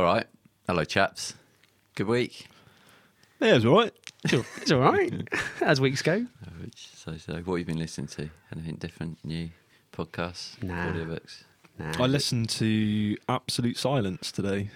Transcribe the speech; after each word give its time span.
All 0.00 0.06
right. 0.06 0.24
Hello, 0.66 0.82
chaps. 0.82 1.34
Good 1.94 2.06
week. 2.06 2.46
Yeah, 3.38 3.56
it's 3.56 3.66
all 3.66 3.76
right. 3.76 3.92
It's 4.24 4.72
all 4.72 4.78
right 4.80 5.12
as 5.60 5.78
weeks 5.78 6.00
go. 6.00 6.24
So, 6.74 7.18
so 7.18 7.34
what 7.34 7.44
have 7.44 7.58
you 7.58 7.64
been 7.66 7.78
listening 7.78 8.06
to? 8.06 8.30
Anything 8.50 8.76
different, 8.76 9.18
new 9.26 9.50
podcasts, 9.92 10.62
Nah. 10.62 10.86
audiobooks? 10.86 11.42
Nah. 11.78 11.92
I 12.02 12.06
listened 12.06 12.48
to 12.48 13.18
Absolute 13.28 13.76
Silence 13.76 14.32
today, 14.32 14.70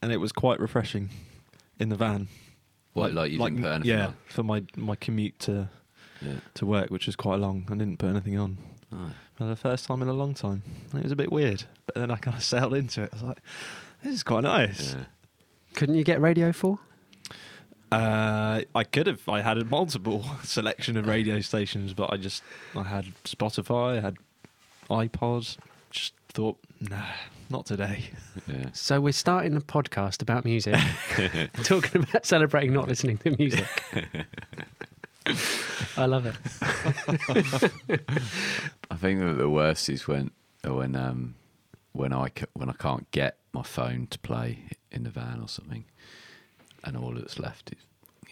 and 0.00 0.10
it 0.10 0.16
was 0.16 0.32
quite 0.32 0.58
refreshing 0.58 1.10
in 1.78 1.90
the 1.90 1.96
van. 1.96 2.28
What, 2.94 3.12
like 3.12 3.32
you 3.32 3.38
didn't 3.38 3.60
put 3.60 3.72
anything 3.72 3.90
yeah, 3.90 4.06
on? 4.06 4.14
for 4.30 4.42
my, 4.42 4.62
my 4.74 4.96
commute 4.96 5.38
to 5.40 5.68
Yeah. 6.22 6.36
to 6.54 6.64
work, 6.64 6.88
which 6.88 7.04
was 7.04 7.14
quite 7.14 7.40
long. 7.40 7.66
I 7.70 7.74
didn't 7.74 7.98
put 7.98 8.08
anything 8.08 8.38
on 8.38 8.56
Oh. 8.90 9.10
for 9.34 9.44
the 9.44 9.56
first 9.56 9.84
time 9.86 10.00
in 10.00 10.08
a 10.08 10.14
long 10.14 10.32
time. 10.32 10.62
And 10.92 11.00
it 11.00 11.02
was 11.02 11.12
a 11.12 11.16
bit 11.16 11.30
weird, 11.30 11.64
but 11.84 11.94
then 11.96 12.10
I 12.10 12.16
kind 12.16 12.38
of 12.38 12.42
settled 12.54 12.72
into 12.72 13.02
it. 13.02 13.10
I 13.12 13.16
was 13.16 13.22
like, 13.22 13.38
"This 14.06 14.14
is 14.14 14.22
quite 14.22 14.44
nice." 14.44 14.94
Yeah. 14.94 15.04
Couldn't 15.74 15.96
you 15.96 16.04
get 16.04 16.20
Radio 16.20 16.52
4? 16.52 16.78
Uh, 17.90 18.62
I 18.72 18.84
could 18.84 19.08
have. 19.08 19.28
I 19.28 19.40
had 19.40 19.58
a 19.58 19.64
multiple 19.64 20.24
selection 20.44 20.96
of 20.96 21.08
radio 21.08 21.40
stations, 21.40 21.92
but 21.92 22.12
I 22.12 22.16
just 22.16 22.44
I 22.76 22.84
had 22.84 23.06
Spotify, 23.24 23.98
I 23.98 24.00
had 24.00 24.16
iPods. 24.88 25.56
Just 25.90 26.14
thought, 26.28 26.56
nah, 26.80 27.02
not 27.50 27.66
today. 27.66 28.10
Yeah. 28.46 28.66
So 28.72 29.00
we're 29.00 29.12
starting 29.12 29.56
a 29.56 29.60
podcast 29.60 30.22
about 30.22 30.44
music, 30.44 30.76
talking 31.64 32.02
about 32.04 32.24
celebrating 32.24 32.72
not 32.72 32.86
listening 32.86 33.18
to 33.18 33.36
music. 33.36 33.66
I 35.96 36.06
love 36.06 36.26
it. 36.26 36.36
I 38.88 38.96
think 38.96 39.18
that 39.20 39.34
the 39.36 39.50
worst 39.50 39.88
is 39.88 40.06
when 40.06 40.30
when 40.64 40.94
um 40.94 41.34
when 41.96 42.12
I 42.12 42.30
when 42.54 42.68
I 42.68 42.74
can't 42.74 43.10
get 43.10 43.38
my 43.52 43.62
phone 43.62 44.06
to 44.08 44.18
play 44.18 44.64
in 44.90 45.04
the 45.04 45.10
van 45.10 45.40
or 45.40 45.48
something, 45.48 45.84
and 46.84 46.96
all 46.96 47.12
that's 47.14 47.38
left 47.38 47.72
is 47.72 47.78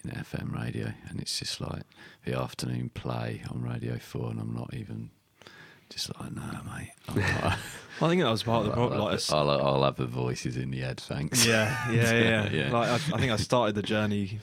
you 0.02 0.10
know, 0.10 0.20
FM 0.20 0.54
radio, 0.54 0.92
and 1.08 1.20
it's 1.20 1.38
just 1.38 1.60
like 1.60 1.82
the 2.24 2.38
afternoon 2.38 2.90
play 2.90 3.42
on 3.50 3.62
Radio 3.62 3.98
Four, 3.98 4.30
and 4.30 4.40
I'm 4.40 4.54
not 4.54 4.72
even 4.74 5.10
just 5.88 6.10
like 6.20 6.32
no, 6.32 6.42
mate. 6.74 6.92
I 8.00 8.08
think 8.08 8.22
that 8.22 8.30
was 8.30 8.42
part 8.42 8.62
of 8.64 8.66
the 8.70 8.72
problem. 8.74 9.00
Like, 9.00 9.20
the- 9.20 9.34
I'll, 9.36 9.50
I'll 9.50 9.84
have 9.84 9.96
the 9.96 10.06
voices 10.06 10.56
in 10.56 10.70
the 10.70 10.80
head, 10.80 10.98
thanks. 11.00 11.46
yeah, 11.46 11.90
yeah, 11.92 12.12
yeah. 12.12 12.50
Yeah. 12.50 12.70
Like 12.72 12.88
I, 12.88 12.94
I 12.94 13.18
think 13.18 13.32
I 13.32 13.36
started 13.36 13.74
the 13.76 13.82
journey 13.82 14.40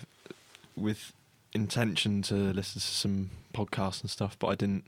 with 0.76 1.14
intention 1.54 2.22
to 2.24 2.34
listen 2.36 2.80
to 2.82 2.88
some 2.88 3.30
podcasts 3.54 4.02
and 4.02 4.10
stuff, 4.10 4.38
but 4.40 4.48
I 4.48 4.56
didn't. 4.56 4.86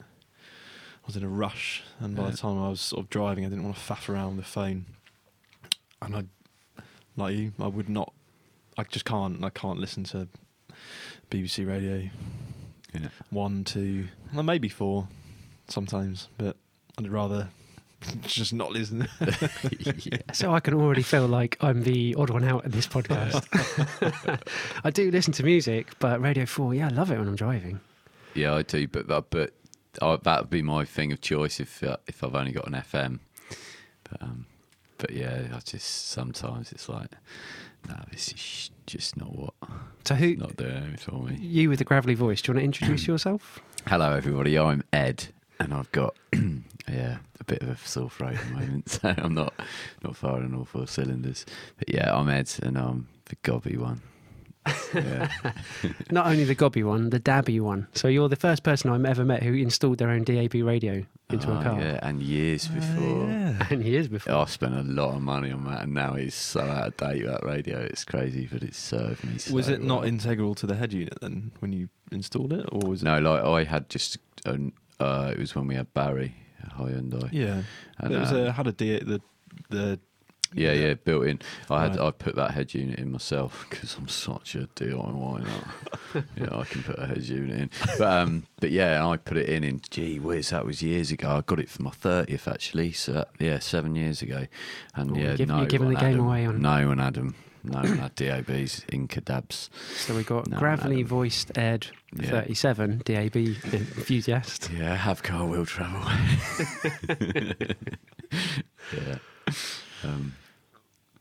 I 1.04 1.06
was 1.08 1.16
in 1.18 1.23
a 1.23 1.28
rush, 1.28 1.84
and 2.00 2.16
by 2.16 2.23
Yeah. 2.23 2.30
the 2.32 2.38
time 2.38 2.58
I 2.58 2.70
was 2.70 2.80
sort 2.82 3.04
of 3.04 3.09
driving, 3.09 3.46
I 3.46 3.50
didn't 3.50 3.64
want 3.66 3.76
to 3.76 3.82
faff 3.82 4.08
around 4.08 4.38
with 4.38 4.46
the 4.46 4.52
phone. 4.52 4.86
And 6.02 6.16
I, 6.16 6.23
like 7.18 7.36
you, 7.36 7.52
I 7.59 7.68
would 7.68 7.90
not. 7.90 8.14
I 8.78 8.84
just 8.84 9.06
can't. 9.06 9.44
I 9.44 9.50
can't 9.50 9.80
listen 9.80 10.04
to 10.06 10.28
BBC 11.30 11.66
Radio 11.68 12.09
Yeah. 12.94 13.09
one, 13.31 13.64
two, 13.64 14.08
well, 14.34 14.44
maybe 14.44 14.70
four, 14.70 15.08
sometimes, 15.68 16.28
but 16.38 16.56
I'd 16.98 17.08
rather 17.09 17.50
just 18.22 18.54
not 18.54 18.72
listen. 18.72 19.08
yeah. 19.20 20.18
So 20.34 20.54
I 20.54 20.59
can 20.62 20.74
already 20.74 21.04
feel 21.04 21.28
like 21.28 21.58
I'm 21.62 21.84
the 21.84 22.16
odd 22.16 22.30
one 22.30 22.44
out 22.44 22.66
at 22.66 22.72
this 22.72 22.88
podcast. 22.88 23.46
I 24.84 24.90
do 24.90 25.12
listen 25.12 25.34
to 25.34 25.44
music, 25.44 25.92
but 26.00 26.22
Radio 26.22 26.46
4, 26.46 26.74
yeah, 26.76 26.88
I 26.88 26.90
love 26.90 27.12
it 27.12 27.18
when 27.20 27.28
I'm 27.28 27.36
driving. 27.36 27.80
Yeah, 28.36 28.54
I 28.56 28.62
do, 28.64 28.88
but 28.88 29.08
that, 29.08 29.26
but 29.30 29.54
uh, 30.02 30.18
that 30.24 30.42
would 30.42 30.50
be 30.50 30.62
my 30.62 30.86
thing 30.86 31.12
of 31.12 31.22
choice 31.22 31.60
if 31.60 31.84
uh, 31.84 31.98
if 32.08 32.24
I've 32.24 32.36
only 32.36 32.52
got 32.52 32.68
an 32.68 32.74
FM. 32.74 33.20
But 34.10 34.22
um, 34.22 34.46
but 34.98 35.12
yeah, 35.12 35.48
I 35.54 35.60
just 35.60 36.10
sometimes 36.10 36.72
it's 36.72 36.88
like, 36.90 37.10
no, 37.88 37.96
this 38.12 38.32
is 38.32 38.70
just 38.86 39.18
not 39.18 39.36
what 39.36 39.54
So 40.06 40.16
who, 40.16 40.36
not 40.36 40.56
doing 40.58 40.94
it 40.94 41.00
for 41.00 41.22
me. 41.24 41.38
you 41.40 41.70
with 41.70 41.80
the 41.80 41.86
gravelly 41.86 42.16
voice, 42.16 42.42
do 42.42 42.52
you 42.52 42.56
want 42.56 42.62
to 42.62 42.66
introduce 42.66 43.08
yourself? 43.08 43.60
Hello, 43.88 44.14
everybody. 44.14 44.58
I'm 44.58 44.84
Ed, 44.94 45.28
and 45.59 45.74
I've 45.74 45.92
got 45.92 46.16
yeah 46.34 47.18
a 47.40 47.44
bit 47.44 47.62
of 47.62 47.70
a 47.70 47.78
sore 47.78 48.09
throat 48.09 48.36
at 48.36 48.48
the 48.48 48.53
moment, 48.53 48.90
so 49.02 49.14
I'm 49.18 49.34
not 49.34 49.53
not 50.03 50.16
firing 50.16 50.53
all 50.56 50.66
four 50.66 50.88
cylinders. 50.88 51.46
But 51.78 51.94
yeah, 51.94 52.16
I'm 52.16 52.30
Ed, 52.30 52.52
and 52.62 52.78
I'm 52.78 53.08
the 53.26 53.36
gobby 53.44 53.78
one. 53.78 54.02
Yeah. 54.94 55.29
Not 56.12 56.28
only 56.28 56.44
the 56.44 56.56
gobby 56.56 56.84
one, 56.84 57.09
the 57.09 57.19
dabby 57.19 57.59
one. 57.59 57.88
So 57.94 58.07
you're 58.07 58.29
the 58.29 58.35
first 58.35 58.63
person 58.63 58.90
I've 58.91 59.03
ever 59.06 59.25
met 59.25 59.44
who 59.44 59.53
installed 59.53 59.97
their 59.97 60.09
own 60.09 60.24
DAB 60.24 60.53
radio 60.56 61.03
into 61.29 61.51
Oh, 61.51 61.59
a 61.59 61.63
car. 61.63 61.79
yeah, 61.81 62.00
and 62.01 62.22
years 62.22 62.68
before. 62.68 63.28
yeah. 63.28 63.68
And 63.69 63.84
years 63.84 64.07
before. 64.07 64.34
I 64.35 64.46
spent 64.46 64.75
a 64.75 64.84
lot 64.84 65.16
of 65.16 65.22
money 65.22 65.52
on 65.52 65.66
that, 65.66 65.84
and 65.84 65.94
now 65.94 66.13
it's 66.13 66.35
so 66.35 66.62
out 66.62 66.88
of 66.88 66.97
date. 66.97 67.25
That 67.25 67.44
radio, 67.44 67.79
it's 67.79 68.03
crazy, 68.06 68.47
but 68.52 68.63
it 68.63 68.75
served 68.75 69.23
me. 69.23 69.38
So 69.38 69.53
Was 69.53 69.69
it 69.69 69.81
not 69.84 70.06
integral 70.06 70.56
to 70.56 70.68
the 70.68 70.75
head 70.75 70.94
unit 70.94 71.18
then 71.22 71.52
when 71.59 71.73
you 71.73 71.90
installed 72.12 72.53
it, 72.53 72.66
or 72.72 72.88
was 72.90 73.02
it? 73.02 73.06
No, 73.06 73.19
like 73.19 73.44
I 73.44 73.63
had 73.63 73.90
just. 73.90 74.18
An, 74.46 74.73
uh, 75.00 75.31
it 75.34 75.40
was 75.40 75.56
when 75.56 75.68
we 75.68 75.75
had 75.75 75.94
Barry 75.94 76.35
at 76.62 76.73
Hyundai. 76.78 77.29
Yeah, 77.31 77.63
And, 78.00 78.13
it 78.13 78.19
was 78.19 78.31
um, 78.31 78.38
a, 78.38 78.52
had 78.52 78.68
a 78.68 78.72
D, 78.72 79.00
the 79.00 79.22
the 79.69 80.00
Yeah, 80.56 80.74
yeah, 80.74 80.94
built 80.96 81.25
in. 81.28 81.40
I 81.69 81.81
had 81.84 81.96
Right. 81.97 82.08
I 82.08 82.12
put 82.12 82.36
that 82.36 82.52
head 82.52 82.74
unit 82.74 83.00
in 83.00 83.12
myself 83.12 83.66
because 83.69 83.96
I'm 83.96 84.08
such 84.08 84.56
a 84.56 84.68
DIY. 84.75 85.46
yeah, 86.38 86.56
I 86.58 86.64
can 86.66 86.84
put 86.84 87.00
a 87.00 87.08
head 87.08 87.24
unit 87.24 87.59
in. 87.59 87.69
But 87.97 88.02
um, 88.08 88.44
but 88.59 88.72
yeah, 88.72 89.06
I 89.08 89.18
put 89.18 89.38
it 89.38 89.50
in 89.50 89.64
in 89.64 89.81
gee 89.90 90.19
whiz, 90.19 90.50
that 90.52 90.66
was 90.66 90.81
years 90.81 91.12
ago. 91.12 91.30
I 91.30 91.41
got 91.41 91.59
it 91.59 91.69
for 91.69 91.81
my 91.84 91.91
thirtieth 91.91 92.47
actually. 92.47 92.91
So 92.91 93.14
that- 93.14 93.30
yeah, 93.40 93.59
seven 93.59 93.96
years 93.96 94.22
ago. 94.22 94.46
And 94.96 95.16
yeah, 95.16 95.22
you're 95.24 95.31
giving- 95.38 95.47
no 95.47 95.58
you're 95.59 95.66
giving 95.68 95.90
the 95.90 95.96
game 96.00 96.14
'em. 96.19 96.25
away 96.25 96.46
on- 96.46 96.62
No 96.62 96.88
one 96.88 96.97
had 97.00 97.18
'em. 97.18 97.35
No 97.66 97.80
one 97.80 97.97
had 97.97 98.14
DABs, 98.18 98.85
Incadabs. 98.88 99.70
So 99.96 100.14
we 100.18 100.24
got 100.24 100.50
No, 100.50 100.58
gravelly 100.59 100.96
Adam. 100.97 101.08
voiced 101.08 101.58
Ed, 101.58 101.88
Yeah. 102.14 102.30
37, 102.30 103.02
DAB 103.06 103.38
enthusiast. 103.72 104.70
Yeah, 104.78 104.96
have 104.97 105.24
car 105.24 105.46
will 105.47 105.66
travel. 105.66 106.02
yeah. 108.94 109.16
Um, 110.03 110.34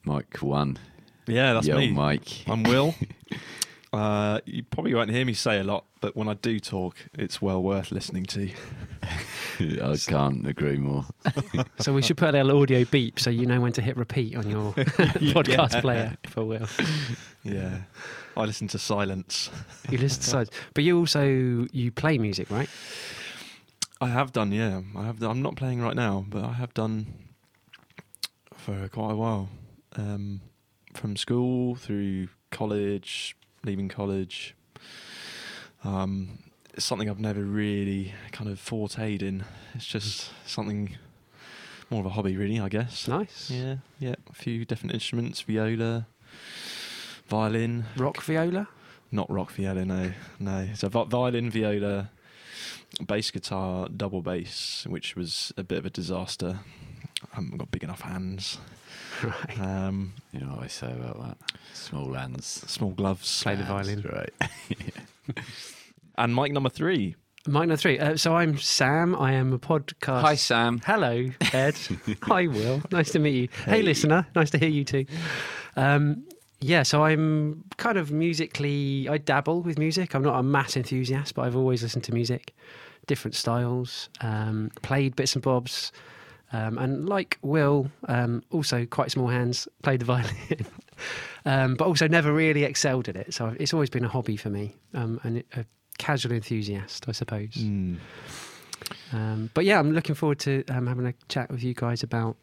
Mike 0.04 0.38
one. 0.38 0.78
yeah, 1.26 1.52
that's 1.54 1.66
Yo, 1.66 1.76
me. 1.78 1.90
Mike. 1.92 2.44
I'm 2.48 2.62
Will. 2.64 2.94
uh, 3.92 4.40
you 4.44 4.62
probably 4.64 4.94
won't 4.94 5.10
hear 5.10 5.24
me 5.24 5.34
say 5.34 5.60
a 5.60 5.64
lot, 5.64 5.84
but 6.00 6.16
when 6.16 6.28
I 6.28 6.34
do 6.34 6.58
talk, 6.58 6.96
it's 7.14 7.40
well 7.40 7.62
worth 7.62 7.92
listening 7.92 8.24
to. 8.26 8.50
I 9.60 9.96
can't 9.96 10.46
agree 10.46 10.76
more. 10.78 11.04
So 11.78 11.92
we 11.92 12.02
should 12.02 12.16
put 12.16 12.34
a 12.34 12.44
little 12.44 12.62
audio 12.62 12.84
beep 12.84 13.18
so 13.18 13.28
you 13.28 13.44
know 13.44 13.60
when 13.60 13.72
to 13.72 13.82
hit 13.82 13.96
repeat 13.96 14.36
on 14.36 14.48
your 14.48 14.72
podcast 14.72 15.80
player 15.80 16.16
for 16.28 16.44
Will. 16.44 16.66
Yeah, 17.42 17.78
I 18.36 18.44
listen 18.44 18.68
to 18.68 18.78
silence. 18.78 19.50
You 19.90 19.98
listen 19.98 20.22
to 20.22 20.28
sides. 20.30 20.50
But 20.74 20.84
you 20.84 20.98
also, 20.98 21.66
you 21.72 21.90
play 21.90 22.18
music, 22.18 22.50
right? 22.50 22.68
I 24.00 24.08
have 24.08 24.32
done, 24.32 24.52
yeah. 24.52 24.80
I 24.96 25.04
have. 25.06 25.18
Done, 25.18 25.30
I'm 25.30 25.42
not 25.42 25.56
playing 25.56 25.80
right 25.80 25.96
now, 25.96 26.24
but 26.28 26.44
I 26.44 26.52
have 26.52 26.72
done 26.74 27.06
for 28.56 28.88
quite 28.88 29.12
a 29.12 29.16
while. 29.16 29.48
Um, 29.96 30.40
from 30.94 31.16
school 31.16 31.74
through 31.74 32.28
college, 32.50 33.36
leaving 33.64 33.88
college. 33.88 34.54
Um, 35.84 36.38
it's 36.74 36.84
something 36.84 37.08
I've 37.10 37.20
never 37.20 37.42
really 37.42 38.14
kind 38.30 38.48
of 38.50 38.58
forteed 38.58 39.22
in. 39.22 39.44
It's 39.74 39.86
just 39.86 40.30
something 40.46 40.96
more 41.90 42.00
of 42.00 42.06
a 42.06 42.10
hobby, 42.10 42.36
really. 42.36 42.60
I 42.60 42.68
guess. 42.68 43.06
Nice. 43.08 43.50
Yeah, 43.50 43.76
yeah. 43.98 44.14
A 44.30 44.34
few 44.34 44.64
different 44.64 44.94
instruments: 44.94 45.42
viola, 45.42 46.06
violin. 47.26 47.84
Rock 47.96 48.22
viola? 48.22 48.68
Not 49.10 49.30
rock 49.30 49.52
viola, 49.52 49.84
no, 49.84 50.12
no. 50.38 50.68
So 50.74 50.88
vi- 50.88 51.04
violin, 51.04 51.50
viola, 51.50 52.10
bass 53.06 53.30
guitar, 53.30 53.88
double 53.94 54.22
bass, 54.22 54.86
which 54.88 55.16
was 55.16 55.52
a 55.58 55.62
bit 55.62 55.78
of 55.78 55.84
a 55.86 55.90
disaster. 55.90 56.60
I 57.30 57.34
haven't 57.36 57.58
got 57.58 57.70
big 57.70 57.84
enough 57.84 58.00
hands. 58.00 58.58
Right. 59.48 59.60
Um, 59.60 60.12
You 60.32 60.40
know 60.40 60.54
what 60.54 60.64
I 60.64 60.68
say 60.68 60.90
about 60.92 61.20
that? 61.22 61.38
Small 61.74 62.12
hands. 62.14 62.46
small 62.66 62.90
gloves. 62.90 63.42
Play 63.42 63.56
the 63.56 63.64
violin. 63.64 64.02
Right. 64.02 64.32
And 66.18 66.34
mic 66.34 66.52
number 66.52 66.68
three. 66.68 67.16
Mic 67.46 67.54
number 67.62 67.76
three. 67.76 67.98
Uh, 67.98 68.16
so 68.16 68.36
I'm 68.36 68.58
Sam. 68.58 69.14
I 69.16 69.32
am 69.32 69.52
a 69.52 69.58
podcast. 69.58 70.20
Hi, 70.20 70.34
Sam. 70.34 70.80
Hello, 70.84 71.26
Ed. 71.52 71.74
Hi, 72.22 72.46
Will. 72.46 72.82
Nice 72.92 73.10
to 73.12 73.18
meet 73.18 73.34
you. 73.34 73.48
Hey, 73.64 73.70
Hey. 73.78 73.82
listener. 73.82 74.26
Nice 74.36 74.50
to 74.50 74.58
hear 74.58 74.68
you 74.68 74.84
too. 74.84 75.06
Um, 75.76 76.24
yeah, 76.60 76.82
so 76.84 77.02
I'm 77.04 77.64
kind 77.78 77.98
of 77.98 78.12
musically, 78.12 79.08
I 79.08 79.18
dabble 79.18 79.62
with 79.62 79.78
music. 79.78 80.14
I'm 80.14 80.22
not 80.22 80.38
a 80.38 80.42
mass 80.42 80.76
enthusiast, 80.76 81.34
but 81.34 81.42
I've 81.46 81.56
always 81.56 81.82
listened 81.82 82.04
to 82.04 82.14
music, 82.14 82.54
different 83.06 83.34
styles, 83.34 84.08
um, 84.20 84.70
played 84.82 85.16
bits 85.16 85.34
and 85.34 85.42
bobs. 85.42 85.90
Um, 86.52 86.76
and 86.78 87.08
like 87.08 87.38
Will, 87.42 87.90
um, 88.08 88.42
also 88.50 88.84
quite 88.86 89.10
small 89.10 89.28
hands, 89.28 89.66
played 89.82 90.00
the 90.00 90.04
violin, 90.12 90.66
um, 91.46 91.74
but 91.76 91.86
also 91.86 92.06
never 92.08 92.32
really 92.32 92.64
excelled 92.64 93.08
at 93.08 93.16
it. 93.16 93.32
So 93.32 93.56
it's 93.58 93.72
always 93.72 93.88
been 93.90 94.04
a 94.04 94.08
hobby 94.08 94.36
for 94.36 94.50
me 94.50 94.74
um, 94.94 95.18
and 95.24 95.42
a 95.56 95.64
casual 95.98 96.32
enthusiast, 96.32 97.06
I 97.08 97.12
suppose. 97.12 97.54
Mm. 97.54 97.96
Um, 99.12 99.50
but 99.54 99.64
yeah, 99.64 99.78
I'm 99.78 99.92
looking 99.92 100.14
forward 100.14 100.40
to 100.40 100.64
um, 100.68 100.86
having 100.86 101.06
a 101.06 101.14
chat 101.28 101.50
with 101.50 101.62
you 101.62 101.72
guys 101.74 102.02
about 102.02 102.36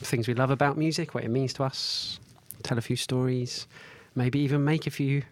things 0.00 0.28
we 0.28 0.34
love 0.34 0.50
about 0.50 0.76
music, 0.76 1.14
what 1.14 1.24
it 1.24 1.30
means 1.30 1.52
to 1.54 1.64
us, 1.64 2.20
tell 2.62 2.76
a 2.76 2.82
few 2.82 2.96
stories, 2.96 3.66
maybe 4.14 4.38
even 4.40 4.64
make 4.64 4.86
a 4.86 4.90
few 4.90 5.22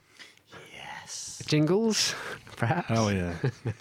Yes. 0.75 1.43
jingles, 1.47 2.15
perhaps. 2.57 2.87
Oh 2.91 3.09
yeah. 3.09 3.35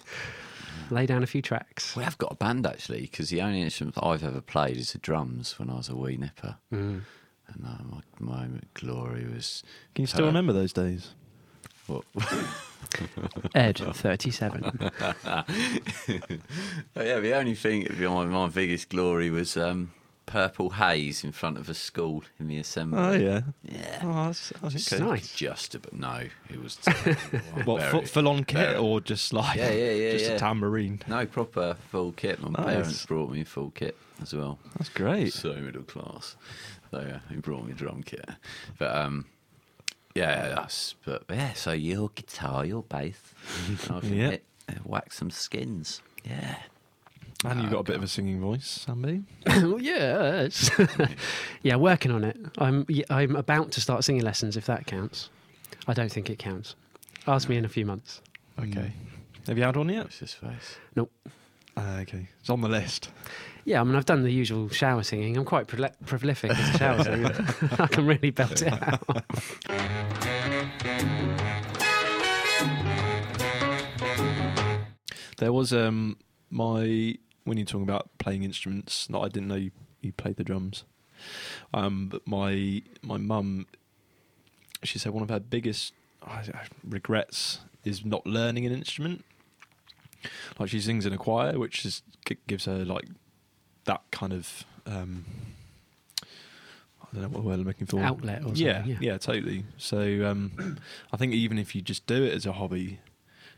Lay 0.90 1.06
down 1.06 1.22
a 1.22 1.26
few 1.26 1.42
tracks. 1.42 1.94
We 1.96 2.04
have 2.04 2.18
got 2.18 2.32
a 2.32 2.36
band 2.36 2.66
actually, 2.66 3.02
because 3.02 3.30
the 3.30 3.40
only 3.42 3.62
instrument 3.62 3.96
I've 4.02 4.22
ever 4.24 4.40
played 4.40 4.76
is 4.76 4.92
the 4.92 4.98
drums 4.98 5.58
when 5.58 5.70
I 5.70 5.74
was 5.76 5.88
a 5.88 5.96
wee 5.96 6.16
nipper. 6.16 6.56
Mm. 6.72 7.02
And 7.48 7.66
uh, 7.66 7.82
my 7.84 8.00
moment 8.20 8.72
glory 8.74 9.26
was 9.26 9.62
Can 9.94 10.02
you 10.02 10.06
still 10.06 10.24
Uh, 10.24 10.28
remember 10.28 10.52
those 10.52 10.72
days? 10.72 11.10
what? 11.86 12.04
Ed, 13.54 13.78
37. 13.78 14.72
But 14.80 15.16
yeah, 16.96 17.20
the 17.20 17.34
only 17.34 17.54
thing, 17.54 17.86
my, 17.98 18.24
my 18.24 18.48
biggest 18.48 18.88
glory 18.88 19.30
was 19.30 19.56
um, 19.56 19.92
purple 20.26 20.70
haze 20.70 21.22
in 21.22 21.32
front 21.32 21.58
of 21.58 21.68
a 21.68 21.74
school 21.74 22.24
in 22.40 22.46
the 22.48 22.56
assembly. 22.58 22.98
Oh 22.98 23.12
yeah. 23.12 23.40
Yeah. 23.62 24.00
Oh, 24.02 24.24
that's, 24.26 24.52
that's 24.62 24.74
Just, 24.74 24.92
okay. 24.94 25.04
Nice. 25.04 25.34
just 25.34 25.74
about 25.74 25.92
no, 25.92 26.22
it 26.50 26.62
was. 26.62 26.76
What 27.64 27.80
Very- 27.80 27.90
full, 27.90 28.02
full 28.02 28.28
on 28.28 28.44
kit 28.44 28.56
very- 28.58 28.76
or 28.76 29.00
just 29.00 29.32
like 29.32 29.56
Yeah, 29.58 29.70
yeah, 29.72 29.90
yeah, 29.92 30.12
just 30.12 30.24
yeah. 30.26 30.32
a 30.32 30.38
tambourine? 30.38 31.00
no 31.06 31.26
proper 31.26 31.76
full 31.90 32.12
kit. 32.12 32.40
My 32.42 32.48
Nice. 32.50 32.64
parents 32.74 33.06
brought 33.06 33.30
me 33.30 33.42
a 33.42 33.44
full 33.44 33.70
kit 33.70 33.96
as 34.22 34.34
well. 34.34 34.58
That's 34.78 34.88
great. 34.90 35.32
So 35.32 35.52
middle 35.54 35.82
class. 35.82 36.36
So 36.90 37.00
yeah, 37.00 37.18
he 37.28 37.36
brought 37.36 37.64
me 37.66 37.72
a 37.72 37.74
drum 37.74 38.02
kit. 38.02 38.28
But 38.78 38.94
um, 38.96 39.26
yeah, 40.14 40.48
that's 40.54 40.94
but 41.04 41.24
yeah. 41.28 41.52
So 41.54 41.72
your 41.72 42.08
guitar, 42.14 42.64
your 42.64 42.82
bass, 42.82 43.18
and 43.68 43.78
I 43.96 44.00
can 44.00 44.14
Yeah. 44.16 44.30
hit, 44.30 44.44
uh, 44.68 44.72
whack 44.84 45.12
some 45.12 45.30
skins. 45.30 46.00
Yeah. 46.24 46.56
And 47.44 47.60
you've 47.60 47.70
got 47.70 47.80
a 47.80 47.84
bit 47.84 47.96
of 47.96 48.02
a 48.02 48.08
singing 48.08 48.40
voice, 48.40 48.66
Sammy. 48.66 49.22
well, 49.46 49.80
yes. 49.80 50.70
yeah, 51.62 51.76
working 51.76 52.10
on 52.10 52.24
it. 52.24 52.38
I'm 52.58 52.86
y- 52.88 53.04
I'm 53.10 53.36
about 53.36 53.70
to 53.72 53.80
start 53.80 54.02
singing 54.04 54.22
lessons, 54.22 54.56
if 54.56 54.64
that 54.66 54.86
counts. 54.86 55.28
I 55.86 55.92
don't 55.92 56.10
think 56.10 56.30
it 56.30 56.38
counts. 56.38 56.74
Ask 57.26 57.48
me 57.48 57.56
in 57.56 57.64
a 57.64 57.68
few 57.68 57.84
months. 57.84 58.22
Okay. 58.58 58.92
Have 59.46 59.58
you 59.58 59.64
had 59.64 59.76
one 59.76 59.88
yet? 59.90 60.04
What's 60.04 60.18
his 60.20 60.32
face? 60.32 60.76
Nope. 60.96 61.12
Uh, 61.76 61.98
okay. 62.02 62.28
It's 62.40 62.48
on 62.48 62.60
the 62.62 62.68
list. 62.68 63.10
Yeah, 63.66 63.80
I 63.80 63.84
mean, 63.84 63.96
I've 63.96 64.04
done 64.06 64.22
the 64.22 64.30
usual 64.30 64.68
shower 64.70 65.02
singing. 65.02 65.36
I'm 65.36 65.44
quite 65.44 65.66
proli- 65.66 65.92
prolific 66.06 66.50
as 66.52 66.74
a 66.74 66.78
shower 66.78 67.02
singer. 67.04 67.34
I 67.78 67.86
can 67.88 68.06
really 68.06 68.30
belt 68.30 68.62
it 68.62 68.72
out. 68.72 69.24
There 75.38 75.52
was 75.52 75.72
um 75.72 76.16
my 76.50 77.16
when 77.44 77.58
you're 77.58 77.66
talking 77.66 77.82
about 77.82 78.10
playing 78.18 78.42
instruments. 78.42 79.08
Not 79.08 79.24
I 79.24 79.28
didn't 79.28 79.48
know 79.48 79.54
you, 79.54 79.70
you 80.00 80.12
played 80.12 80.36
the 80.36 80.44
drums. 80.44 80.84
Um, 81.72 82.08
but 82.08 82.26
my 82.26 82.82
my 83.02 83.16
mum, 83.16 83.66
she 84.82 84.98
said 84.98 85.12
one 85.12 85.22
of 85.22 85.28
her 85.28 85.40
biggest 85.40 85.92
regrets 86.82 87.60
is 87.84 88.04
not 88.04 88.26
learning 88.26 88.66
an 88.66 88.72
instrument. 88.72 89.24
Like 90.58 90.70
she 90.70 90.80
sings 90.80 91.04
in 91.04 91.12
a 91.12 91.18
choir, 91.18 91.58
which 91.58 91.84
is 91.84 92.02
gives 92.46 92.64
her 92.64 92.84
like 92.84 93.04
that 93.84 94.02
kind 94.10 94.32
of 94.32 94.64
um, 94.86 95.24
I 96.22 97.06
don't 97.12 97.22
know 97.22 97.28
what 97.28 97.44
word 97.44 97.60
I'm 97.60 97.64
looking 97.64 97.86
for 97.86 98.00
Outlet 98.00 98.40
or 98.40 98.42
something, 98.48 98.66
yeah, 98.66 98.84
yeah. 98.84 98.96
yeah, 99.00 99.18
totally. 99.18 99.64
So 99.76 100.26
um, 100.26 100.78
I 101.12 101.16
think 101.16 101.32
even 101.34 101.58
if 101.58 101.74
you 101.74 101.82
just 101.82 102.06
do 102.06 102.24
it 102.24 102.32
as 102.32 102.46
a 102.46 102.52
hobby, 102.52 103.00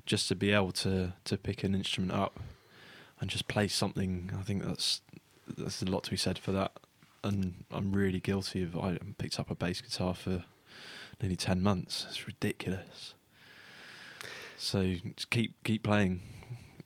just 0.05 0.29
to 0.29 0.35
be 0.35 0.51
able 0.51 0.73
to 0.73 1.13
to 1.25 1.37
pick 1.37 1.65
an 1.65 1.75
instrument 1.75 2.13
up 2.13 2.41
and 3.21 3.31
just 3.31 3.49
play 3.49 3.69
something, 3.69 4.31
I 4.39 4.43
think 4.43 4.65
that's 4.65 5.01
that's 5.57 5.83
a 5.83 5.87
lot 5.87 6.05
to 6.05 6.11
be 6.11 6.17
said 6.17 6.39
for 6.39 6.53
that. 6.53 6.73
And 7.25 7.65
I'm 7.71 7.93
really 7.93 8.21
guilty 8.21 8.63
of 8.63 8.77
I 8.77 8.99
picked 9.19 9.41
up 9.41 9.51
a 9.51 9.55
bass 9.55 9.81
guitar 9.81 10.15
for 10.15 10.45
nearly 11.21 11.37
ten 11.37 11.63
months. 11.63 12.07
It's 12.09 12.27
ridiculous. 12.27 13.15
So 14.59 14.95
just 15.17 15.31
keep 15.31 15.55
keep 15.65 15.83
playing. 15.83 16.21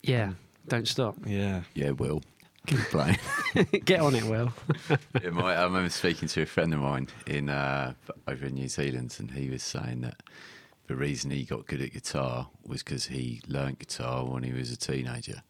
Yeah, 0.03 0.33
don't 0.69 0.89
stop. 0.89 1.17
Yeah. 1.27 1.63
Yeah, 1.75 1.91
Will. 1.91 2.23
Keep 2.67 2.79
playing. 2.91 3.19
Get 3.85 4.01
on 4.01 4.15
it, 4.15 4.25
Will. 4.25 4.53
yeah, 5.23 5.31
my, 5.31 5.55
I 5.55 5.65
remember 5.65 5.89
speaking 5.91 6.29
to 6.29 6.43
a 6.43 6.47
friend 6.47 6.73
of 6.75 6.81
mine 6.81 7.09
in 7.27 7.49
uh, 7.49 7.95
over 8.29 8.47
in 8.47 8.55
New 8.55 8.69
Zealand, 8.69 9.17
and 9.19 9.31
he 9.31 9.49
was 9.49 9.63
saying 9.63 10.03
that 10.03 10.23
the 10.91 10.97
reason 10.97 11.31
he 11.31 11.45
got 11.45 11.69
good 11.69 11.81
at 11.81 11.93
guitar 11.93 12.49
was 12.67 12.83
because 12.83 13.07
he 13.07 13.41
learnt 13.47 13.79
guitar 13.79 14.25
when 14.25 14.43
he 14.43 14.53
was 14.53 14.73
a 14.73 14.77
teenager. 14.77 15.45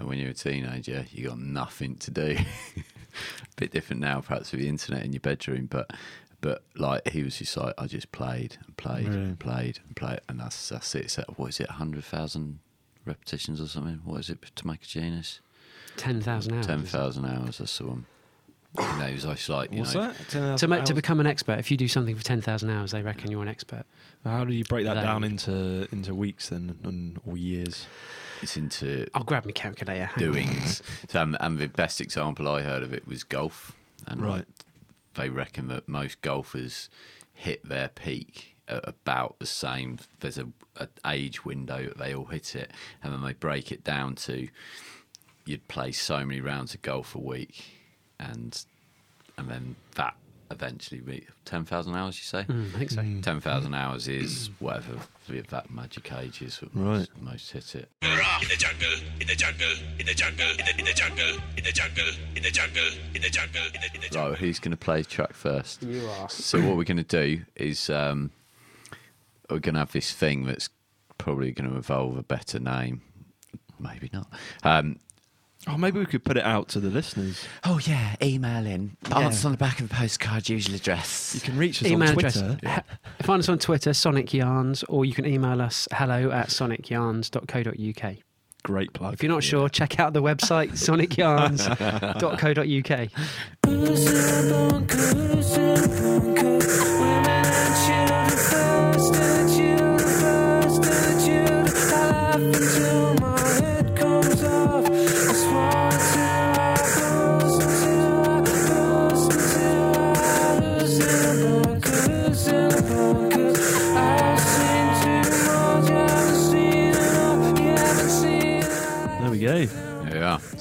And 0.00 0.08
when 0.08 0.18
you're 0.18 0.30
a 0.30 0.34
teenager, 0.34 1.06
you 1.12 1.28
got 1.28 1.38
nothing 1.38 1.94
to 1.98 2.10
do. 2.10 2.36
a 2.76 2.82
bit 3.54 3.70
different 3.70 4.02
now, 4.02 4.20
perhaps 4.20 4.50
with 4.50 4.60
the 4.60 4.68
internet 4.68 5.04
in 5.04 5.12
your 5.12 5.20
bedroom, 5.20 5.66
but 5.70 5.92
but 6.40 6.64
like 6.74 7.06
he 7.06 7.22
was 7.22 7.36
just 7.38 7.56
like 7.56 7.72
I 7.78 7.86
just 7.86 8.10
played 8.10 8.56
and 8.66 8.76
played 8.76 9.06
Really? 9.06 9.20
and 9.20 9.38
played 9.38 9.78
and 9.86 9.94
played, 9.94 10.22
and 10.28 10.40
that's 10.40 10.70
that's 10.70 10.92
it. 10.96 11.08
So 11.12 11.22
what 11.36 11.50
is 11.50 11.60
it, 11.60 11.70
hundred 11.70 12.02
thousand 12.02 12.58
repetitions 13.04 13.60
or 13.60 13.68
something? 13.68 14.00
What 14.04 14.18
is 14.18 14.28
it 14.28 14.42
to 14.56 14.66
make 14.66 14.82
a 14.82 14.86
genius? 14.86 15.40
10,000 15.98 16.52
hours. 16.52 16.66
Ten 16.66 16.82
thousand 16.82 17.26
hours. 17.26 17.60
I 17.60 17.66
saw 17.66 17.90
him. 17.90 18.06
You 18.78 18.84
know, 18.84 19.06
he 19.06 19.14
was 19.14 19.24
just 19.24 19.48
like, 19.48 19.72
you 19.72 19.80
What's 19.80 19.94
know, 19.94 20.02
that? 20.08 20.16
10,000 20.28 20.56
To, 20.58 20.68
ma- 20.68 20.84
to 20.84 20.94
become 20.94 21.18
an 21.20 21.26
expert, 21.26 21.58
if 21.58 21.70
you 21.72 21.76
do 21.76 21.88
something 21.88 22.14
for 22.14 22.22
10,000 22.22 22.70
hours, 22.70 22.92
they 22.92 23.02
reckon 23.02 23.30
you're 23.30 23.42
an 23.42 23.48
expert. 23.48 23.84
How 24.24 24.44
do 24.44 24.52
you 24.52 24.64
break 24.64 24.84
that 24.84 24.94
That- 24.94 25.02
down 25.02 25.24
into 25.24 25.88
into 25.90 26.14
weeks 26.14 26.50
then 26.50 26.78
and 26.84 27.18
or 27.26 27.36
years? 27.36 27.86
it's 28.42 28.56
into 28.56 29.06
I'll 29.14 29.24
grab 29.24 29.44
my 29.44 29.50
calculator. 29.52 30.06
hang 30.06 30.26
on. 30.28 30.32
doings. 30.34 30.82
so, 31.08 31.20
um, 31.20 31.36
and 31.40 31.58
the 31.58 31.66
best 31.68 32.00
example 32.00 32.48
I 32.48 32.62
heard 32.62 32.82
of 32.82 32.92
it 32.94 33.06
was 33.08 33.24
golf. 33.24 33.72
And 34.06 34.22
Right. 34.22 34.44
they 35.14 35.28
reckon 35.30 35.66
that 35.68 35.88
most 35.88 36.20
golfers 36.22 36.88
hit 37.34 37.66
their 37.68 37.88
peak 37.88 38.56
at 38.68 38.86
about 38.88 39.38
the 39.40 39.46
same. 39.46 39.98
There's 40.20 40.38
a, 40.38 40.46
a 40.76 40.86
age 41.06 41.44
window 41.44 41.86
that 41.88 41.98
they 41.98 42.14
all 42.14 42.26
hit 42.26 42.54
it, 42.54 42.70
and 43.02 43.12
then 43.12 43.22
they 43.22 43.32
break 43.32 43.72
it 43.72 43.82
down 43.82 44.14
to 44.16 44.48
you'd 45.44 45.66
play 45.68 45.90
so 45.92 46.24
many 46.24 46.40
rounds 46.40 46.72
of 46.74 46.82
golf 46.82 47.14
a 47.14 47.18
week, 47.18 47.64
and 48.20 48.64
and 49.38 49.48
then 49.48 49.76
that 49.94 50.14
eventually 50.50 51.00
be 51.00 51.24
ten 51.44 51.64
thousand 51.64 51.94
hours. 51.94 52.16
You 52.18 52.24
say. 52.24 52.44
Mm, 52.44 52.74
I 52.74 52.78
think 52.78 52.90
so. 52.90 53.00
Mm. 53.02 53.22
Ten 53.22 53.40
thousand 53.40 53.74
hours 53.74 54.08
is 54.08 54.50
whatever 54.58 54.96
that 55.50 55.70
magic 55.70 56.12
age 56.12 56.42
is 56.42 56.58
that 56.58 56.70
Right. 56.74 56.98
most, 56.98 57.22
most 57.22 57.50
hit 57.52 57.74
it. 57.76 57.88
In 58.02 58.48
the 58.48 58.56
jungle, 58.58 58.88
in 59.20 59.26
the 59.28 59.34
jungle, 59.36 59.70
in 60.00 60.06
the 60.06 60.14
jungle, 60.14 60.50
in 60.50 60.56
the, 60.64 60.78
in 60.78 60.84
the 60.84 60.92
jungle, 60.92 61.34
in 61.56 61.62
the 61.62 61.70
jungle, 61.70 62.04
in 62.34 62.42
the 62.42 62.50
jungle, 62.50 62.82
in 63.14 63.22
the 63.22 63.30
jungle, 63.30 63.62
in 63.74 63.80
the, 63.80 63.94
in 63.94 64.00
the 64.00 64.08
jungle. 64.08 64.30
Right, 64.30 64.38
who's 64.38 64.58
going 64.58 64.72
to 64.72 64.76
play 64.76 65.04
track 65.04 65.34
first? 65.34 65.82
You 65.84 66.04
are. 66.08 66.28
So 66.28 66.60
what 66.60 66.76
we're 66.76 66.82
going 66.84 66.96
to 66.96 67.02
do 67.04 67.42
is 67.54 67.88
um, 67.90 68.30
we're 69.48 69.60
going 69.60 69.74
to 69.74 69.80
have 69.80 69.92
this 69.92 70.12
thing 70.12 70.46
that's 70.46 70.68
probably 71.16 71.52
going 71.52 71.70
to 71.70 71.76
evolve 71.76 72.16
a 72.18 72.22
better 72.24 72.58
name. 72.58 73.02
Maybe 73.78 74.10
not. 74.12 74.26
Um, 74.64 74.98
Oh, 75.72 75.76
maybe 75.78 75.98
we 76.00 76.06
could 76.06 76.24
put 76.24 76.36
it 76.36 76.44
out 76.44 76.68
to 76.70 76.80
the 76.80 76.90
listeners. 76.90 77.44
oh 77.64 77.78
yeah, 77.84 78.16
email 78.22 78.66
in. 78.66 78.96
Yeah. 79.08 79.20
Answer 79.20 79.46
on 79.48 79.52
the 79.52 79.58
back 79.58 79.80
of 79.80 79.88
the 79.88 79.94
postcard. 79.94 80.48
Usual 80.48 80.74
address. 80.74 81.32
You 81.34 81.40
can 81.40 81.56
reach 81.56 81.80
us 81.82 81.88
Email 81.88 82.08
on 82.10 82.18
address. 82.18 82.40
Twitter. 82.40 82.58
Ha- 82.68 82.82
Find 83.22 83.38
us 83.40 83.48
on 83.48 83.58
Twitter, 83.58 83.94
Sonic 83.94 84.34
Yarns, 84.34 84.82
or 84.84 85.04
you 85.04 85.12
can 85.14 85.24
email 85.26 85.60
us 85.62 85.86
hello 85.92 86.30
at 86.32 86.48
sonicyarns.co.uk. 86.48 88.16
Great 88.62 88.92
plug. 88.92 89.14
If 89.14 89.22
you're 89.22 89.32
not 89.32 89.42
sure, 89.44 89.68
check 89.70 89.98
out 90.00 90.12
the 90.12 90.20
website, 90.22 90.72
sonicyarns.co.uk. 90.86 93.08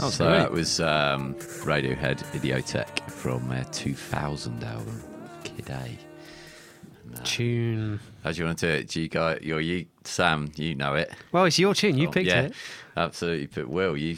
So 0.10 0.26
that 0.30 0.52
was 0.52 0.80
um, 0.80 1.36
Radiohead 1.36 2.24
Idioteque 2.34 3.10
from 3.10 3.48
their 3.50 3.64
2000 3.66 4.64
album, 4.64 5.04
Kid 5.44 5.70
A. 5.70 5.74
Uh, 5.74 7.20
Tune. 7.24 8.00
How 8.24 8.32
do 8.32 8.40
you 8.40 8.46
want 8.46 8.58
to 8.60 8.68
do 8.68 8.72
it? 8.74 8.88
Do 8.90 9.02
you 9.02 9.08
guys, 9.08 9.40
you're, 9.42 9.60
you, 9.62 9.86
Sam, 10.04 10.52
you 10.56 10.76
know 10.76 10.96
it. 10.96 11.12
Well, 11.32 11.46
it's 11.46 11.58
your 11.60 11.74
tune. 11.74 11.98
You 11.98 12.08
Oh, 12.08 12.12
picked 12.12 12.28
yeah, 12.28 12.42
it. 12.44 12.54
Absolutely. 12.98 13.48
But 13.48 13.68
Will, 13.70 13.96
you 13.98 14.18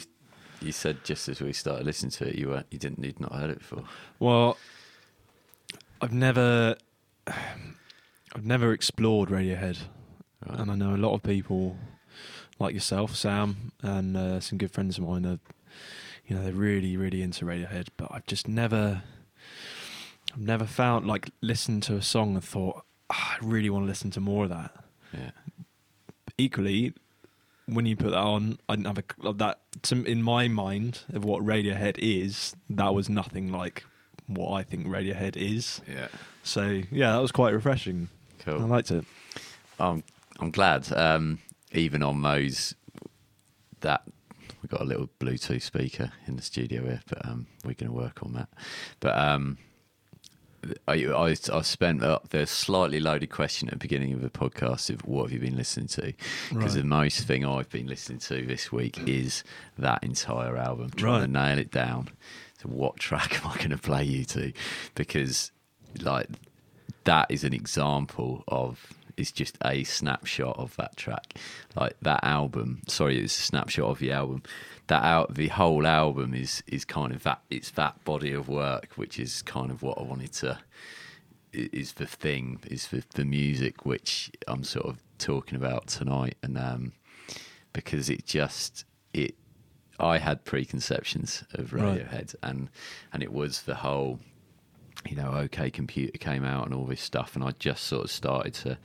you 0.60 0.70
said 0.72 1.02
just 1.04 1.28
as 1.28 1.40
we 1.40 1.52
started 1.52 1.84
listening 1.84 2.10
to 2.12 2.28
it, 2.28 2.36
you 2.36 2.48
weren't, 2.50 2.66
you 2.70 2.78
didn't, 2.78 3.02
you'd 3.04 3.18
not 3.18 3.32
heard 3.34 3.50
it 3.50 3.58
before. 3.58 3.82
Well, 4.20 4.56
I've 6.00 6.12
never, 6.12 6.76
I've 7.26 8.44
never 8.44 8.72
explored 8.72 9.28
Radiohead, 9.30 9.78
Right. 10.48 10.58
and 10.60 10.70
I 10.70 10.74
know 10.76 10.94
a 10.94 10.96
lot 10.98 11.14
of 11.14 11.22
people, 11.22 11.76
like 12.60 12.74
yourself, 12.74 13.14
Sam, 13.16 13.72
and 13.82 14.16
uh, 14.16 14.40
some 14.40 14.56
good 14.58 14.70
friends 14.70 14.98
of 14.98 15.04
mine 15.04 15.26
are, 15.26 15.38
you 16.26 16.36
know, 16.36 16.42
they're 16.42 16.52
really, 16.52 16.96
really 16.96 17.22
into 17.22 17.44
Radiohead. 17.44 17.88
But 17.96 18.08
I've 18.10 18.26
just 18.26 18.48
never, 18.48 19.02
I've 20.32 20.40
never 20.40 20.64
found 20.64 21.06
like 21.06 21.30
listened 21.40 21.82
to 21.84 21.96
a 21.96 22.02
song 22.02 22.34
and 22.34 22.44
thought 22.44 22.84
"Ah, 23.10 23.36
I 23.40 23.44
really 23.44 23.70
want 23.70 23.84
to 23.84 23.88
listen 23.88 24.10
to 24.12 24.20
more 24.20 24.44
of 24.44 24.50
that. 24.50 24.72
Yeah. 25.12 25.30
Equally, 26.38 26.94
when 27.66 27.86
you 27.86 27.96
put 27.96 28.10
that 28.10 28.16
on, 28.16 28.58
I 28.68 28.76
didn't 28.76 28.86
have 28.86 28.98
a 28.98 29.32
that. 29.34 29.60
To, 29.82 30.04
in 30.04 30.22
my 30.22 30.48
mind 30.48 31.00
of 31.12 31.24
what 31.24 31.42
Radiohead 31.42 31.98
is, 31.98 32.54
that 32.70 32.94
was 32.94 33.08
nothing 33.08 33.52
like 33.52 33.84
what 34.26 34.52
I 34.52 34.62
think 34.62 34.86
Radiohead 34.86 35.36
is. 35.36 35.80
Yeah. 35.88 36.08
So 36.42 36.82
yeah, 36.90 37.12
that 37.12 37.22
was 37.22 37.32
quite 37.32 37.52
refreshing. 37.52 38.08
Cool. 38.40 38.60
I 38.60 38.64
liked 38.64 38.90
it. 38.90 39.04
I'm 39.78 40.02
I'm 40.40 40.50
glad. 40.50 40.92
Um, 40.92 41.38
even 41.72 42.02
on 42.02 42.22
those, 42.22 42.74
that 43.80 44.02
we've 44.62 44.70
got 44.70 44.80
a 44.80 44.84
little 44.84 45.08
Bluetooth 45.20 45.62
speaker 45.62 46.12
in 46.26 46.36
the 46.36 46.42
studio 46.42 46.82
here, 46.82 47.00
but 47.08 47.24
um, 47.26 47.46
we're 47.64 47.74
going 47.74 47.90
to 47.90 47.96
work 47.96 48.22
on 48.22 48.32
that. 48.34 48.48
But 49.00 49.18
um, 49.18 49.58
I, 50.86 51.04
I 51.06 51.34
I 51.52 51.62
spent 51.62 52.02
uh, 52.04 52.20
the 52.30 52.46
slightly 52.46 53.00
loaded 53.00 53.30
question 53.30 53.68
at 53.68 53.72
the 53.74 53.78
beginning 53.78 54.12
of 54.12 54.20
the 54.22 54.30
podcast 54.30 54.90
of 54.90 55.04
what 55.04 55.24
have 55.24 55.32
you 55.32 55.40
been 55.40 55.56
listening 55.56 55.88
to? 55.88 56.12
Because 56.50 56.74
Right. 56.76 56.82
the 56.82 56.84
most 56.84 57.26
thing 57.26 57.44
I've 57.44 57.68
been 57.70 57.88
listening 57.88 58.20
to 58.20 58.46
this 58.46 58.70
week 58.70 58.98
is 59.08 59.42
that 59.76 60.04
entire 60.04 60.56
album, 60.56 60.90
trying 60.90 61.22
to 61.22 61.26
nail 61.28 61.58
it 61.58 61.72
down. 61.72 62.10
So 62.62 62.68
what 62.68 62.96
track 62.98 63.40
am 63.44 63.50
I 63.50 63.56
going 63.56 63.70
to 63.70 63.78
play 63.78 64.04
you 64.04 64.24
to? 64.26 64.52
Because 64.94 65.50
like 66.00 66.28
that 67.04 67.26
is 67.28 67.42
an 67.42 67.52
example 67.52 68.44
of 68.46 68.92
it's 69.16 69.32
just 69.32 69.58
a 69.64 69.84
snapshot 69.84 70.56
of 70.58 70.74
that 70.76 70.96
track. 70.96 71.34
Like 71.76 71.96
that 72.02 72.22
album 72.24 72.82
sorry 72.88 73.18
it's 73.22 73.38
a 73.38 73.42
snapshot 73.42 73.84
of 73.90 73.98
the 73.98 74.12
album. 74.12 74.42
That 74.88 75.04
out 75.04 75.34
the 75.34 75.48
whole 75.48 75.86
album 75.86 76.34
is 76.34 76.62
is 76.66 76.84
kind 76.84 77.12
of 77.14 77.22
that 77.22 77.40
it's 77.50 77.70
that 77.72 78.04
body 78.04 78.32
of 78.32 78.48
work 78.48 78.92
which 78.96 79.18
is 79.18 79.42
kind 79.42 79.70
of 79.70 79.82
what 79.82 79.96
i 79.98 80.02
wanted 80.02 80.32
to 80.32 80.58
is 81.52 81.92
the 81.94 82.06
thing 82.06 82.58
is 82.66 82.88
the, 82.88 83.02
the 83.14 83.24
music 83.24 83.84
which 83.84 84.30
i'm 84.48 84.64
sort 84.64 84.86
of 84.86 84.98
talking 85.18 85.56
about 85.56 85.86
tonight. 85.86 86.36
And 86.42 86.58
um 86.58 86.92
because 87.72 88.10
it 88.10 88.26
just 88.26 88.84
it 89.14 89.34
i 90.00 90.18
had 90.18 90.44
preconceptions 90.44 91.44
of 91.54 91.72
Right. 91.72 92.00
radiohead 92.00 92.34
and 92.42 92.68
and 93.12 93.22
it 93.22 93.32
was 93.32 93.62
the 93.62 93.76
whole 93.76 94.18
you 95.08 95.16
know, 95.16 95.32
OK 95.32 95.70
Computer 95.70 96.16
came 96.18 96.44
out 96.44 96.66
and 96.66 96.74
all 96.74 96.84
this 96.84 97.00
stuff, 97.00 97.34
and 97.34 97.44
I 97.44 97.52
just 97.58 97.84
sort 97.84 98.04
of 98.04 98.10
started 98.10 98.54
to 98.54 98.78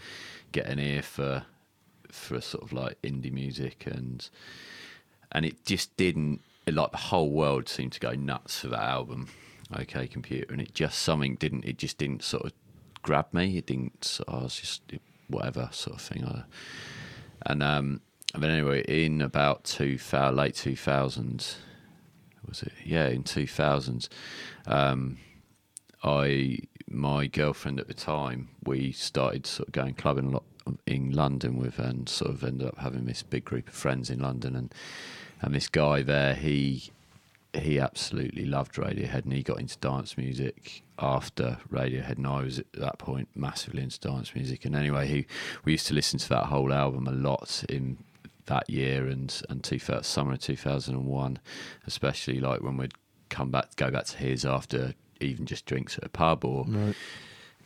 get 0.51 0.67
an 0.67 0.79
ear 0.79 1.01
for 1.01 1.43
for 2.11 2.41
sort 2.41 2.63
of 2.63 2.73
like 2.73 3.01
indie 3.01 3.31
music, 3.31 3.85
and 3.85 4.27
and 5.31 5.45
it 5.45 5.65
just 5.65 5.95
didn't 5.97 6.41
like 6.67 6.91
the 6.91 6.97
whole 6.97 7.29
world 7.29 7.69
seemed 7.69 7.93
to 7.93 7.99
go 7.99 8.11
nuts 8.11 8.59
for 8.59 8.67
that 8.67 8.81
album, 8.81 9.29
OK 9.75 10.07
Computer, 10.07 10.51
and 10.51 10.61
it 10.61 10.73
just 10.73 10.99
something 10.99 11.35
didn't 11.35 11.65
it 11.65 11.77
just 11.77 11.97
didn't 11.97 12.23
sort 12.23 12.45
of 12.45 12.53
grab 13.01 13.27
me. 13.31 13.57
It 13.57 13.67
didn't. 13.67 14.19
I 14.27 14.43
was 14.43 14.59
just 14.59 14.81
whatever 15.27 15.69
sort 15.71 15.97
of 15.97 16.01
thing. 16.01 16.25
I, 16.25 16.43
and 17.45 17.61
um, 17.63 18.01
but 18.33 18.49
anyway, 18.49 18.83
in 18.83 19.21
about 19.21 19.63
two 19.63 19.97
late 20.11 20.55
two 20.55 20.75
thousands, 20.75 21.57
was 22.47 22.63
it? 22.63 22.73
Yeah, 22.85 23.07
in 23.07 23.23
two 23.23 23.47
thousands. 23.47 24.09
Um, 24.65 25.17
I 26.07 26.59
my 26.89 27.27
girlfriend 27.27 27.79
at 27.79 27.87
the 27.87 27.93
time 27.93 28.49
we 28.63 28.91
started 28.93 29.45
sort 29.45 29.67
of 29.67 29.73
going 29.73 29.93
clubbing 29.93 30.27
a 30.27 30.29
lot 30.29 30.43
in 30.85 31.11
London 31.11 31.57
with 31.57 31.79
and 31.79 32.07
sort 32.07 32.31
of 32.31 32.43
ended 32.43 32.67
up 32.67 32.77
having 32.77 33.05
this 33.05 33.23
big 33.23 33.45
group 33.45 33.67
of 33.67 33.73
friends 33.73 34.09
in 34.09 34.19
London 34.19 34.55
and 34.55 34.73
and 35.41 35.53
this 35.53 35.67
guy 35.67 36.01
there 36.01 36.33
he 36.33 36.91
he 37.53 37.79
absolutely 37.79 38.45
loved 38.45 38.75
Radiohead 38.75 39.23
and 39.23 39.33
he 39.33 39.43
got 39.43 39.59
into 39.59 39.77
dance 39.79 40.17
music 40.17 40.83
after 40.99 41.57
Radiohead 41.71 42.17
and 42.17 42.27
I 42.27 42.41
was 42.41 42.59
at 42.59 42.71
that 42.73 42.99
point 42.99 43.29
massively 43.35 43.81
into 43.81 43.99
dance 43.99 44.33
music. 44.35 44.65
And 44.65 44.75
anyway 44.75 45.07
he 45.07 45.25
we 45.65 45.73
used 45.73 45.87
to 45.87 45.93
listen 45.93 46.19
to 46.19 46.29
that 46.29 46.45
whole 46.45 46.73
album 46.73 47.07
a 47.07 47.11
lot 47.11 47.63
in 47.69 47.97
that 48.45 48.69
year 48.69 49.07
and 49.07 49.41
and 49.49 49.63
two, 49.63 49.79
thou- 49.79 50.01
summer 50.01 50.33
of 50.33 50.39
2001 50.39 51.39
especially 51.85 52.39
like 52.39 52.61
when 52.61 52.77
we'd 52.77 52.93
come 53.29 53.51
back 53.51 53.75
go 53.75 53.91
back 53.91 54.05
to 54.05 54.17
his 54.17 54.45
after 54.45 54.93
even 55.21 55.45
just 55.45 55.65
drinks 55.65 55.97
at 55.97 56.03
a 56.05 56.09
pub 56.09 56.43
or 56.45 56.65
Right. 56.67 56.95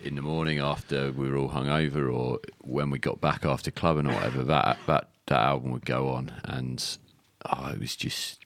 in 0.04 0.16
the 0.16 0.22
morning 0.22 0.60
after 0.60 1.12
we 1.12 1.30
were 1.30 1.38
all 1.38 1.50
hungover 1.50 2.12
or 2.14 2.40
when 2.60 2.90
we 2.90 3.00
got 3.00 3.22
back 3.22 3.46
after 3.46 3.72
clubbing 3.72 4.08
or 4.08 4.14
whatever 4.14 4.44
that 4.44 4.78
that 4.88 5.10
that 5.28 5.40
album 5.40 5.72
would 5.72 5.86
go 5.86 6.10
on 6.10 6.32
and 6.44 6.98
oh, 7.46 7.68
it 7.74 7.80
was 7.80 7.96
just 7.96 8.40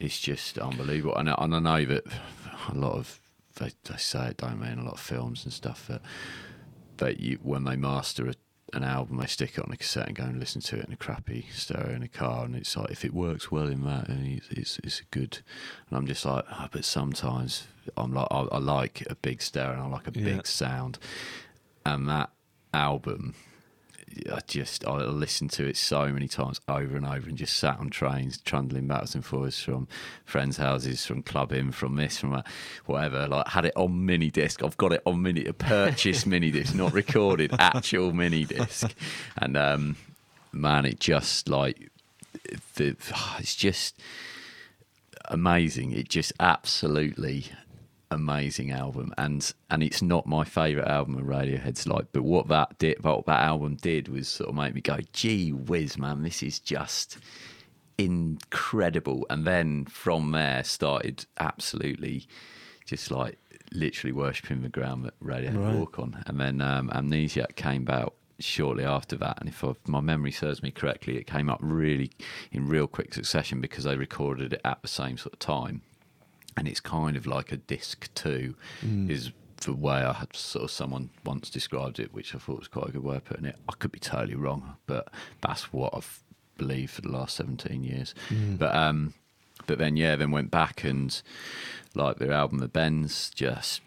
it's 0.00 0.20
just 0.20 0.58
unbelievable 0.58 1.16
and 1.16 1.28
I, 1.30 1.34
and 1.38 1.54
I 1.54 1.58
know 1.58 1.84
that 1.86 2.04
a 2.68 2.74
lot 2.74 2.92
of 2.92 3.20
they, 3.56 3.72
they 3.84 3.96
say 3.96 4.28
it 4.28 4.36
don't 4.36 4.60
mean 4.60 4.78
a 4.78 4.84
lot 4.84 4.94
of 4.94 5.00
films 5.00 5.44
and 5.44 5.52
stuff 5.52 5.88
that 5.88 6.00
that 6.98 7.18
you 7.20 7.38
when 7.42 7.64
they 7.64 7.76
master 7.76 8.28
a, 8.28 8.34
an 8.74 8.84
album 8.84 9.16
they 9.18 9.26
stick 9.26 9.56
it 9.56 9.64
on 9.64 9.72
a 9.72 9.76
cassette 9.76 10.06
and 10.08 10.16
go 10.16 10.24
and 10.24 10.38
listen 10.38 10.60
to 10.60 10.76
it 10.78 10.84
in 10.86 10.92
a 10.92 10.96
crappy 10.96 11.46
stereo 11.52 11.94
in 11.94 12.02
a 12.02 12.08
car 12.08 12.44
and 12.44 12.54
it's 12.54 12.76
like 12.76 12.90
if 12.90 13.04
it 13.04 13.14
works 13.14 13.50
well 13.50 13.66
in 13.66 13.82
that 13.84 14.08
then 14.08 14.24
it's 14.26 14.48
it's, 14.50 14.78
it's 14.84 15.02
good 15.10 15.38
and 15.88 15.96
I'm 15.98 16.06
just 16.06 16.24
like 16.24 16.44
oh, 16.52 16.68
but 16.70 16.84
sometimes 16.84 17.66
I'm 17.96 18.12
like 18.12 18.28
I, 18.30 18.40
I 18.52 18.58
like 18.58 19.04
a 19.08 19.14
big 19.14 19.40
stereo 19.42 19.72
and 19.72 19.82
I 19.82 19.86
like 19.86 20.06
a 20.08 20.12
Yeah. 20.18 20.36
big 20.36 20.46
sound 20.46 20.98
and 21.86 22.08
that 22.08 22.30
album 22.74 23.34
I 24.32 24.40
just 24.46 24.86
I 24.86 24.96
listened 24.96 25.50
to 25.52 25.66
it 25.66 25.76
so 25.76 26.08
many 26.08 26.28
times 26.28 26.60
over 26.68 26.96
and 26.96 27.06
over 27.06 27.28
and 27.28 27.36
just 27.36 27.56
sat 27.56 27.78
on 27.78 27.90
trains 27.90 28.38
trundling 28.38 28.86
backwards 28.86 29.14
and 29.14 29.24
forwards 29.24 29.60
from 29.60 29.88
friends' 30.24 30.56
houses, 30.56 31.04
from 31.06 31.22
clubbing, 31.22 31.72
from 31.72 31.96
this, 31.96 32.18
from 32.18 32.30
that, 32.30 32.46
whatever. 32.86 33.26
Like 33.26 33.48
had 33.48 33.64
it 33.64 33.76
on 33.76 34.06
mini 34.06 34.30
disc. 34.30 34.62
I've 34.62 34.76
got 34.76 34.92
it 34.92 35.02
on 35.06 35.22
mini, 35.22 35.44
a 35.46 35.52
purchased 35.52 36.26
mini 36.26 36.50
disc, 36.50 36.74
not 36.74 36.92
recorded, 36.92 37.52
actual 37.58 38.12
mini 38.12 38.44
disc. 38.44 38.94
And 39.36 39.56
um, 39.56 39.96
man, 40.52 40.84
it 40.84 41.00
just 41.00 41.48
like 41.48 41.90
the 42.74 42.96
it's 43.38 43.54
just 43.54 44.00
amazing. 45.26 45.92
It 45.92 46.08
just 46.08 46.32
absolutely 46.40 47.46
amazing 48.10 48.70
album, 48.70 49.12
and 49.18 49.52
and 49.70 49.82
it's 49.82 50.02
not 50.02 50.26
my 50.26 50.44
favorite 50.44 50.88
album 50.88 51.16
of 51.16 51.24
Radiohead's 51.24 51.86
like, 51.86 52.06
but 52.12 52.22
what 52.22 52.48
that 52.48 52.78
did, 52.78 53.02
what 53.04 53.26
that 53.26 53.42
album 53.42 53.76
did 53.76 54.08
was 54.08 54.28
sort 54.28 54.48
of 54.50 54.54
make 54.56 54.74
me 54.74 54.80
go, 54.80 54.98
gee 55.12 55.52
whiz, 55.52 55.98
man, 55.98 56.22
this 56.22 56.42
is 56.42 56.58
just 56.60 57.18
incredible. 57.98 59.26
And 59.28 59.46
then 59.46 59.84
from 59.86 60.30
there 60.32 60.64
started 60.64 61.26
absolutely 61.38 62.26
just 62.86 63.10
like 63.10 63.38
literally 63.72 64.12
worshipping 64.12 64.62
the 64.62 64.68
ground 64.68 65.04
that 65.04 65.18
Radiohead 65.20 65.58
Right. 65.58 65.74
walk 65.74 65.98
on. 65.98 66.22
And 66.26 66.40
then 66.40 66.60
um, 66.60 66.88
Amnesiac 66.90 67.56
came 67.56 67.86
out 67.90 68.14
shortly 68.38 68.84
after 68.84 69.16
that. 69.16 69.38
And 69.40 69.48
if 69.48 69.62
i 69.64 69.74
my 69.86 70.00
memory 70.00 70.32
serves 70.32 70.62
me 70.62 70.70
correctly, 70.70 71.18
it 71.18 71.26
came 71.26 71.50
up 71.50 71.58
really 71.60 72.10
in 72.52 72.68
real 72.68 72.86
quick 72.86 73.12
succession 73.12 73.60
because 73.60 73.84
they 73.84 73.96
recorded 73.96 74.52
it 74.54 74.60
at 74.64 74.80
the 74.80 74.88
same 74.88 75.18
sort 75.18 75.34
of 75.34 75.38
time. 75.40 75.82
And 76.58 76.66
it's 76.66 76.80
kind 76.80 77.16
of 77.16 77.24
like 77.24 77.52
a 77.52 77.56
disc 77.56 78.08
two, 78.14 78.56
is 78.82 79.30
the 79.64 79.72
way 79.74 79.98
I 80.02 80.12
had 80.12 80.34
sort 80.34 80.64
of 80.64 80.70
someone 80.72 81.10
once 81.24 81.50
described 81.50 82.00
it, 82.00 82.12
which 82.12 82.34
I 82.34 82.38
thought 82.38 82.58
was 82.58 82.68
quite 82.68 82.88
a 82.88 82.92
good 82.92 83.04
way 83.04 83.16
of 83.16 83.24
putting 83.24 83.44
it. 83.44 83.56
I 83.68 83.72
could 83.78 83.92
be 83.92 84.00
totally 84.00 84.34
wrong, 84.34 84.74
but 84.86 85.08
that's 85.40 85.72
what 85.72 85.94
I've 85.94 86.20
believed 86.56 86.90
for 86.92 87.02
the 87.02 87.10
last 87.10 87.36
17 87.36 87.84
years. 87.84 88.12
But 88.58 88.74
um, 88.74 89.14
but 89.66 89.78
then 89.78 89.96
yeah, 89.96 90.16
then 90.16 90.32
went 90.32 90.50
back 90.50 90.82
and 90.82 91.20
like 91.94 92.18
their 92.18 92.32
album, 92.32 92.58
The 92.58 92.68
Bends, 92.68 93.30
just 93.34 93.80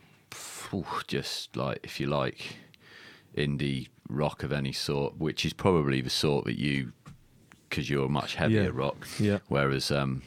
just 1.08 1.58
like 1.58 1.80
if 1.84 2.00
you 2.00 2.08
like 2.08 2.56
indie 3.36 3.90
rock 4.08 4.44
of 4.44 4.52
any 4.54 4.72
sort, 4.72 5.18
which 5.18 5.46
is 5.46 5.52
probably 5.54 6.00
the 6.00 6.10
sort 6.10 6.46
that 6.46 6.58
you 6.58 6.94
because 7.70 7.90
you're 7.90 8.08
much 8.10 8.36
heavier 8.36 8.64
Yeah. 8.64 8.70
rock. 8.74 9.08
Yeah. 9.20 9.40
Whereas 9.50 9.92
um, 9.92 10.22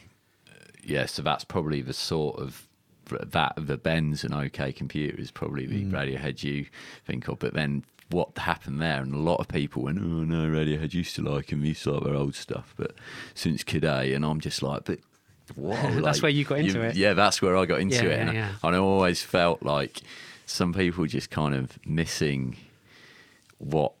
yeah, 0.85 1.05
so 1.05 1.21
that's 1.21 1.43
probably 1.43 1.81
the 1.81 1.93
sort 1.93 2.39
of 2.39 2.67
that 3.09 3.53
the 3.57 3.77
Bends 3.77 4.23
and 4.23 4.33
OK 4.33 4.71
Computer 4.71 5.19
is 5.19 5.31
probably 5.31 5.65
the 5.65 5.83
mm. 5.83 5.91
Radiohead 5.91 6.43
you 6.43 6.65
think 7.05 7.27
of. 7.27 7.39
But 7.39 7.53
then 7.53 7.83
what 8.09 8.37
happened 8.37 8.81
there, 8.81 9.01
and 9.01 9.13
a 9.13 9.19
lot 9.19 9.39
of 9.39 9.47
people 9.47 9.83
went, 9.83 9.99
"Oh 9.99 10.23
no, 10.23 10.47
Radiohead 10.47 10.93
used 10.93 11.15
to 11.15 11.21
like 11.21 11.51
him, 11.51 11.63
used 11.65 11.83
to 11.83 11.91
like 11.91 12.03
their 12.03 12.15
old 12.15 12.35
stuff." 12.35 12.73
But 12.77 12.93
since 13.33 13.63
Kid 13.63 13.83
A, 13.83 14.13
and 14.13 14.25
I'm 14.25 14.39
just 14.39 14.61
like, 14.61 14.85
but. 14.85 14.99
What? 15.53 15.77
That's 16.03 16.23
where 16.23 16.31
you 16.31 16.43
got 16.43 16.57
into 16.57 16.81
it. 16.81 16.95
Yeah, 16.95 17.13
that's 17.13 17.39
where 17.39 17.55
I 17.55 17.67
got 17.67 17.79
into 17.79 17.97
Yeah, 17.97 18.01
it, 18.01 18.07
yeah, 18.09 18.19
and, 18.19 18.29
I- 18.31 18.67
and 18.67 18.75
I 18.75 18.79
always 18.79 19.21
felt 19.21 19.61
like 19.61 20.01
some 20.47 20.73
people 20.73 21.05
just 21.05 21.29
kind 21.29 21.53
of 21.53 21.77
missing 21.85 22.57
what 23.59 23.93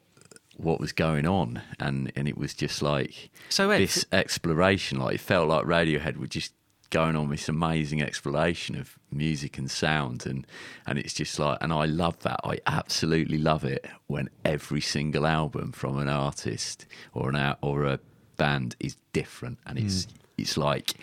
what 0.57 0.79
was 0.79 0.91
going 0.91 1.27
on, 1.27 1.61
and 1.79 2.11
and 2.15 2.27
it 2.27 2.35
was 2.35 2.55
just 2.55 2.81
like 2.81 3.29
So, 3.49 3.69
Ed, 3.69 3.79
this 3.79 4.05
exploration. 4.11 4.99
Like 4.99 5.15
it 5.15 5.21
felt 5.21 5.47
like 5.47 5.65
Radiohead 5.65 6.17
were 6.17 6.25
just 6.25 6.51
going 6.95 7.17
on 7.17 7.29
this 7.29 7.49
amazing 7.49 8.01
exploration 8.01 8.77
of 8.77 8.97
music 9.11 9.57
and 9.57 9.69
sound, 9.69 10.25
and 10.25 10.47
and 10.87 10.97
it's 10.97 11.13
just 11.13 11.37
like, 11.37 11.57
and 11.59 11.73
I 11.73 11.83
love 11.83 12.17
that. 12.19 12.39
I 12.45 12.59
absolutely 12.67 13.37
love 13.37 13.65
it 13.65 13.85
when 14.07 14.29
every 14.45 14.79
single 14.79 15.27
album 15.27 15.73
from 15.73 15.97
an 15.97 16.07
artist 16.07 16.85
or 17.13 17.27
an 17.27 17.35
out 17.35 17.57
or 17.61 17.83
a 17.83 17.99
band 18.37 18.77
is 18.79 18.95
different, 19.11 19.57
and 19.65 19.77
it's 19.77 20.05
mm. 20.05 20.13
it's 20.37 20.55
like 20.55 20.93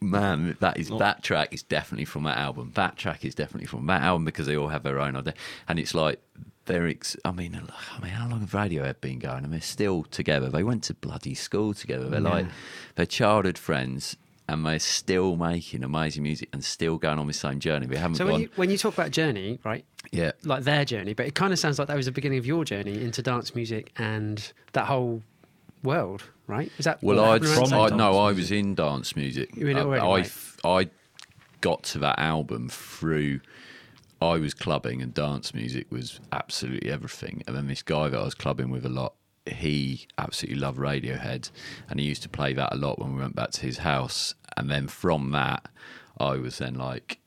man, 0.00 0.56
that 0.60 0.78
is 0.78 0.88
that 0.88 1.24
track 1.24 1.52
is 1.52 1.64
definitely 1.64 2.04
from 2.04 2.22
that 2.24 2.38
album. 2.38 2.70
That 2.76 2.96
track 2.96 3.24
is 3.24 3.34
definitely 3.34 3.66
from 3.66 3.86
that 3.86 4.02
album 4.02 4.24
because 4.24 4.46
they 4.46 4.56
all 4.56 4.68
have 4.68 4.84
their 4.84 5.00
own 5.00 5.16
idea, 5.16 5.34
and 5.66 5.80
it's 5.80 5.96
like 5.96 6.20
they're. 6.66 6.86
Ex- 6.86 7.16
I 7.24 7.32
mean, 7.32 7.60
I 7.96 8.00
mean, 8.00 8.12
how 8.12 8.28
long 8.28 8.38
have 8.38 8.52
Radiohead 8.52 9.00
been 9.00 9.18
going? 9.18 9.38
I 9.38 9.40
mean, 9.40 9.50
they're 9.50 9.60
still 9.60 10.04
together. 10.04 10.48
They 10.48 10.62
went 10.62 10.84
to 10.84 10.94
bloody 10.94 11.34
school 11.34 11.74
together. 11.74 12.08
They're 12.08 12.20
like 12.20 12.46
they're 12.94 13.06
childhood 13.06 13.58
friends, 13.58 14.16
and 14.48 14.64
they're 14.66 14.78
still 14.78 15.36
making 15.36 15.82
amazing 15.82 16.22
music 16.22 16.48
and 16.52 16.62
still 16.64 16.98
going 16.98 17.18
on 17.18 17.26
the 17.26 17.32
same 17.32 17.60
journey. 17.60 17.86
We 17.86 17.96
haven't 17.96 18.16
So 18.16 18.24
gone. 18.24 18.32
when 18.32 18.40
you 18.42 18.48
when 18.56 18.70
you 18.70 18.78
talk 18.78 18.94
about 18.94 19.10
journey, 19.10 19.58
right? 19.64 19.84
yeah, 20.12 20.32
Like 20.44 20.64
their 20.64 20.84
journey, 20.84 21.14
but 21.14 21.26
it 21.26 21.34
kind 21.34 21.52
of 21.52 21.58
sounds 21.58 21.78
like 21.78 21.88
that 21.88 21.96
was 21.96 22.06
the 22.06 22.12
beginning 22.12 22.38
of 22.38 22.46
your 22.46 22.64
journey 22.64 23.02
into 23.02 23.22
dance 23.22 23.54
music 23.54 23.92
and 23.96 24.52
that 24.72 24.84
whole 24.86 25.22
world, 25.82 26.22
right? 26.46 26.70
Is 26.78 26.84
that 26.84 27.02
Well, 27.02 27.20
I'd, 27.20 27.42
happened 27.42 27.46
around 27.46 27.60
the 27.70 27.88
same 27.88 27.94
I 27.94 27.96
no, 27.96 28.18
I 28.18 28.32
was 28.32 28.50
in 28.52 28.74
dance 28.74 29.16
music. 29.16 29.56
You 29.56 29.64
were 29.64 29.70
in 29.70 29.78
already, 29.78 30.02
I, 30.02 30.06
right. 30.06 30.32
I 30.64 30.90
got 31.60 31.82
to 31.84 31.98
that 32.00 32.18
album 32.18 32.68
through. 32.68 33.40
I 34.22 34.38
was 34.38 34.54
clubbing 34.54 35.02
and 35.02 35.12
dance 35.12 35.52
music 35.52 35.86
was 35.90 36.20
absolutely 36.32 36.90
everything. 36.90 37.42
And 37.46 37.54
then 37.56 37.66
this 37.66 37.82
guy 37.82 38.08
that 38.08 38.18
I 38.18 38.24
was 38.24 38.34
clubbing 38.34 38.70
with 38.70 38.86
a 38.86 38.88
lot, 38.90 39.14
he 39.46 40.06
absolutely 40.18 40.60
loved 40.60 40.78
Radiohead, 40.78 41.50
and 41.88 42.00
he 42.00 42.06
used 42.06 42.22
to 42.22 42.28
play 42.28 42.52
that 42.54 42.72
a 42.72 42.76
lot 42.76 42.98
when 42.98 43.14
we 43.14 43.20
went 43.20 43.36
back 43.36 43.50
to 43.52 43.60
his 43.62 43.78
house. 43.78 44.34
And 44.56 44.70
then 44.70 44.88
from 44.88 45.30
that, 45.32 45.66
I 46.18 46.36
was 46.36 46.58
then 46.58 46.74
like, 46.74 47.18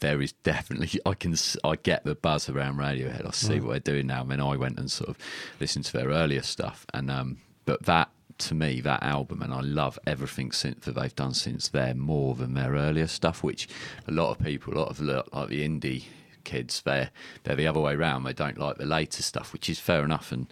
there 0.00 0.20
is 0.22 0.32
definitely 0.32 1.00
I 1.06 1.14
can 1.14 1.34
I 1.64 1.76
get 1.76 2.04
the 2.04 2.14
buzz 2.14 2.48
around 2.48 2.76
Radiohead. 2.76 3.26
I 3.26 3.30
see 3.32 3.60
what 3.60 3.70
they're 3.84 3.94
doing 3.94 4.06
now. 4.06 4.22
And 4.22 4.30
then 4.30 4.40
I 4.40 4.56
went 4.56 4.78
and 4.78 4.90
sort 4.90 5.10
of 5.10 5.18
listened 5.60 5.84
to 5.86 5.92
their 5.92 6.08
earlier 6.08 6.42
stuff, 6.42 6.86
and 6.94 7.10
um, 7.10 7.38
but 7.64 7.84
that 7.84 8.10
to 8.38 8.54
me 8.54 8.80
that 8.80 9.02
album, 9.02 9.42
and 9.42 9.52
I 9.52 9.60
love 9.60 9.98
everything 10.06 10.52
since 10.52 10.84
that 10.84 10.94
they've 10.94 11.14
done 11.14 11.34
since 11.34 11.68
there 11.68 11.94
more 11.94 12.34
than 12.34 12.54
their 12.54 12.72
earlier 12.72 13.06
stuff, 13.06 13.42
which 13.42 13.68
a 14.08 14.10
lot 14.12 14.30
of 14.30 14.44
people, 14.44 14.74
a 14.74 14.78
lot 14.78 14.88
of 14.88 14.96
the- 14.98 15.24
like 15.32 15.48
the 15.48 15.66
indie 15.66 16.04
kids, 16.44 16.82
they're 16.82 17.10
they're 17.44 17.56
the 17.56 17.66
other 17.66 17.80
way 17.80 17.94
around. 17.94 18.24
They 18.24 18.32
don't 18.32 18.58
like 18.58 18.78
the 18.78 18.86
later 18.86 19.22
stuff, 19.22 19.52
which 19.52 19.68
is 19.68 19.78
fair 19.78 20.04
enough, 20.04 20.32
and 20.32 20.46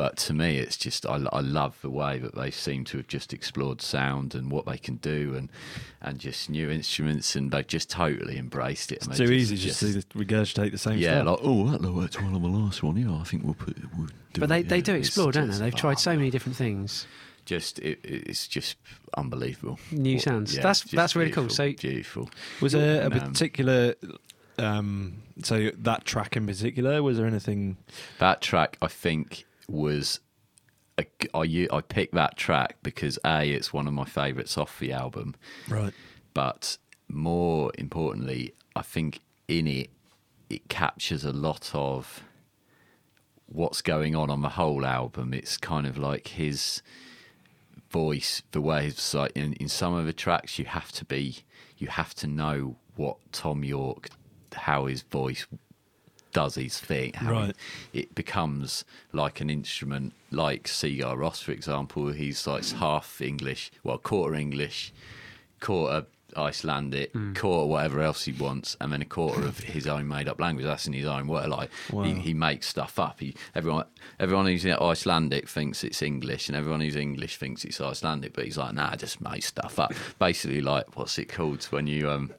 but 0.00 0.16
to 0.16 0.32
me, 0.32 0.56
it's 0.56 0.78
just 0.78 1.04
I, 1.04 1.16
I 1.30 1.40
love 1.40 1.76
the 1.82 1.90
way 1.90 2.16
that 2.18 2.34
they 2.34 2.50
seem 2.50 2.84
to 2.84 2.96
have 2.96 3.06
just 3.06 3.34
explored 3.34 3.82
sound 3.82 4.34
and 4.34 4.50
what 4.50 4.64
they 4.64 4.78
can 4.78 4.96
do, 4.96 5.34
and 5.36 5.50
and 6.00 6.18
just 6.18 6.48
new 6.48 6.70
instruments, 6.70 7.36
and 7.36 7.50
they've 7.50 7.66
just 7.66 7.90
totally 7.90 8.38
embraced 8.38 8.92
it. 8.92 9.02
and 9.02 9.10
It's 9.10 9.18
they 9.18 9.26
too 9.26 9.32
easy 9.32 9.56
just, 9.56 9.80
to 9.80 9.86
regurgitate 10.16 10.70
the 10.72 10.78
same 10.78 10.96
yeah, 10.96 11.20
stuff. 11.20 11.26
like 11.26 11.38
oh, 11.42 11.68
that 11.70 11.82
looks 11.82 12.18
one 12.18 12.34
of 12.34 12.40
the 12.40 12.48
last 12.48 12.82
one. 12.82 12.96
Yeah, 12.96 13.12
I 13.14 13.24
think 13.24 13.44
we'll 13.44 13.52
put. 13.52 13.76
We'll 13.94 14.06
do 14.32 14.40
But 14.40 14.48
they, 14.48 14.60
it, 14.60 14.68
they 14.70 14.76
yeah. 14.78 14.82
do 14.84 14.94
It's 14.94 15.08
explore, 15.08 15.32
don't 15.32 15.42
they? 15.44 15.48
just- 15.50 15.60
They've 15.60 15.74
tried 15.74 15.98
so 15.98 16.16
many 16.16 16.30
different 16.30 16.56
things, 16.56 17.06
Just 17.44 17.78
it, 17.80 17.98
it's 18.02 18.48
just 18.48 18.78
unbelievable. 19.18 19.78
new 19.92 20.14
What- 20.14 20.22
sounds. 20.22 20.56
yeah, 20.56 20.62
that's 20.62 20.80
that's 20.84 21.14
really 21.14 21.30
cool. 21.30 21.50
So 21.50 21.74
beautiful. 21.74 22.30
Was 22.62 22.72
there 22.72 23.02
a 23.02 23.06
um, 23.06 23.12
particular, 23.12 23.96
um, 24.58 25.22
so 25.42 25.70
that 25.76 26.06
track 26.06 26.36
in 26.38 26.46
particular, 26.46 27.02
was 27.02 27.18
there 27.18 27.26
anything? 27.26 27.76
That 28.18 28.40
track, 28.40 28.78
I 28.80 28.86
think, 28.88 29.44
was. 29.70 30.20
A, 30.98 31.06
I 31.34 31.80
picked 31.80 32.12
that 32.14 32.36
track 32.36 32.76
because 32.82 33.18
a 33.24 33.50
it's 33.50 33.72
one 33.72 33.86
of 33.86 33.94
my 33.94 34.04
favourites 34.04 34.58
off 34.58 34.78
the 34.78 34.92
album, 34.92 35.34
Right. 35.66 35.94
but 36.34 36.76
more 37.08 37.72
importantly, 37.78 38.52
I 38.76 38.82
think 38.82 39.20
in 39.48 39.66
it 39.66 39.88
it 40.50 40.68
captures 40.68 41.24
a 41.24 41.32
lot 41.32 41.70
of 41.74 42.22
what's 43.46 43.80
going 43.80 44.14
on 44.14 44.28
on 44.28 44.42
the 44.42 44.50
whole 44.50 44.84
album. 44.84 45.32
It's 45.32 45.56
kind 45.56 45.86
of 45.86 45.96
like 45.96 46.28
his 46.28 46.82
voice, 47.90 48.42
the 48.52 48.60
way 48.60 48.84
his 48.84 49.14
like 49.14 49.32
in, 49.34 49.54
in 49.54 49.68
some 49.68 49.94
of 49.94 50.04
the 50.06 50.12
tracks 50.12 50.58
you 50.58 50.66
have 50.66 50.92
to 50.92 51.04
be 51.04 51.38
you 51.78 51.88
have 51.88 52.14
to 52.16 52.26
know 52.26 52.76
what 52.96 53.16
Thom 53.32 53.64
Yorke 53.64 54.10
how 54.52 54.84
his 54.86 55.02
voice 55.02 55.46
does 56.32 56.54
his 56.54 56.78
thing. 56.78 57.12
Right. 57.22 57.54
It, 57.92 58.14
becomes 58.14 58.84
like 59.12 59.40
an 59.40 59.48
instrument, 59.50 60.12
like 60.30 60.64
Sigur 60.64 61.16
Rós, 61.16 61.42
for 61.42 61.52
example. 61.52 62.08
He's 62.12 62.46
like 62.46 62.66
half 62.70 63.20
English, 63.20 63.70
well, 63.82 63.98
quarter 63.98 64.34
English, 64.34 64.92
quarter 65.60 66.06
Icelandic, 66.36 67.12
quarter 67.34 67.66
whatever 67.66 68.00
else 68.00 68.24
he 68.24 68.32
wants, 68.32 68.76
and 68.80 68.92
then 68.92 69.02
a 69.02 69.04
quarter 69.04 69.42
of 69.42 69.58
his 69.58 69.86
own 69.88 70.06
made-up 70.06 70.40
language. 70.40 70.64
That's 70.64 70.86
in 70.86 70.92
his 70.92 71.06
own 71.06 71.26
word. 71.26 71.48
Like 71.48 71.70
Wow. 71.92 72.04
he, 72.04 72.14
he 72.14 72.34
makes 72.34 72.68
stuff 72.68 72.98
up. 72.98 73.18
He 73.20 73.34
everyone 73.54 73.84
everyone 74.18 74.46
who's 74.46 74.64
Icelandic 74.64 75.48
thinks 75.48 75.82
it's 75.82 76.02
English, 76.02 76.48
and 76.48 76.56
everyone 76.56 76.80
who's 76.80 76.96
English 76.96 77.36
thinks 77.38 77.64
it's 77.64 77.80
Icelandic. 77.80 78.32
But 78.34 78.44
he's 78.44 78.58
like, 78.58 78.74
nah, 78.74 78.90
I 78.92 78.96
just 78.96 79.20
made 79.20 79.42
stuff 79.42 79.78
up. 79.78 79.92
Basically, 80.18 80.60
like 80.60 80.96
what's 80.96 81.18
it 81.18 81.28
called 81.28 81.64
when 81.64 81.86
you 81.86 82.10
um. 82.10 82.32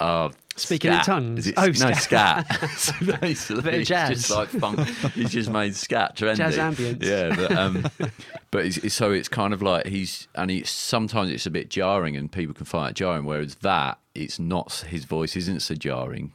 Uh, 0.00 0.30
Speaking 0.56 0.90
in 0.92 0.96
scat. 0.98 1.06
tongues? 1.06 1.38
Is 1.40 1.46
it- 1.48 1.54
Oh, 1.56 1.66
no, 1.66 1.72
scat. 1.72 2.46
scat. 2.78 3.20
basically, 3.20 3.62
Bit 3.62 3.74
of 3.74 3.80
it's 3.80 3.88
just 3.88 4.30
like 4.30 4.48
funk. 4.48 4.80
He's 5.14 5.30
just 5.30 5.50
made 5.50 5.74
scat 5.74 6.16
trendy. 6.16 6.36
Jazz 6.36 6.56
ambience. 6.56 7.02
Yeah, 7.02 7.34
but, 7.34 7.52
um, 7.56 7.84
but 8.52 8.64
it's, 8.66 8.94
so 8.94 9.10
it's 9.10 9.28
kind 9.28 9.52
of 9.52 9.62
like 9.62 9.86
he's 9.86 10.28
and 10.36 10.50
he 10.50 10.62
sometimes 10.64 11.30
it's 11.30 11.46
a 11.46 11.50
bit 11.50 11.70
jarring 11.70 12.16
and 12.16 12.30
people 12.30 12.54
can 12.54 12.66
find 12.66 12.90
it 12.90 12.94
jarring. 12.96 13.24
Whereas 13.24 13.56
that 13.56 13.98
it's 14.14 14.38
not 14.38 14.72
his 14.88 15.04
voice 15.04 15.34
isn't 15.36 15.60
so 15.60 15.74
jarring. 15.74 16.32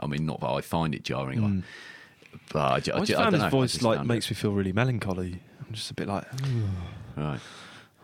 I 0.00 0.06
mean, 0.06 0.26
not 0.26 0.40
that 0.40 0.48
I 0.50 0.60
find 0.60 0.94
it 0.94 1.02
jarring, 1.02 1.64
but 2.52 2.72
I, 2.72 2.80
ju- 2.80 2.92
I 2.92 2.96
I, 2.98 3.04
just 3.04 3.18
I 3.20 3.30
his 3.30 3.40
know, 3.40 3.48
voice 3.48 3.80
like 3.80 4.04
makes 4.04 4.28
me 4.30 4.34
feel 4.34 4.52
really 4.52 4.72
melancholy. 4.74 5.40
I'm 5.66 5.72
just 5.72 5.90
a 5.90 5.94
bit 5.94 6.08
like, 6.08 6.24
it- 6.24 7.20
right. 7.20 7.40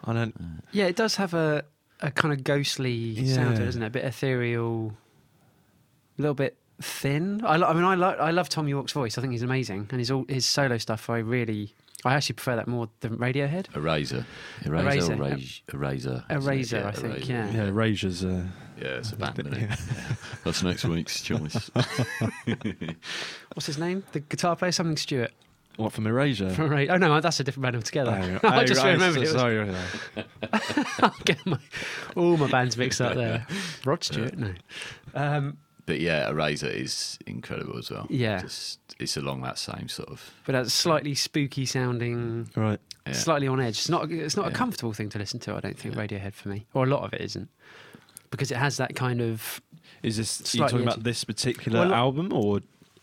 I 0.05 0.13
don't. 0.15 0.35
yeah, 0.73 0.87
it 0.87 0.97
does 0.97 1.17
have 1.17 1.35
a 1.35 1.65
a 2.03 2.11
kind 2.11 2.35
of 2.35 2.45
ghostly 2.45 3.15
sound 3.27 3.57
to 3.57 3.57
it, 3.57 3.59
Yeah. 3.61 3.65
doesn't 3.67 3.83
it? 3.83 3.87
A 3.87 3.91
bit 3.91 4.05
ethereal, 4.05 4.93
a 6.19 6.23
little 6.23 6.35
bit 6.35 6.57
thin. 6.81 7.41
I, 7.45 7.57
lo- 7.57 7.69
I 7.69 7.73
mean, 7.75 7.85
I 7.85 7.95
like 7.95 8.19
I 8.19 8.31
love 8.33 8.49
Thom 8.49 8.69
Yorke's 8.69 8.93
voice. 8.93 9.17
I 9.17 9.21
think 9.21 9.33
he's 9.33 9.43
amazing, 9.43 9.89
and 9.91 9.99
his 10.01 10.11
all 10.11 10.25
his 10.29 10.45
solo 10.45 10.79
stuff. 10.79 11.09
I 11.09 11.19
really, 11.19 11.75
I 12.05 12.15
actually 12.15 12.35
prefer 12.35 12.57
that 12.57 12.67
more 12.69 12.89
than 13.01 13.17
Radiohead. 13.19 13.75
Eraser, 13.77 14.27
eraser, 14.65 15.13
Eraser, 15.13 15.13
eraser, 15.73 16.25
eraser, 16.31 16.77
isn't 16.77 16.85
I 16.87 16.93
think, 16.93 17.15
Eraser. 17.29 17.33
yeah. 17.33 17.51
Yeah, 17.53 17.69
Erasure's. 17.71 18.25
Uh, 18.25 18.45
yeah, 18.79 18.89
it's 18.99 19.13
a 19.13 19.17
band. 19.17 19.39
Isn't 19.39 19.55
it? 19.55 19.79
That's 20.45 20.63
next 20.65 20.85
week's 20.87 21.23
choice. 21.23 21.71
What's 23.55 23.67
his 23.67 23.79
name? 23.79 24.03
The 24.13 24.21
guitar 24.21 24.57
player, 24.57 24.73
something 24.73 24.97
Stewart. 24.97 25.31
What 25.77 25.93
from 25.93 26.07
Erasure? 26.07 26.51
From 26.51 26.71
Ra- 26.71 26.87
oh 26.91 26.97
no, 26.97 27.21
that's 27.21 27.41
a 27.41 27.45
different 27.45 27.63
band 27.65 27.77
altogether. 27.77 28.41
Oh, 28.43 28.49
I 28.49 28.65
just 28.65 28.83
right, 28.83 28.93
remembered 28.93 29.27
so- 29.29 29.47
it. 29.49 29.67
Was, 29.67 29.77
Sorry. 30.17 30.25
I'm 31.03 31.13
getting 31.25 31.53
my, 31.53 31.59
all 32.17 32.37
my 32.37 32.49
bands 32.49 32.77
mixed 32.77 33.01
up 33.01 33.15
there. 33.15 33.47
Rod 33.85 34.05
Stewart, 34.05 34.37
no. 34.37 34.53
Um, 35.15 35.57
But 35.87 36.01
yeah, 36.01 36.29
Eraser 36.29 36.69
is 36.69 37.19
incredible 37.27 37.79
as 37.79 37.91
well. 37.91 38.07
Yeah. 38.11 38.41
Just, 38.43 38.79
it's 38.99 39.17
along 39.17 39.43
that 39.43 39.59
same 39.59 39.89
sort 39.89 40.09
of. 40.11 40.33
but 40.47 40.53
that's 40.53 40.73
slightly 40.73 41.15
spooky 41.15 41.67
sounding, 41.67 42.49
Right. 42.55 42.79
Yeah. 43.07 43.13
slightly 43.15 43.49
on 43.49 43.61
edge. 43.61 43.79
It's 43.79 43.89
not. 43.89 44.11
It's 44.13 44.37
not 44.37 44.47
a 44.47 44.53
comfortable 44.53 44.93
thing 44.93 45.09
to 45.09 45.19
listen 45.19 45.41
to. 45.41 45.55
I 45.55 45.61
don't 45.61 45.77
think 45.77 45.97
Radiohead 45.97 46.35
for 46.35 46.49
me, 46.51 46.67
or 46.73 46.85
a 46.85 46.89
lot 46.89 47.03
of 47.03 47.13
it 47.13 47.21
isn't, 47.21 47.49
because 48.31 48.53
it 48.53 48.59
has 48.59 48.77
that 48.77 48.95
kind 48.95 49.21
of. 49.21 49.61
Is 50.05 50.17
this 50.19 50.41
are 50.41 50.43
you 50.43 50.47
Slightly 50.47 50.71
talking 50.73 50.87
about 50.87 51.03
this 51.03 51.25
particular 51.25 51.81
Well, 51.81 51.93
album 51.95 52.33
or 52.33 52.61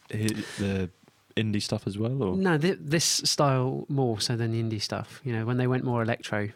the 0.08 0.90
indie 1.36 1.62
stuff 1.62 1.88
as 1.88 1.98
well? 1.98 2.22
Or 2.24 2.36
No, 2.36 2.58
th- 2.58 2.78
this 2.82 3.06
style 3.06 3.86
more 3.90 4.20
so 4.20 4.36
than 4.36 4.52
the 4.52 4.62
indie 4.62 4.82
stuff. 4.82 5.22
You 5.24 5.34
know, 5.34 5.46
when 5.46 5.58
they 5.58 5.68
went 5.68 5.84
more 5.84 6.02
electro 6.02 6.50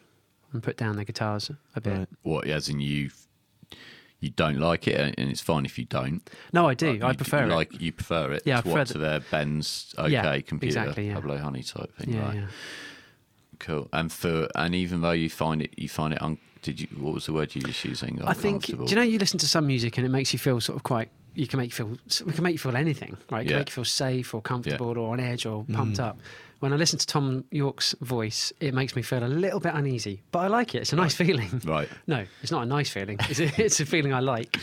and 0.52 0.62
put 0.64 0.78
down 0.78 0.96
their 0.96 1.06
guitars 1.06 1.50
a 1.76 1.82
bit. 1.82 1.98
Right. 2.00 2.08
What, 2.24 2.48
as 2.48 2.70
in 2.70 2.80
you, 2.80 3.10
you 4.20 4.30
don't 4.30 4.58
like 4.60 4.88
it, 4.88 5.16
and 5.18 5.30
it's 5.30 5.42
fine 5.42 5.66
if 5.66 5.78
you 5.80 5.86
don't. 5.86 6.28
No, 6.54 6.68
I 6.68 6.74
do. 6.76 6.94
Like, 6.94 7.04
I 7.04 7.10
you- 7.12 7.18
prefer 7.18 7.44
it. 7.44 7.48
Like 7.50 7.82
you 7.82 7.92
prefer 7.92 8.32
it. 8.34 8.44
Yeah, 8.46 8.58
to 8.58 8.62
prefer 8.64 8.78
what 8.80 8.88
the- 8.88 8.94
to 8.94 9.00
their 9.00 9.20
Bends 9.20 9.94
okay 9.98 10.12
Yeah, 10.12 10.40
computer 10.42 10.80
exactly, 10.80 11.08
yeah. 11.08 11.16
Pablo 11.16 11.38
Honey 11.38 11.64
type 11.64 11.96
thing. 11.98 12.14
Yeah, 12.14 12.26
right. 12.26 12.36
yeah. 12.36 12.48
Cool. 13.60 13.88
And 13.94 14.12
for 14.12 14.48
and 14.56 14.76
even 14.76 15.02
though 15.02 15.12
you 15.12 15.30
find 15.30 15.62
it, 15.62 15.74
you 15.78 15.88
find 15.90 16.14
it. 16.14 16.22
Un- 16.22 16.38
did 16.62 16.80
you? 16.80 16.88
What 16.98 17.14
was 17.14 17.26
the 17.26 17.34
word 17.34 17.54
you 17.56 17.62
were 17.62 17.68
just 17.68 17.84
using? 17.86 18.22
I 18.24 18.34
think. 18.34 18.66
Do 18.66 18.86
you 18.88 18.96
know 18.96 19.02
you 19.02 19.20
listen 19.20 19.38
to 19.40 19.48
some 19.48 19.68
music 19.68 19.98
and 19.98 20.06
it 20.06 20.10
makes 20.10 20.34
you 20.34 20.40
feel 20.40 20.60
sort 20.62 20.76
of 20.78 20.84
quite. 20.84 21.10
You 21.36 21.48
can 21.48 21.58
make 21.60 21.70
you 21.78 21.86
feel. 21.86 21.98
we 22.26 22.34
can 22.34 22.44
make 22.44 22.54
you 22.54 22.60
feel 22.60 22.76
anything, 22.76 23.18
right? 23.32 23.42
It 23.42 23.46
can 23.46 23.52
Yeah. 23.52 23.58
make 23.60 23.70
you 23.70 23.74
feel 23.74 23.86
safe 23.86 24.34
or 24.34 24.42
comfortable 24.42 24.98
or 24.98 25.14
on 25.14 25.20
edge 25.20 25.46
or 25.46 25.66
pumped 25.72 26.00
up. 26.00 26.20
When 26.60 26.72
I 26.72 26.76
listen 26.78 26.98
to 27.00 27.06
Thom 27.06 27.44
Yorke's 27.52 27.94
voice, 28.02 28.54
it 28.60 28.74
makes 28.74 28.96
me 28.96 29.02
feel 29.02 29.24
a 29.24 29.28
little 29.28 29.60
bit 29.60 29.74
uneasy, 29.74 30.22
but 30.32 30.40
I 30.40 30.48
like 30.48 30.76
it. 30.76 30.80
It's 30.84 30.94
a 30.94 30.96
nice 30.96 31.14
feeling. 31.16 31.62
Right. 31.66 31.90
No, 32.08 32.26
it's 32.42 32.52
not 32.52 32.64
a 32.64 32.66
nice 32.66 32.90
feeling. 32.90 33.18
It's 33.30 33.40
a, 33.40 33.52
it's 33.62 33.80
a 33.80 33.86
feeling 33.86 34.14
I 34.14 34.20
like, 34.20 34.58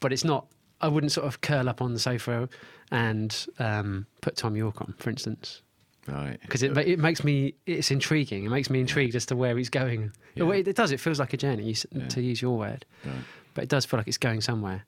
but 0.00 0.12
it's 0.12 0.24
not. 0.24 0.46
I 0.80 0.88
wouldn't 0.88 1.12
sort 1.12 1.26
of 1.26 1.40
curl 1.40 1.68
up 1.68 1.82
on 1.82 1.92
the 1.92 1.98
sofa 2.00 2.48
and 2.90 3.46
um, 3.58 4.06
put 4.22 4.36
Thom 4.36 4.56
Yorke 4.56 4.80
on, 4.80 4.94
for 4.98 5.10
instance, 5.10 5.62
Right. 6.06 6.40
because 6.40 6.62
it 6.62 6.76
it 6.78 6.98
makes 6.98 7.22
me. 7.22 7.54
It's 7.66 7.90
intriguing. 7.90 8.44
It 8.44 8.48
makes 8.50 8.70
me 8.70 8.80
intrigued 8.80 9.14
as 9.14 9.26
to 9.26 9.36
where 9.36 9.56
he's 9.58 9.68
going. 9.70 10.12
Yeah. 10.34 10.48
It, 10.52 10.68
it 10.68 10.76
does. 10.76 10.90
It 10.92 11.00
feels 11.00 11.18
like 11.20 11.32
a 11.34 11.36
journey, 11.36 11.64
you 11.70 11.74
Yeah. 11.92 12.08
to 12.08 12.20
use 12.22 12.40
your 12.40 12.56
word, 12.56 12.86
Right. 13.04 13.14
but 13.54 13.64
it 13.64 13.70
does 13.70 13.84
feel 13.84 13.98
like 13.98 14.08
it's 14.08 14.18
going 14.18 14.40
somewhere. 14.40 14.84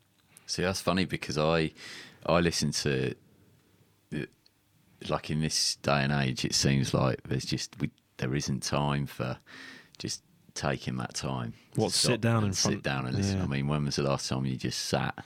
See, 0.50 0.62
that's 0.62 0.80
funny 0.80 1.04
because 1.04 1.38
I, 1.38 1.70
I 2.26 2.40
listen 2.40 2.72
to, 2.72 3.14
like 5.08 5.30
in 5.30 5.40
this 5.40 5.76
day 5.76 6.02
and 6.02 6.12
age, 6.12 6.44
it 6.44 6.54
seems 6.54 6.92
like 6.92 7.20
there's 7.26 7.44
just 7.44 7.78
we 7.80 7.90
there 8.18 8.34
isn't 8.34 8.62
time 8.62 9.06
for 9.06 9.38
just 9.98 10.22
taking 10.54 10.96
that 10.96 11.14
time. 11.14 11.54
What, 11.76 11.92
sit 11.92 12.20
down 12.20 12.38
and 12.38 12.46
in 12.48 12.52
front- 12.52 12.76
sit 12.78 12.82
down 12.82 13.06
and 13.06 13.16
listen. 13.16 13.38
Yeah. 13.38 13.44
I 13.44 13.46
mean, 13.46 13.66
when 13.68 13.84
was 13.86 13.96
the 13.96 14.02
last 14.02 14.28
time 14.28 14.44
you 14.44 14.56
just 14.56 14.86
sat 14.86 15.24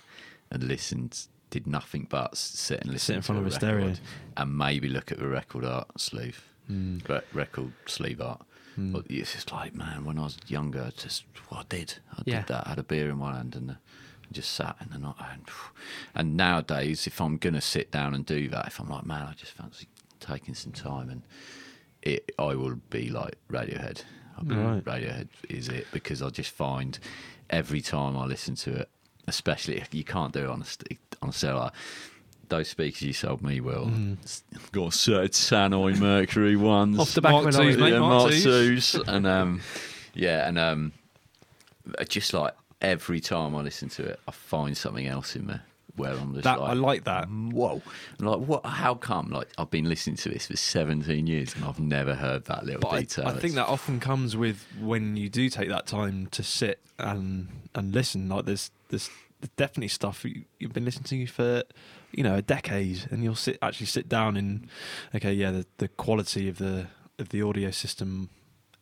and 0.50 0.62
listened, 0.64 1.26
did 1.50 1.66
nothing 1.66 2.06
but 2.08 2.36
sit 2.36 2.82
and 2.82 2.90
listen 2.92 3.16
in 3.16 3.22
to 3.22 3.26
front 3.26 3.40
of 3.40 3.46
a 3.46 3.50
stereo. 3.50 3.94
and 4.36 4.56
maybe 4.58 4.88
look 4.88 5.10
at 5.10 5.18
the 5.18 5.26
record 5.26 5.64
art 5.64 5.88
sleeve, 6.00 6.44
Mm. 6.70 7.06
re- 7.08 7.20
record 7.32 7.72
sleeve 7.86 8.20
art. 8.20 8.42
Mm. 8.78 8.92
But 8.92 9.06
it's 9.10 9.32
just 9.32 9.50
like, 9.52 9.74
man, 9.74 10.04
when 10.04 10.18
I 10.18 10.22
was 10.22 10.36
younger, 10.46 10.92
just 10.96 11.24
what 11.48 11.60
I 11.60 11.64
did, 11.68 11.94
I 12.12 12.22
Yeah. 12.26 12.38
did 12.40 12.48
that. 12.48 12.66
I 12.66 12.70
had 12.70 12.78
a 12.78 12.82
beer 12.84 13.08
in 13.10 13.18
one 13.18 13.34
hand 13.34 13.56
and 13.56 13.70
uh, 13.72 13.74
just 14.32 14.52
sat 14.52 14.76
in 14.80 14.90
the 14.90 14.98
night. 14.98 15.14
And, 15.32 15.44
and 16.14 16.36
nowadays, 16.36 17.06
if 17.06 17.20
I'm 17.20 17.36
gonna 17.36 17.60
sit 17.60 17.90
down 17.90 18.14
and 18.14 18.24
do 18.24 18.48
that, 18.48 18.66
if 18.66 18.80
I'm 18.80 18.88
like, 18.88 19.06
man, 19.06 19.26
I 19.28 19.32
just 19.34 19.52
fancy 19.52 19.88
taking 20.20 20.54
some 20.54 20.72
time, 20.72 21.10
and 21.10 21.22
it, 22.02 22.32
I 22.38 22.54
will 22.54 22.76
be 22.90 23.10
like 23.10 23.36
Radiohead. 23.50 24.02
I'll 24.36 24.44
be 24.44 24.54
Right. 24.54 24.84
Radiohead 24.84 25.28
is 25.48 25.68
it 25.68 25.86
because 25.92 26.20
I 26.22 26.28
just 26.30 26.50
find 26.50 26.98
every 27.50 27.80
time 27.80 28.16
I 28.16 28.24
listen 28.26 28.54
to 28.56 28.72
it, 28.74 28.88
especially 29.28 29.76
if 29.76 29.94
you 29.94 30.02
can't 30.04 30.32
do 30.32 30.40
it 30.44 30.50
on 30.50 30.62
a 30.62 30.96
on 31.22 31.28
a 31.28 31.32
cellar. 31.32 31.70
Those 32.48 32.68
speakers 32.68 33.00
you 33.02 33.12
sold 33.14 33.42
me, 33.42 33.60
Will, 33.60 33.86
Mm. 33.86 34.18
got 34.72 34.92
certain 34.92 35.28
Tannoy 35.28 35.98
Mercury 35.98 36.56
ones 36.56 36.98
Off 36.98 37.14
the 37.14 37.22
back 37.22 37.32
Mark 37.32 37.46
of 37.48 37.54
an 37.54 37.60
twos, 37.60 37.76
yeah, 37.78 37.98
Mark 37.98 38.32
Mark 38.32 39.08
and 39.08 39.26
um, 39.26 39.60
yeah, 40.14 40.46
and 40.46 40.58
um, 40.58 40.92
just 42.08 42.34
like 42.34 42.52
every 42.84 43.20
time 43.20 43.54
I 43.56 43.62
listen 43.62 43.88
to 43.90 44.04
it, 44.04 44.20
I 44.28 44.30
find 44.30 44.76
something 44.76 45.06
else 45.06 45.34
in 45.36 45.46
there 45.46 45.62
where 45.96 46.12
I'm 46.12 46.32
just 46.34 46.44
That 46.44 46.60
like, 46.60 46.70
I 46.70 46.72
like 46.72 47.04
that. 47.04 47.28
whoa, 47.28 47.80
I'm 48.18 48.26
like 48.26 48.40
what? 48.40 48.66
How 48.66 48.94
come? 48.94 49.30
Like 49.30 49.48
I've 49.58 49.70
been 49.70 49.88
listening 49.88 50.16
to 50.16 50.28
this 50.28 50.46
for 50.46 50.56
17 50.56 51.26
years 51.26 51.54
and 51.54 51.64
I've 51.64 51.78
never 51.80 52.14
heard 52.14 52.46
that 52.46 52.64
little 52.64 52.80
But 52.80 52.92
I, 52.92 53.00
detail. 53.00 53.28
I 53.28 53.32
think 53.34 53.54
that 53.54 53.68
often 53.68 54.00
comes 54.00 54.36
with 54.36 54.64
when 54.80 55.16
you 55.16 55.28
do 55.28 55.48
take 55.48 55.68
that 55.68 55.86
time 55.86 56.26
to 56.32 56.42
sit 56.42 56.80
and 56.98 57.48
and 57.74 57.94
listen. 57.94 58.28
Like 58.28 58.44
there's 58.44 58.70
there's 58.88 59.08
definitely 59.56 59.88
stuff 59.88 60.24
you, 60.24 60.44
you've 60.58 60.72
been 60.72 60.84
listening 60.84 61.26
to 61.26 61.32
for 61.32 61.62
you 62.12 62.22
know 62.24 62.34
a 62.36 62.42
decade, 62.42 63.06
and 63.10 63.22
you'll 63.22 63.34
sit 63.34 63.58
actually 63.62 63.86
sit 63.86 64.08
down 64.08 64.36
and 64.36 64.68
okay, 65.14 65.32
yeah, 65.32 65.50
the 65.52 65.66
the 65.78 65.88
quality 65.88 66.48
of 66.48 66.58
the 66.58 66.88
of 67.18 67.28
the 67.28 67.40
audio 67.42 67.70
system 67.70 68.30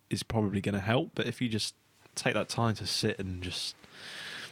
is 0.09 0.23
probably 0.23 0.61
going 0.61 0.75
to 0.75 0.81
help. 0.81 1.11
But 1.15 1.27
if 1.27 1.41
you 1.43 1.49
just 1.49 1.75
take 2.15 2.35
that 2.35 2.49
time 2.49 2.75
to 2.77 2.87
sit 2.87 3.19
and 3.19 3.43
just 3.43 3.75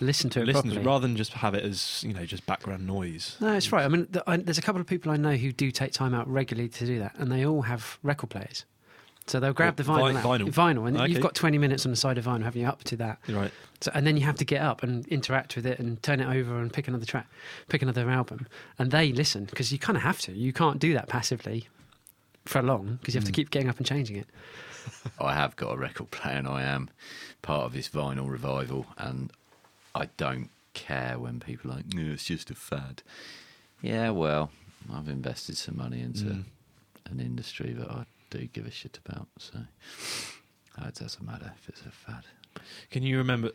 Listen 0.00 0.30
to 0.30 0.40
it 0.40 0.46
listen, 0.46 0.62
properly. 0.62 0.82
to, 0.82 0.88
rather 0.88 1.06
than 1.06 1.16
just 1.16 1.32
have 1.34 1.54
it 1.54 1.64
as 1.64 2.02
you 2.06 2.12
know 2.14 2.24
just 2.24 2.46
background 2.46 2.86
noise. 2.86 3.36
No, 3.40 3.54
it's 3.54 3.70
right. 3.72 3.84
I 3.84 3.88
mean, 3.88 4.06
th- 4.06 4.24
I, 4.26 4.36
there's 4.38 4.58
a 4.58 4.62
couple 4.62 4.80
of 4.80 4.86
people 4.86 5.12
I 5.12 5.16
know 5.16 5.36
who 5.36 5.52
do 5.52 5.70
take 5.70 5.92
time 5.92 6.14
out 6.14 6.26
regularly 6.28 6.68
to 6.70 6.86
do 6.86 6.98
that, 7.00 7.14
and 7.18 7.30
they 7.30 7.44
all 7.44 7.62
have 7.62 7.98
record 8.02 8.30
players. 8.30 8.64
So 9.26 9.38
they'll 9.38 9.52
grab 9.52 9.78
What, 9.78 9.86
the 9.86 9.92
vinyl, 9.92 10.12
vi- 10.14 10.18
out- 10.18 10.40
vinyl? 10.40 10.48
vinyl, 10.52 10.88
and 10.88 10.96
Okay. 10.96 11.12
you've 11.12 11.20
got 11.20 11.34
20 11.34 11.56
minutes 11.58 11.84
on 11.86 11.92
the 11.92 11.96
side 11.96 12.18
of 12.18 12.24
vinyl, 12.24 12.42
haven't 12.42 12.60
you, 12.62 12.66
up 12.66 12.82
to 12.84 12.96
that? 12.96 13.18
Right. 13.28 13.52
So, 13.80 13.90
and 13.94 14.04
then 14.06 14.16
you 14.16 14.24
have 14.24 14.34
to 14.36 14.44
get 14.44 14.60
up 14.60 14.82
and 14.82 15.06
interact 15.08 15.54
with 15.54 15.66
it 15.66 15.78
and 15.78 16.02
turn 16.02 16.18
it 16.20 16.26
over 16.26 16.58
and 16.58 16.72
pick 16.72 16.88
another 16.88 17.04
track, 17.04 17.28
pick 17.68 17.80
another 17.82 18.08
album, 18.10 18.48
and 18.78 18.90
they 18.90 19.12
listen 19.12 19.44
because 19.44 19.70
you 19.70 19.78
kind 19.78 19.96
of 19.96 20.02
have 20.02 20.18
to. 20.22 20.32
You 20.32 20.52
can't 20.52 20.78
do 20.80 20.94
that 20.94 21.08
passively 21.08 21.68
for 22.46 22.60
long 22.62 22.96
because 23.00 23.14
you 23.14 23.20
have 23.20 23.26
to 23.26 23.32
Mm. 23.32 23.36
keep 23.36 23.50
getting 23.50 23.68
up 23.68 23.76
and 23.76 23.86
changing 23.86 24.16
it. 24.16 24.26
I 25.20 25.34
have 25.34 25.54
got 25.56 25.74
a 25.74 25.76
record 25.76 26.10
player 26.10 26.36
and 26.36 26.48
I 26.48 26.62
am 26.62 26.88
part 27.42 27.66
of 27.66 27.72
this 27.72 27.88
vinyl 27.88 28.28
revival, 28.28 28.86
and 28.98 29.30
I 29.94 30.06
don't 30.16 30.50
care 30.74 31.18
when 31.18 31.40
people 31.40 31.70
are 31.70 31.76
like, 31.76 31.92
no, 31.94 32.12
it's 32.12 32.24
just 32.24 32.50
a 32.50 32.54
fad. 32.54 33.02
Yeah, 33.82 34.10
well, 34.10 34.50
I've 34.92 35.08
invested 35.08 35.56
some 35.56 35.76
money 35.76 36.00
into 36.00 36.24
Mm. 36.26 36.44
an 37.10 37.20
industry 37.20 37.72
that 37.72 37.90
I 37.90 38.04
do 38.30 38.46
give 38.46 38.66
a 38.66 38.70
shit 38.70 38.98
about, 39.04 39.26
so 39.38 39.58
uh, 40.80 40.86
it 40.88 40.94
doesn't 40.94 41.24
matter 41.26 41.52
if 41.60 41.68
it's 41.68 41.82
a 41.82 41.90
fad. 41.90 42.24
Can 42.90 43.02
you 43.02 43.18
remember 43.18 43.50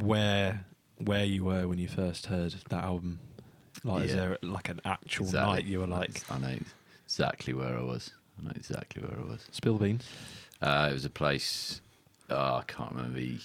where 0.00 0.64
where 0.98 1.24
you 1.24 1.44
were 1.44 1.66
when 1.66 1.78
you 1.78 1.88
first 1.88 2.26
heard 2.26 2.54
that 2.70 2.84
album? 2.84 3.18
Like, 3.82 4.04
is 4.04 4.10
Yeah. 4.10 4.16
there 4.16 4.38
like 4.42 4.68
an 4.68 4.80
actual 4.84 5.26
Exactly. 5.26 5.52
night 5.54 5.64
you 5.64 5.80
were 5.80 5.86
like, 5.88 6.22
I 6.30 6.38
know 6.38 6.56
exactly 7.04 7.52
where 7.52 7.76
I 7.76 7.82
was. 7.82 8.10
I 8.38 8.44
know 8.44 8.52
exactly 8.54 9.02
where 9.02 9.18
I 9.18 9.24
was. 9.24 9.44
spill 9.50 9.76
beans? 9.78 10.08
Uh, 10.62 10.88
it 10.90 10.94
was 10.94 11.04
a 11.04 11.10
place. 11.10 11.80
Oh, 12.30 12.54
I 12.56 12.62
can't 12.66 12.92
remember. 12.92 13.18
The, 13.18 13.38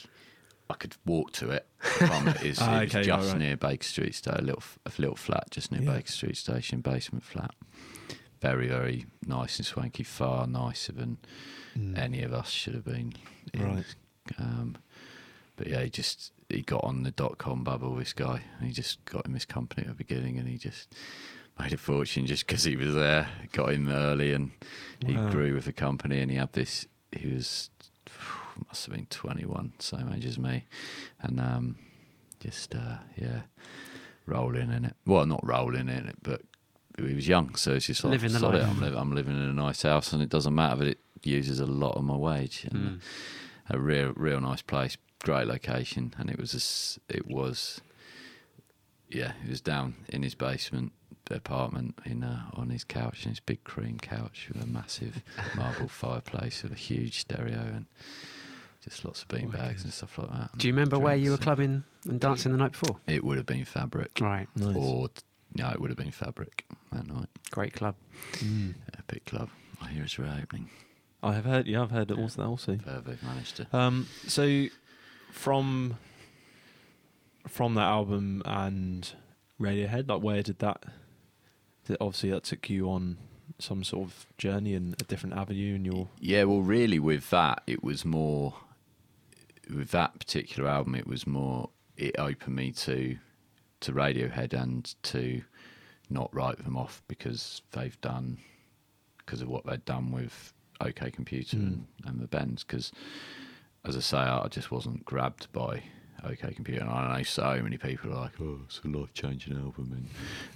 I 0.69 0.75
could 0.75 0.95
walk 1.05 1.31
to 1.33 1.49
it. 1.49 1.65
From 1.79 2.27
it, 2.27 2.41
is, 2.43 2.59
Ah, 2.61 2.81
it 2.81 2.95
okay, 2.95 3.03
just 3.03 3.31
right, 3.31 3.39
near 3.39 3.57
Baker 3.57 3.83
Street 3.83 4.13
Station, 4.15 4.39
a 4.39 4.43
little, 4.43 4.63
a 4.85 4.91
little 4.97 5.15
flat 5.15 5.49
just 5.51 5.71
near 5.71 5.81
Yeah. 5.81 5.93
Baker 5.93 6.11
Street 6.11 6.37
Station, 6.37 6.81
basement 6.81 7.23
flat. 7.23 7.55
Very, 8.41 8.67
very 8.67 9.05
nice 9.25 9.57
and 9.57 9.65
swanky. 9.65 10.03
Far 10.03 10.45
nicer 10.47 10.91
than 10.93 11.17
any 11.95 12.21
of 12.21 12.33
us 12.33 12.49
should 12.49 12.73
have 12.75 12.85
been. 12.85 13.13
in. 13.53 13.63
Right. 13.75 13.95
Um, 14.37 14.77
but 15.57 15.67
yeah, 15.67 15.83
he 15.83 15.89
just 15.89 16.31
he 16.47 16.61
got 16.61 16.83
on 16.85 17.03
the 17.03 17.11
dot 17.11 17.37
com 17.37 17.63
bubble. 17.63 17.95
This 17.95 18.13
guy, 18.13 18.41
and 18.57 18.67
he 18.67 18.73
just 18.73 19.03
got 19.05 19.25
him 19.25 19.33
his 19.33 19.43
company 19.45 19.81
at 19.83 19.89
the 19.89 19.93
beginning, 19.95 20.37
and 20.37 20.47
he 20.47 20.57
just 20.57 20.93
made 21.59 21.73
a 21.73 21.77
fortune 21.77 22.25
just 22.27 22.47
because 22.47 22.63
he 22.63 22.75
was 22.77 22.93
there. 22.93 23.27
Got 23.51 23.73
him 23.73 23.89
early, 23.89 24.31
and 24.33 24.51
he 25.05 25.13
grew 25.15 25.53
with 25.55 25.65
the 25.65 25.73
company. 25.73 26.19
And 26.21 26.31
he 26.31 26.37
had 26.37 26.53
this. 26.53 26.85
He 27.11 27.27
was 27.33 27.69
must 28.67 28.85
have 28.85 28.95
been 28.95 29.05
twenty 29.07 29.45
one, 29.45 29.73
same 29.79 30.11
age 30.13 30.25
as 30.25 30.37
me, 30.37 30.65
and 31.21 31.39
um, 31.39 31.75
just 32.39 32.75
uh, 32.75 32.97
yeah, 33.17 33.41
rolling 34.25 34.71
in 34.71 34.85
it. 34.85 34.95
Well, 35.05 35.25
not 35.25 35.45
rolling 35.45 35.89
in 35.89 36.07
it, 36.07 36.17
but 36.21 36.41
he 36.97 37.13
was 37.13 37.27
young, 37.27 37.55
so 37.55 37.73
it's 37.73 37.85
just 37.87 38.03
like 38.03 38.11
Living 38.11 38.33
the 38.33 38.39
life." 38.39 38.67
I'm, 38.67 38.81
li- 38.81 38.97
I'm 38.97 39.11
living 39.15 39.35
in 39.35 39.49
a 39.49 39.53
nice 39.53 39.83
house, 39.83 40.13
and 40.13 40.21
it 40.21 40.29
doesn't 40.29 40.53
matter 40.55 40.77
that 40.77 40.87
it 40.87 40.99
uses 41.23 41.59
a 41.59 41.65
lot 41.65 41.95
of 41.95 42.03
my 42.03 42.15
wage. 42.15 42.65
And, 42.69 42.79
Mm. 42.79 42.99
a 43.71 43.79
real 43.79 44.13
real 44.15 44.41
nice 44.41 44.61
place, 44.63 44.97
great 45.23 45.47
location, 45.47 46.13
and 46.17 46.29
it 46.29 46.39
was 46.39 46.53
a 47.09 47.13
it 47.15 47.27
was 47.27 47.81
yeah, 49.09 49.33
he 49.43 49.49
was 49.49 49.61
down 49.61 49.95
in 50.09 50.23
his 50.23 50.35
basement 50.35 50.91
apartment 51.31 51.99
in 52.05 52.23
uh, 52.23 52.45
on 52.53 52.71
his 52.71 52.83
couch, 52.83 53.23
in 53.25 53.29
his 53.29 53.39
big 53.39 53.63
cream 53.63 53.99
couch 53.99 54.49
with 54.51 54.63
a 54.63 54.67
massive 54.67 55.21
marble 55.55 55.87
fireplace 55.87 56.63
with 56.63 56.71
a 56.71 56.75
huge 56.75 57.19
stereo 57.19 57.59
and 57.75 57.85
just 58.83 59.03
lots 59.05 59.21
of 59.23 59.27
bean 59.27 59.49
bags 59.49 59.83
and 59.83 59.91
stuff 59.93 60.17
like 60.17 60.29
that. 60.31 60.57
Do 60.57 60.67
you 60.67 60.73
remember 60.73 60.97
where 60.99 61.15
you 61.15 61.31
were 61.31 61.37
clubbing 61.37 61.83
and 62.05 62.19
dancing 62.19 62.51
the 62.51 62.57
night 62.57 62.71
before? 62.71 62.97
It 63.07 63.23
would 63.23 63.37
have 63.37 63.45
been 63.45 63.65
Fabric, 63.65 64.11
Right, 64.21 64.47
Nice. 64.55 64.75
or 64.75 65.09
no, 65.55 65.69
it 65.69 65.81
would 65.81 65.89
have 65.89 65.97
been 65.97 66.11
Fabric 66.11 66.65
that 66.91 67.07
night. 67.07 67.27
great 67.51 67.73
club. 67.73 67.95
Mm. 68.37 68.75
Epic 68.97 69.25
club. 69.25 69.49
I 69.81 69.89
hear 69.89 70.03
it's 70.03 70.17
reopening. 70.19 70.69
I 71.21 71.33
have 71.33 71.45
heard. 71.45 71.67
Yeah, 71.67 71.81
I've 71.81 71.91
heard 71.91 72.11
it 72.11 72.17
also. 72.17 72.43
Also, 72.45 72.77
Fair 72.77 73.01
they've 73.01 73.21
managed 73.23 73.57
to. 73.57 73.67
um, 73.77 74.07
so 74.27 74.67
from 75.31 75.97
from 77.47 77.73
that 77.75 77.83
album 77.87 78.41
and 78.45 79.11
Radiohead, 79.59 80.07
like 80.09 80.21
where 80.21 80.41
did 80.43 80.59
that? 80.59 80.83
Did, 81.85 81.97
obviously, 81.99 82.29
that 82.31 82.43
took 82.43 82.69
you 82.69 82.89
on 82.89 83.17
some 83.57 83.83
sort 83.83 84.07
of 84.07 84.25
journey 84.37 84.73
and 84.75 84.93
a 85.01 85.05
different 85.05 85.35
avenue, 85.35 85.75
and 85.75 85.85
your 85.85 86.07
Yeah, 86.19 86.43
well, 86.45 86.61
really, 86.61 86.99
with 86.99 87.29
that, 87.31 87.63
it 87.67 87.83
was 87.83 88.05
more. 88.05 88.53
With 89.73 89.91
that 89.91 90.17
particular 90.19 90.69
album, 90.69 90.95
it 90.95 91.07
was 91.07 91.27
more. 91.27 91.69
It 91.97 92.15
opened 92.17 92.55
me 92.55 92.71
to, 92.71 93.17
to 93.81 93.91
Radiohead 93.91 94.53
and 94.53 94.93
to, 95.03 95.41
not 96.09 96.33
write 96.33 96.63
them 96.63 96.75
off 96.75 97.03
because 97.07 97.61
they've 97.71 97.99
done, 98.01 98.39
because 99.19 99.41
of 99.43 99.47
what 99.47 99.65
they'd 99.65 99.85
done 99.85 100.11
with 100.11 100.53
OK 100.81 101.11
Computer 101.11 101.57
Mm. 101.57 101.61
and, 101.67 101.87
and 102.05 102.19
the 102.19 102.27
Bends. 102.27 102.63
Because, 102.63 102.91
as 103.85 103.95
I 103.95 103.99
say, 103.99 104.17
I 104.17 104.47
just 104.47 104.71
wasn't 104.71 105.05
grabbed 105.05 105.51
by 105.51 105.83
OK 106.23 106.53
Computer, 106.53 106.81
and 106.81 106.89
I 106.89 107.17
know 107.17 107.23
so 107.23 107.61
many 107.61 107.77
people 107.77 108.11
are 108.11 108.21
like, 108.21 108.41
"Oh, 108.41 108.59
it's 108.65 108.81
a 108.83 108.87
life 108.87 109.13
changing 109.13 109.55
album," 109.57 109.91
and, 109.93 110.09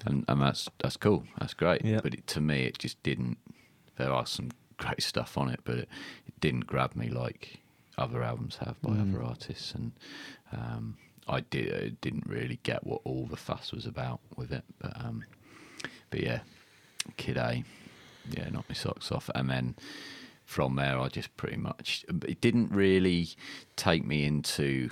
and 0.05 0.25
and 0.27 0.41
that's 0.41 0.67
that's 0.79 0.97
cool, 0.97 1.23
that's 1.39 1.53
great. 1.53 1.85
Yeah. 1.85 1.99
But 2.01 2.15
it, 2.15 2.25
to 2.27 2.41
me, 2.41 2.63
it 2.63 2.79
just 2.79 3.01
didn't 3.03 3.37
there 3.97 4.11
are 4.11 4.25
some 4.25 4.49
great 4.77 5.03
stuff 5.03 5.37
on 5.37 5.49
it, 5.49 5.59
but 5.65 5.75
it, 5.77 5.89
it 6.25 6.39
didn't 6.39 6.65
grab 6.67 6.95
me 6.95 7.09
like 7.09 7.59
other 7.97 8.23
albums 8.23 8.57
have 8.57 8.81
by 8.81 8.91
Mm. 8.91 9.13
other 9.15 9.23
artists, 9.23 9.73
and 9.73 9.91
um, 10.51 10.97
I 11.27 11.41
did, 11.41 11.99
didn't 12.01 12.25
really 12.27 12.59
get 12.63 12.85
what 12.85 13.01
all 13.03 13.25
the 13.27 13.37
fuss 13.37 13.71
was 13.71 13.85
about 13.85 14.19
with 14.35 14.51
it. 14.51 14.63
But 14.79 14.93
um, 15.03 15.23
but 16.09 16.21
yeah, 16.21 16.39
Kid 17.17 17.37
A, 17.37 17.63
yeah, 18.31 18.49
knocked 18.49 18.69
my 18.69 18.75
socks 18.75 19.11
off, 19.11 19.29
and 19.35 19.49
then 19.49 19.75
from 20.45 20.75
there 20.75 20.99
I 20.99 21.07
just 21.07 21.35
pretty 21.37 21.57
much 21.57 22.05
it 22.27 22.41
didn't 22.41 22.71
really 22.71 23.29
take 23.75 24.05
me 24.05 24.25
into 24.25 24.89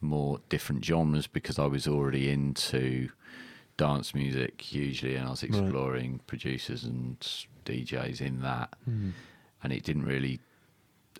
more 0.00 0.40
different 0.48 0.84
genres 0.84 1.26
because 1.26 1.58
I 1.58 1.66
was 1.66 1.86
already 1.88 2.30
into 2.30 3.10
dance 3.76 4.14
music 4.14 4.60
hugely, 4.60 5.16
and 5.16 5.26
I 5.26 5.30
was 5.30 5.42
Right. 5.42 5.50
exploring 5.50 6.20
producers 6.26 6.84
and 6.84 7.18
DJs 7.64 8.20
in 8.20 8.40
that, 8.42 8.74
Hmm. 8.84 9.10
and 9.62 9.72
it 9.72 9.82
didn't 9.82 10.04
really. 10.04 10.40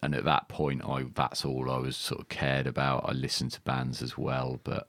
And 0.02 0.14
at 0.14 0.24
that 0.24 0.48
point, 0.48 0.84
I 0.84 1.04
that's 1.14 1.44
all 1.44 1.70
I 1.70 1.78
was 1.78 1.96
sort 1.96 2.20
of 2.20 2.28
cared 2.28 2.66
about. 2.66 3.08
I 3.08 3.12
listened 3.12 3.52
to 3.52 3.60
bands 3.62 4.02
as 4.02 4.18
well, 4.18 4.60
but 4.62 4.88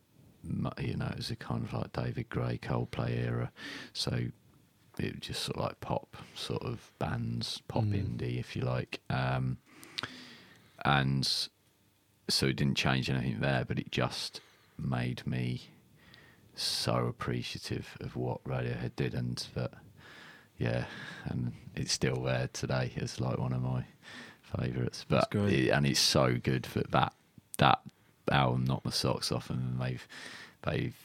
you 0.80 0.96
know, 0.96 1.08
it 1.08 1.18
was 1.18 1.32
a 1.32 1.36
kind 1.36 1.64
of 1.64 1.74
like 1.74 1.94
David 1.94 2.30
Gray, 2.30 2.58
Coldplay 2.58 3.18
era, 3.26 3.52
so 3.94 4.12
it 5.00 5.14
was 5.16 5.22
just 5.22 5.44
sort 5.44 5.58
of 5.58 5.64
like 5.64 5.80
pop 5.80 6.18
sort 6.36 6.64
of 6.64 6.92
bands, 7.00 7.62
pop 7.68 7.84
Mm. 7.84 8.18
indie, 8.18 8.40
if 8.40 8.56
you 8.56 8.64
like. 8.64 9.00
Um, 9.10 9.58
and 10.84 11.26
so 12.30 12.48
it 12.48 12.56
didn't 12.56 12.76
change 12.76 13.10
anything 13.10 13.40
there, 13.40 13.64
but 13.66 13.80
it 13.80 13.92
just 13.92 14.42
made 14.78 15.26
me 15.26 15.70
so 16.56 17.06
appreciative 17.06 17.98
of 18.02 18.16
what 18.16 18.44
Radiohead 18.44 18.96
did, 18.96 19.14
and 19.14 19.46
that 19.54 19.72
yeah, 20.58 20.86
and 21.26 21.54
it's 21.76 21.94
still 21.94 22.24
there 22.24 22.50
today 22.52 22.94
as 22.98 23.20
like 23.22 23.38
one 23.38 23.54
of 23.54 23.62
my 23.62 23.86
favourites. 24.56 25.06
But 25.08 25.30
great. 25.32 25.54
it- 25.54 25.70
and 25.72 25.86
it's 25.86 26.00
so 26.00 26.38
good 26.38 26.64
that 26.74 26.90
that 26.92 27.14
that 27.58 27.82
album 28.30 28.66
knocked 28.66 28.86
my 28.86 28.92
socks 28.92 29.32
off, 29.32 29.50
and 29.50 29.80
they've 29.82 30.08
they've 30.64 30.96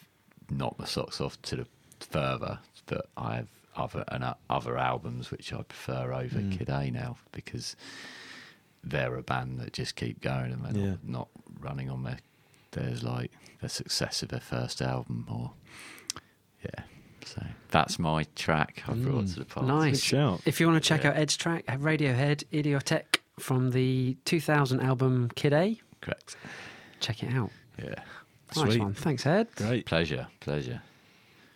knocked 0.50 0.78
my 0.78 0.84
socks 0.86 1.20
off 1.20 1.40
to 1.42 1.56
the 1.56 1.66
further 2.00 2.58
that 2.86 3.06
I 3.16 3.36
have 3.36 3.48
other 3.74 4.04
and 4.08 4.22
uh, 4.24 4.34
other 4.50 4.76
albums 4.76 5.30
which 5.30 5.52
I 5.52 5.62
prefer 5.62 6.12
over 6.12 6.38
Mm. 6.40 6.58
Kid 6.58 6.68
A 6.68 6.90
now 6.90 7.16
because 7.30 7.74
they're 8.84 9.16
a 9.16 9.22
band 9.22 9.60
that 9.60 9.72
just 9.72 9.94
keep 9.96 10.20
going 10.20 10.52
and 10.52 10.64
they're 10.64 10.82
Yeah. 10.82 10.90
not, 11.04 11.06
not 11.06 11.28
running 11.60 11.88
on 11.88 12.02
their 12.02 12.18
there's 12.72 13.02
like 13.02 13.30
the 13.60 13.68
success 13.68 14.22
of 14.22 14.28
their 14.30 14.40
first 14.40 14.82
album 14.82 15.26
or 15.30 15.52
yeah. 16.64 16.84
So 17.24 17.42
that's 17.70 17.98
my 17.98 18.26
track 18.34 18.82
I've 18.88 19.02
brought 19.02 19.24
Mm. 19.24 19.32
to 19.34 19.38
the 19.40 19.44
party. 19.46 19.68
Nice. 19.68 19.92
Good 20.00 20.02
shout. 20.02 20.40
If 20.44 20.58
you 20.60 20.66
want 20.66 20.82
to 20.82 20.86
check 20.86 21.04
Yeah. 21.04 21.10
out 21.10 21.16
Ed's 21.16 21.36
track, 21.36 21.64
Radiohead, 21.66 22.44
Idioteque 22.52 23.20
from 23.38 23.70
the 23.70 24.16
2000 24.24 24.80
album 24.80 25.30
Kid 25.34 25.52
A, 25.52 25.80
Correct. 26.00 26.36
check 27.00 27.22
it 27.22 27.32
out. 27.34 27.50
Yeah. 27.78 27.94
Nice 28.56 28.64
Sweet. 28.74 28.80
one. 28.80 28.94
Thanks, 28.94 29.26
Ed. 29.26 29.48
Great. 29.56 29.86
Pleasure. 29.86 30.26
Pleasure. 30.40 30.82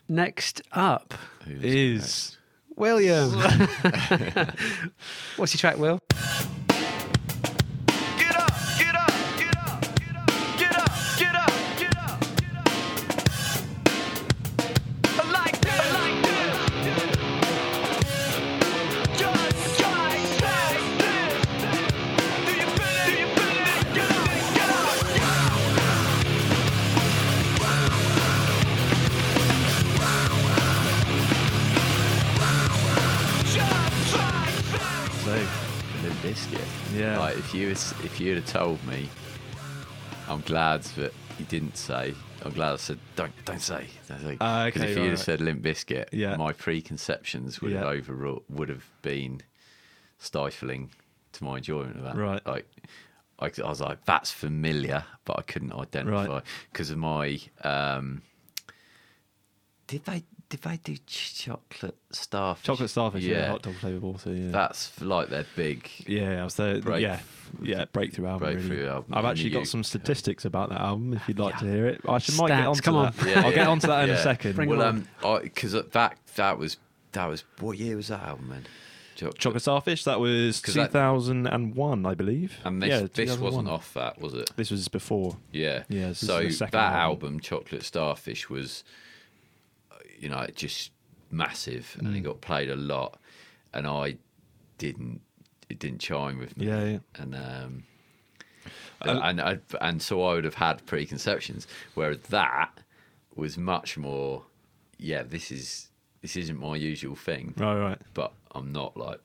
Next 0.09 0.63
up, 0.73 1.15
Who's 1.45 1.63
Is 1.65 2.39
William. 2.77 3.33
What's 5.37 5.53
your 5.53 5.59
track, 5.59 5.79
Will? 5.79 5.99
If 37.37 37.55
you 37.55 37.71
if 37.71 38.19
you'd 38.21 38.37
have 38.37 38.47
told 38.47 38.85
me, 38.87 39.09
I'm 40.29 40.41
glad 40.43 40.83
that 40.97 41.13
you 41.39 41.45
didn't 41.47 41.77
say. 41.77 42.15
I'm 42.45 42.53
glad 42.53 42.73
I 42.73 42.77
said 42.77 42.99
don't 43.17 43.33
don't 43.45 43.61
say. 43.61 43.87
Because 44.09 44.37
Ah, 44.41 44.67
okay, 44.67 44.81
if 44.91 44.91
you'd 44.97 45.03
right, 45.03 45.11
have 45.11 45.19
said 45.21 45.41
Limp 45.41 45.63
Bizkit, 45.63 46.09
Yeah. 46.13 46.37
my 46.37 46.53
preconceptions 46.53 47.61
would 47.61 47.73
have 47.73 47.83
Yeah. 47.83 47.89
overruled 47.89 48.45
would 48.49 48.69
have 48.69 48.85
been 49.03 49.43
stifling 50.19 50.91
to 51.33 51.45
my 51.45 51.59
enjoyment 51.59 51.97
of 51.97 52.03
that. 52.05 52.17
Right. 52.17 52.45
Like 52.47 52.67
I, 53.39 53.51
I 53.63 53.69
was 53.69 53.81
like, 53.81 54.05
that's 54.07 54.31
familiar, 54.31 55.05
but 55.27 55.39
I 55.39 55.43
couldn't 55.43 55.73
identify 55.73 56.41
because 56.73 56.91
of 56.91 56.99
my. 56.99 57.39
Um, 57.63 58.23
did 59.87 60.05
they 60.05 60.25
did 60.49 60.63
they 60.63 60.77
do 60.77 60.97
ch- 61.07 61.35
chocolate 61.45 61.97
starfish? 62.13 62.65
Chocolate 62.65 62.91
starfish, 62.91 63.25
yeah, 63.25 63.37
Yeah, 63.39 63.47
hot 63.51 63.63
dog 63.63 63.75
flavour 63.77 63.99
water, 64.07 64.33
yeah. 64.33 64.51
that's 64.51 65.01
like 65.01 65.29
their 65.29 65.45
big 65.57 65.89
yeah, 66.07 66.41
I 66.41 66.45
was 66.45 66.55
there. 66.55 66.81
Break- 66.81 67.03
yeah, 67.03 67.21
yeah, 67.63 67.85
breakthrough 67.93 68.27
album. 68.27 68.53
breakthrough 68.53 68.77
really. 68.77 68.89
album. 68.89 69.13
I've 69.13 69.19
And 69.25 69.27
actually 69.29 69.51
you- 69.51 69.55
got 69.57 69.67
some 69.67 69.83
statistics 69.85 70.45
about 70.45 70.69
that 70.71 70.81
album. 70.81 71.15
If 71.15 71.27
you'd 71.29 71.39
like 71.39 71.59
to 71.59 71.65
hear 71.65 71.87
it, 71.87 72.01
I 72.09 72.19
should 72.19 72.37
might 72.37 72.49
get 72.49 72.61
Stats, 72.61 72.69
onto 72.69 72.83
come 72.83 72.95
on. 72.97 73.13
that. 73.17 73.27
Yeah, 73.27 73.37
I'll 73.45 73.51
get 73.51 73.57
yeah. 73.57 73.69
onto 73.69 73.87
that 73.89 74.05
in 74.09 74.11
a 74.15 74.23
second. 74.23 74.55
Bring 74.57 74.69
well, 74.69 74.81
it 74.83 74.87
um, 74.87 75.09
because 75.43 75.73
that 75.73 76.17
that 76.37 76.59
was 76.59 76.77
that 77.13 77.27
was 77.27 77.45
what 77.61 77.79
year 77.79 77.97
was 77.97 78.09
that 78.09 78.23
album 78.23 78.49
then? 78.51 78.67
Chocolate, 79.17 79.39
Chocolate 79.39 79.63
Starfish. 79.63 80.05
That 80.05 80.21
was 80.21 80.61
2001, 80.61 82.05
I 82.07 82.15
believe. 82.15 82.59
And 82.65 82.83
this 82.83 82.89
yeah, 82.91 83.07
this 83.13 83.39
wasn't 83.39 83.67
off 83.69 83.95
that, 83.95 84.21
was 84.21 84.35
it? 84.35 84.51
This 84.57 84.71
was 84.71 84.89
before. 84.89 85.39
Yeah. 85.53 85.85
Yeah, 85.89 86.13
So 86.13 86.43
that 86.47 86.75
album. 86.75 87.01
album. 87.37 87.41
Chocolate 87.41 87.83
Starfish, 87.83 88.51
was, 88.51 88.85
you 90.21 90.29
know, 90.29 90.41
it 90.41 90.57
just 90.57 90.91
massive, 91.31 91.97
and 91.99 92.15
it 92.17 92.21
Mm. 92.21 92.25
got 92.25 92.41
played 92.41 92.71
a 92.71 92.77
lot, 92.77 93.19
and 93.73 93.87
I 93.87 94.17
didn't. 94.79 95.21
It 95.69 95.79
didn't 95.81 95.99
chime 96.01 96.39
with 96.39 96.57
me. 96.57 96.67
Yeah, 96.67 96.85
yeah. 96.85 96.99
And 97.17 97.35
um, 97.35 97.83
Uh, 99.03 99.21
and 99.23 99.41
I, 99.41 99.59
and 99.81 100.01
so 100.01 100.23
I 100.23 100.35
would 100.35 100.45
have 100.45 100.55
had 100.55 100.85
preconceptions, 100.87 101.67
whereas 101.95 102.19
that 102.31 102.71
was 103.35 103.59
much 103.59 103.97
more. 103.99 104.45
Yeah, 104.99 105.23
this 105.23 105.51
is 105.53 105.91
this 106.23 106.37
isn't 106.37 106.59
my 106.59 106.77
usual 106.77 107.15
thing. 107.17 107.53
Right, 107.57 107.79
right. 107.79 107.99
but 108.15 108.33
I'm 108.55 108.73
not 108.73 108.97
like 108.97 109.21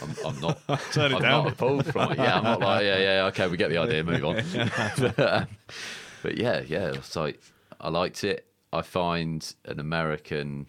I'm, 0.00 0.14
I'm 0.24 0.40
not 0.40 0.58
Turn 0.92 1.10
it 1.12 1.16
I'm 1.16 1.22
down. 1.22 1.44
not 1.44 1.52
appalled 1.54 1.86
from 1.86 2.12
it. 2.12 2.18
Yeah, 2.18 2.36
I'm 2.38 2.44
not 2.44 2.60
like 2.60 2.84
yeah, 2.84 2.98
yeah, 2.98 3.24
okay, 3.26 3.48
we 3.48 3.56
get 3.56 3.70
the 3.70 3.78
idea, 3.78 4.04
move 4.04 4.24
on. 4.24 4.42
but, 4.98 5.18
um, 5.32 5.46
but 6.22 6.36
yeah, 6.36 6.60
yeah, 6.66 6.92
it's 6.92 7.16
like 7.16 7.40
I 7.80 7.88
liked 7.88 8.22
it. 8.24 8.46
I 8.72 8.82
find 8.82 9.54
an 9.64 9.78
American 9.80 10.66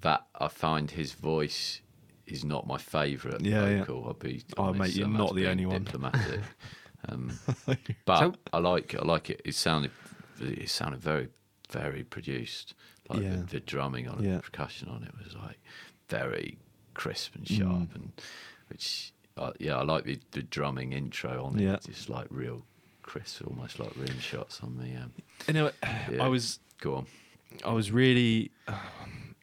that 0.00 0.26
I 0.38 0.48
find 0.48 0.90
his 0.90 1.12
voice 1.12 1.80
is 2.26 2.44
not 2.44 2.66
my 2.66 2.78
favourite 2.78 3.40
Yeah, 3.40 3.66
yeah. 3.68 3.78
vocal. 3.80 4.04
I'll 4.06 4.14
be 4.14 4.42
Oh, 4.56 4.72
mate, 4.72 4.94
you're 4.94 5.08
not 5.08 5.34
the 5.34 5.48
only 5.48 5.66
one. 5.66 5.84
Diplomatic, 5.84 6.40
um, 7.08 7.32
but 8.04 8.18
So- 8.18 8.34
I 8.52 8.58
like 8.58 8.94
I 8.94 9.02
like 9.04 9.30
it. 9.30 9.42
It 9.44 9.54
sounded 9.54 9.90
it 10.40 10.70
sounded 10.70 11.00
very 11.00 11.28
very 11.70 12.04
produced. 12.04 12.74
Like 13.08 13.22
Yeah. 13.22 13.36
the, 13.36 13.42
the 13.44 13.60
drumming 13.60 14.08
on 14.08 14.24
it, 14.24 14.28
Yeah. 14.28 14.36
the 14.36 14.42
percussion 14.42 14.88
on 14.88 15.02
it 15.02 15.12
was 15.22 15.34
like 15.36 15.58
very 16.08 16.58
crisp 16.94 17.34
and 17.34 17.46
sharp, 17.48 17.88
Mm. 17.90 17.94
and 17.94 18.12
which 18.68 19.12
uh, 19.36 19.52
yeah, 19.58 19.76
I 19.78 19.82
like 19.82 20.04
the, 20.04 20.18
the 20.32 20.42
drumming 20.42 20.92
intro 20.92 21.44
on 21.44 21.58
it. 21.58 21.62
Yeah. 21.62 21.76
just 21.84 22.08
like 22.08 22.26
real 22.30 22.64
crisp, 23.10 23.42
almost 23.44 23.80
like 23.80 23.90
rim 23.96 24.20
shots 24.20 24.60
on 24.62 24.78
the. 24.78 24.94
Um, 25.02 25.12
You 25.48 25.54
know, 25.54 25.70
Yeah. 26.08 26.24
I 26.24 26.28
was 26.28 26.60
go 26.80 26.94
on. 26.94 27.06
I 27.64 27.72
was 27.72 27.90
really, 27.90 28.52
um, 28.68 29.34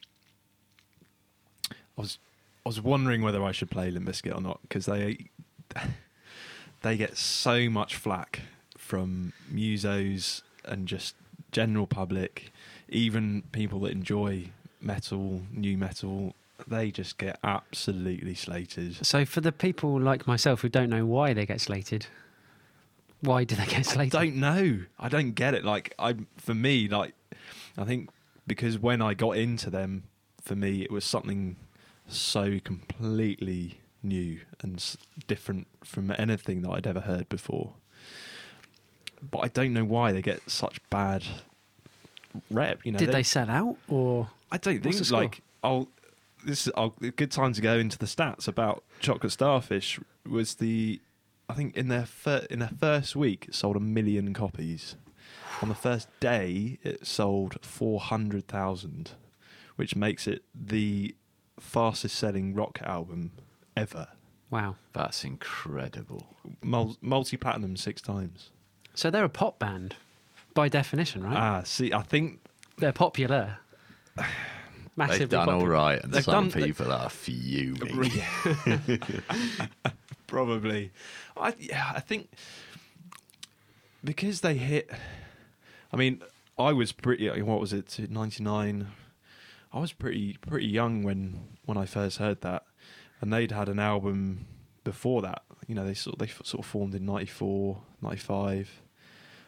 I 1.70 2.00
was, 2.00 2.18
I 2.64 2.68
was 2.70 2.80
wondering 2.80 3.20
whether 3.20 3.44
I 3.44 3.52
should 3.52 3.70
play 3.70 3.90
Limp 3.90 4.08
Bizkit 4.08 4.34
or 4.34 4.40
not 4.40 4.60
because 4.62 4.86
they, 4.86 5.28
they 6.82 6.96
get 6.96 7.18
so 7.18 7.68
much 7.68 7.96
flack 7.96 8.40
from 8.78 9.34
musos 9.52 10.40
and 10.64 10.88
just 10.88 11.14
general 11.52 11.86
public, 11.86 12.50
even 12.88 13.42
people 13.52 13.80
that 13.80 13.92
enjoy 13.92 14.48
metal, 14.80 15.42
new 15.52 15.76
metal. 15.76 16.34
They 16.66 16.90
just 16.90 17.18
get 17.18 17.38
absolutely 17.44 18.34
slated. 18.34 19.04
So, 19.04 19.26
for 19.26 19.42
the 19.42 19.52
people 19.52 20.00
like 20.00 20.26
myself 20.26 20.62
who 20.62 20.70
don't 20.70 20.88
know 20.88 21.04
why 21.04 21.34
they 21.34 21.44
get 21.44 21.60
slated, 21.60 22.06
why 23.20 23.44
do 23.44 23.54
they 23.56 23.66
get 23.66 23.96
I 23.96 24.06
don't 24.06 24.36
know. 24.36 24.80
I 24.98 25.08
don't 25.08 25.32
get 25.32 25.54
it. 25.54 25.64
Like 25.64 25.94
I, 25.98 26.14
for 26.36 26.54
me, 26.54 26.88
like 26.88 27.14
I 27.76 27.84
think 27.84 28.10
because 28.46 28.78
when 28.78 29.02
I 29.02 29.14
got 29.14 29.36
into 29.36 29.70
them, 29.70 30.04
for 30.40 30.56
me 30.56 30.82
it 30.82 30.90
was 30.90 31.04
something 31.04 31.56
so 32.06 32.58
completely 32.64 33.80
new 34.02 34.40
and 34.60 34.96
different 35.26 35.66
from 35.84 36.14
anything 36.16 36.62
that 36.62 36.70
I'd 36.70 36.86
ever 36.86 37.00
heard 37.00 37.28
before. 37.28 37.74
But 39.30 39.38
I 39.38 39.48
don't 39.48 39.72
know 39.72 39.84
why 39.84 40.12
they 40.12 40.22
get 40.22 40.48
such 40.48 40.80
bad 40.90 41.24
rep. 42.50 42.84
You 42.84 42.92
know, 42.92 42.98
Did 42.98 43.12
they 43.12 43.24
sell 43.24 43.50
out 43.50 43.76
or 43.88 44.28
I 44.50 44.58
don't 44.58 44.82
think 44.82 45.10
like 45.10 45.42
I'll. 45.62 45.88
This 46.44 46.68
is 46.68 46.72
I'll, 46.76 46.94
a 47.02 47.10
good 47.10 47.32
time 47.32 47.52
to 47.54 47.60
go 47.60 47.76
into 47.78 47.98
the 47.98 48.06
stats 48.06 48.46
about 48.46 48.84
chocolate 49.00 49.32
starfish. 49.32 49.98
Was 50.24 50.54
the 50.54 51.00
I 51.48 51.54
think 51.54 51.76
in 51.76 51.88
their 51.88 52.04
fir- 52.06 52.46
in 52.50 52.58
their 52.58 52.70
first 52.78 53.16
week 53.16 53.46
it 53.48 53.54
sold 53.54 53.76
a 53.76 53.80
million 53.80 54.34
copies. 54.34 54.96
On 55.62 55.68
the 55.68 55.74
first 55.74 56.08
day, 56.20 56.78
it 56.82 57.06
sold 57.06 57.58
four 57.62 58.00
hundred 58.00 58.46
thousand, 58.46 59.12
which 59.76 59.96
makes 59.96 60.26
it 60.26 60.42
the 60.54 61.14
fastest 61.58 62.14
selling 62.16 62.54
rock 62.54 62.78
album 62.82 63.32
ever. 63.76 64.08
wow? 64.50 64.76
That's 64.92 65.24
incredible. 65.24 66.36
Mul- 66.62 66.96
multi 67.00 67.36
platinum 67.36 67.76
six 67.76 68.00
times. 68.00 68.50
So 68.94 69.10
they're 69.10 69.24
a 69.24 69.28
pop 69.28 69.58
band 69.58 69.96
by 70.54 70.68
definition, 70.68 71.22
right? 71.24 71.36
Ah, 71.36 71.62
see, 71.64 71.92
I 71.92 72.02
think 72.02 72.40
they're 72.78 72.92
popular. 72.92 73.58
Massively 74.98 75.18
They've 75.20 75.28
done 75.30 75.46
popular. 75.46 75.76
all 75.76 75.84
right, 75.86 76.02
and 76.02 76.12
They've 76.12 76.24
some 76.24 76.48
done- 76.50 76.62
people 76.62 76.92
are 76.92 77.08
fuming. 77.08 78.10
Probably. 80.26 80.90
I 81.36 81.54
yeah, 81.58 81.92
I 81.94 82.00
think 82.00 82.28
because 84.04 84.40
they 84.42 84.54
hit. 84.54 84.90
I 85.92 85.96
mean, 85.96 86.22
I 86.58 86.72
was 86.72 86.92
pretty. 86.92 87.30
Uh, 87.30 87.44
what 87.44 87.60
was 87.60 87.72
it? 87.72 87.98
Ninety 88.10 88.42
nine. 88.44 88.88
I 89.72 89.80
was 89.80 89.92
pretty 89.92 90.36
pretty 90.46 90.66
young 90.66 91.02
when 91.02 91.40
when 91.64 91.78
I 91.78 91.86
first 91.86 92.18
heard 92.18 92.40
that, 92.42 92.64
and 93.20 93.32
they'd 93.32 93.52
had 93.52 93.68
an 93.68 93.78
album 93.78 94.46
before 94.84 95.22
that. 95.22 95.42
You 95.66 95.74
know, 95.74 95.84
they 95.86 95.94
sort 95.94 96.18
they 96.18 96.26
sort 96.26 96.60
of 96.60 96.66
formed 96.66 96.94
in 96.94 97.04
94, 97.04 97.78
95, 98.02 98.82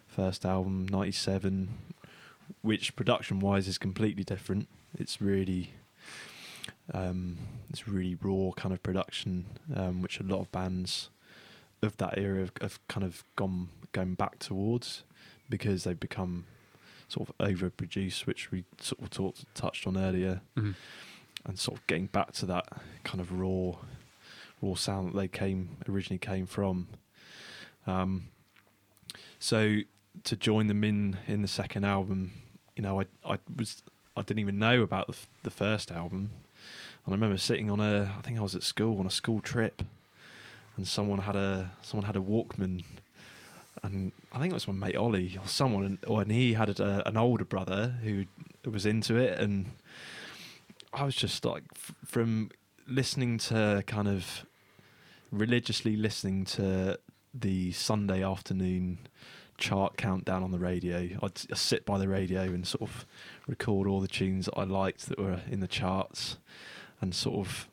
first 0.07 0.45
album 0.45 0.87
97, 0.89 1.69
which 2.63 2.95
production 2.95 3.41
wise 3.41 3.67
is 3.69 3.79
completely 3.79 4.23
different. 4.25 4.69
It's 4.99 5.21
really 5.21 5.73
um, 6.93 7.39
it's 7.71 7.87
really 7.87 8.17
raw 8.21 8.51
kind 8.53 8.73
of 8.75 8.83
production, 8.83 9.47
um, 9.75 10.03
which 10.03 10.19
a 10.21 10.25
lot 10.25 10.41
of 10.41 10.51
bands 10.53 11.11
of 11.83 11.97
that 11.99 12.19
era 12.19 12.41
have, 12.41 12.53
have 12.61 12.89
kind 12.89 13.05
of 13.05 13.25
gone 13.37 13.69
going 13.93 14.15
back 14.15 14.39
towards 14.39 15.03
because 15.49 15.85
they've 15.85 15.99
become 15.99 16.45
sort 17.09 17.29
of 17.29 17.39
overproduced, 17.39 18.27
which 18.27 18.51
we 18.51 18.65
sort 18.81 19.01
of 19.03 19.11
talked, 19.11 19.45
touched 19.55 19.87
on 19.87 19.97
earlier, 19.97 20.43
Mhm. 20.57 20.75
and 21.47 21.59
sort 21.59 21.79
of 21.79 21.87
getting 21.87 22.07
back 22.07 22.33
to 22.33 22.47
that 22.47 22.69
kind 23.05 23.21
of 23.21 23.33
raw, 23.33 23.73
raw 24.61 24.75
sound 24.75 25.09
that 25.13 25.17
they 25.17 25.29
came 25.29 25.77
originally 25.89 26.19
came 26.19 26.47
from. 26.47 26.89
Um, 27.87 28.29
so 29.39 29.79
to 30.25 30.37
join 30.37 30.67
them 30.67 30.85
in 30.85 31.17
in 31.27 31.43
the 31.43 31.49
second 31.49 31.85
album, 31.85 32.33
you 32.77 32.83
know, 32.83 33.01
I 33.01 33.07
I 33.25 33.39
was 33.57 33.83
I 34.17 34.23
didn't 34.23 34.41
even 34.41 34.59
know 34.59 34.83
about 34.83 35.07
the, 35.07 35.17
the 35.43 35.51
first 35.51 35.91
album, 35.91 36.31
and 37.05 37.09
I 37.09 37.11
remember 37.13 37.39
sitting 37.39 37.71
on 37.71 37.81
a 37.81 38.15
I 38.19 38.23
think 38.23 38.39
I 38.39 38.43
was 38.43 38.55
at 38.55 38.63
school 38.63 38.99
on 38.99 39.07
a 39.07 39.11
school 39.11 39.41
trip, 39.41 39.83
and 40.77 40.87
someone 40.87 41.21
had 41.21 41.37
a 41.37 41.73
someone 41.83 42.07
had 42.07 42.17
a 42.17 42.21
Walkman, 42.21 42.85
and 43.83 44.13
I 44.33 44.39
think 44.39 44.51
it 44.53 44.55
was 44.55 44.69
my 44.69 44.75
mate 44.75 44.97
Ollie 44.97 45.39
or 45.41 45.49
someone, 45.49 45.85
and, 45.85 45.99
or, 46.07 46.23
and 46.23 46.31
he 46.31 46.55
had 46.55 46.81
a, 46.81 47.07
an 47.09 47.17
older 47.17 47.45
brother 47.45 47.95
who 48.03 48.25
was 48.69 48.87
into 48.87 49.17
it, 49.17 49.39
and 49.39 49.67
I 50.93 51.05
was 51.05 51.15
just 51.15 51.45
like 51.45 51.65
f- 51.75 51.95
from 52.05 52.51
listening 52.87 53.39
to 53.39 53.85
kind 53.87 54.09
of 54.09 54.45
religiously 55.31 55.97
listening 55.97 56.45
to 56.45 56.99
the 57.33 57.71
Sunday 57.73 58.25
afternoon 58.25 58.99
chart 59.57 59.97
countdown 59.97 60.43
on 60.43 60.51
the 60.51 60.59
radio. 60.59 61.09
I'd, 61.23 61.39
sit 61.57 61.85
by 61.85 61.99
the 61.99 62.09
radio 62.09 62.43
and 62.43 62.67
sort 62.67 62.83
of 62.83 63.07
record 63.51 63.87
all 63.87 64.01
the 64.01 64.09
tunes 64.09 64.47
that 64.47 64.57
I 64.57 64.65
liked 64.65 65.09
that 65.09 65.19
were 65.19 65.41
in 65.51 65.61
the 65.61 65.69
charts, 65.69 66.39
and 67.01 67.15
sort 67.15 67.47
of 67.47 67.69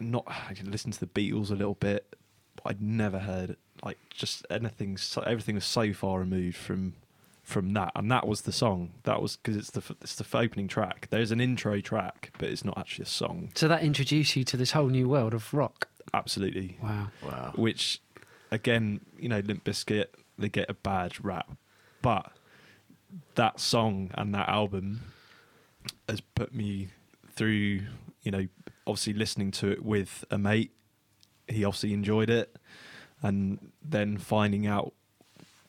not 0.00 0.24
I 0.26 0.54
could 0.54 0.68
listen 0.68 0.90
to 0.92 1.00
the 1.00 1.06
Beatles 1.06 1.50
a 1.50 1.54
little 1.54 1.74
bit, 1.74 2.16
but 2.56 2.62
I'd 2.70 2.82
never 2.82 3.18
heard 3.20 3.56
like 3.84 3.98
just 4.10 4.46
anything. 4.50 4.96
So, 4.96 5.22
everything 5.22 5.54
was 5.56 5.64
so 5.64 5.92
far 5.92 6.18
removed 6.20 6.56
from 6.56 6.94
from 7.42 7.72
that, 7.74 7.92
and 7.96 8.10
that 8.10 8.26
was 8.26 8.42
the 8.42 8.52
song. 8.52 8.92
That 9.02 9.20
was 9.20 9.36
because 9.36 9.56
it's 9.56 9.70
the 9.70 9.82
it's 10.00 10.14
the 10.14 10.26
opening 10.36 10.68
track. 10.68 11.08
There's 11.10 11.30
an 11.32 11.40
intro 11.40 11.80
track, 11.80 12.30
but 12.38 12.48
it's 12.48 12.64
not 12.64 12.78
actually 12.78 13.04
a 13.04 13.06
song. 13.06 13.50
So 13.54 13.68
that 13.68 13.82
introduced 13.82 14.36
you 14.36 14.44
to 14.44 14.56
this 14.56 14.72
whole 14.72 14.88
new 14.88 15.08
world 15.08 15.34
of 15.34 15.52
rock. 15.52 15.88
Absolutely, 16.14 16.76
Wow. 16.82 17.08
Wow. 17.24 17.52
which 17.56 18.00
again, 18.50 19.00
you 19.18 19.28
know, 19.28 19.38
Limp 19.40 19.64
Bizkit, 19.64 20.06
they 20.38 20.48
get 20.48 20.68
a 20.68 20.74
bad 20.74 21.24
rap, 21.24 21.50
but 22.02 22.32
that 23.34 23.60
song 23.60 24.10
and 24.14 24.34
that 24.34 24.48
album 24.48 25.02
has 26.08 26.20
put 26.20 26.54
me 26.54 26.88
through, 27.34 27.82
you 28.22 28.30
know, 28.30 28.46
obviously 28.86 29.14
listening 29.14 29.50
to 29.52 29.70
it 29.70 29.84
with 29.84 30.24
a 30.30 30.38
mate. 30.38 30.72
He 31.48 31.64
obviously 31.64 31.92
enjoyed 31.92 32.30
it, 32.30 32.56
and 33.20 33.72
then 33.82 34.16
finding 34.16 34.66
out 34.66 34.92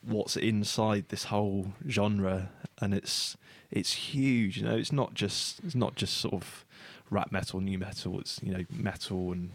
what's 0.01 0.37
inside 0.37 1.09
this 1.09 1.25
whole 1.25 1.73
genre, 1.89 2.49
and 2.79 2.93
it's 2.93 3.37
it's 3.71 3.93
huge. 3.93 4.57
You 4.57 4.65
know, 4.65 4.75
it's 4.75 4.91
not 4.91 5.13
just 5.13 5.59
it's 5.63 5.75
not 5.75 5.95
just 5.95 6.17
sort 6.17 6.35
of 6.35 6.65
rap 7.09 7.31
metal, 7.31 7.59
new 7.59 7.77
metal. 7.77 8.19
It's 8.19 8.39
you 8.43 8.53
know 8.53 8.65
metal 8.69 9.31
and 9.31 9.51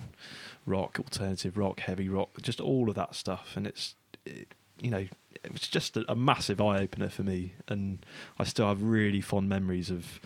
rock, 0.66 0.98
alternative 0.98 1.56
rock, 1.56 1.80
heavy 1.80 2.08
rock, 2.08 2.40
just 2.42 2.60
all 2.60 2.88
of 2.88 2.94
that 2.96 3.14
stuff. 3.14 3.56
And 3.56 3.66
it's, 3.66 3.94
it, 4.24 4.54
you 4.80 4.90
know, 4.90 5.06
it 5.44 5.52
was 5.52 5.62
just 5.62 5.96
a, 5.96 6.04
a 6.10 6.16
massive 6.16 6.60
eye 6.60 6.80
opener 6.80 7.08
for 7.08 7.22
me. 7.22 7.52
And 7.68 8.04
I 8.38 8.44
still 8.44 8.68
have 8.68 8.82
really 8.82 9.20
fond 9.20 9.48
memories 9.48 9.90
of 9.90 10.20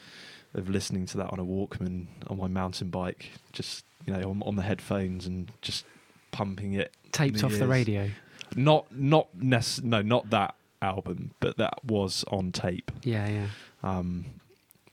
of 0.54 0.68
listening 0.68 1.06
to 1.06 1.16
that 1.16 1.30
on 1.32 1.38
a 1.38 1.44
Walkman 1.44 2.08
on 2.28 2.36
my 2.36 2.46
mountain 2.46 2.90
bike, 2.90 3.30
just 3.52 3.84
you 4.06 4.12
know, 4.12 4.30
on, 4.30 4.42
on 4.42 4.56
the 4.56 4.62
headphones 4.62 5.26
and 5.26 5.50
just 5.62 5.84
pumping 6.30 6.74
it. 6.74 6.92
Taped 7.12 7.42
off 7.44 7.52
the 7.52 7.66
radio. 7.66 8.10
Not 8.56 8.94
not 8.94 9.28
nec- 9.34 9.82
no, 9.82 10.02
not 10.02 10.30
that 10.30 10.54
album, 10.80 11.32
but 11.40 11.56
that 11.56 11.84
was 11.84 12.24
on 12.28 12.52
tape. 12.52 12.90
Yeah, 13.02 13.28
yeah. 13.28 13.46
Um, 13.82 14.26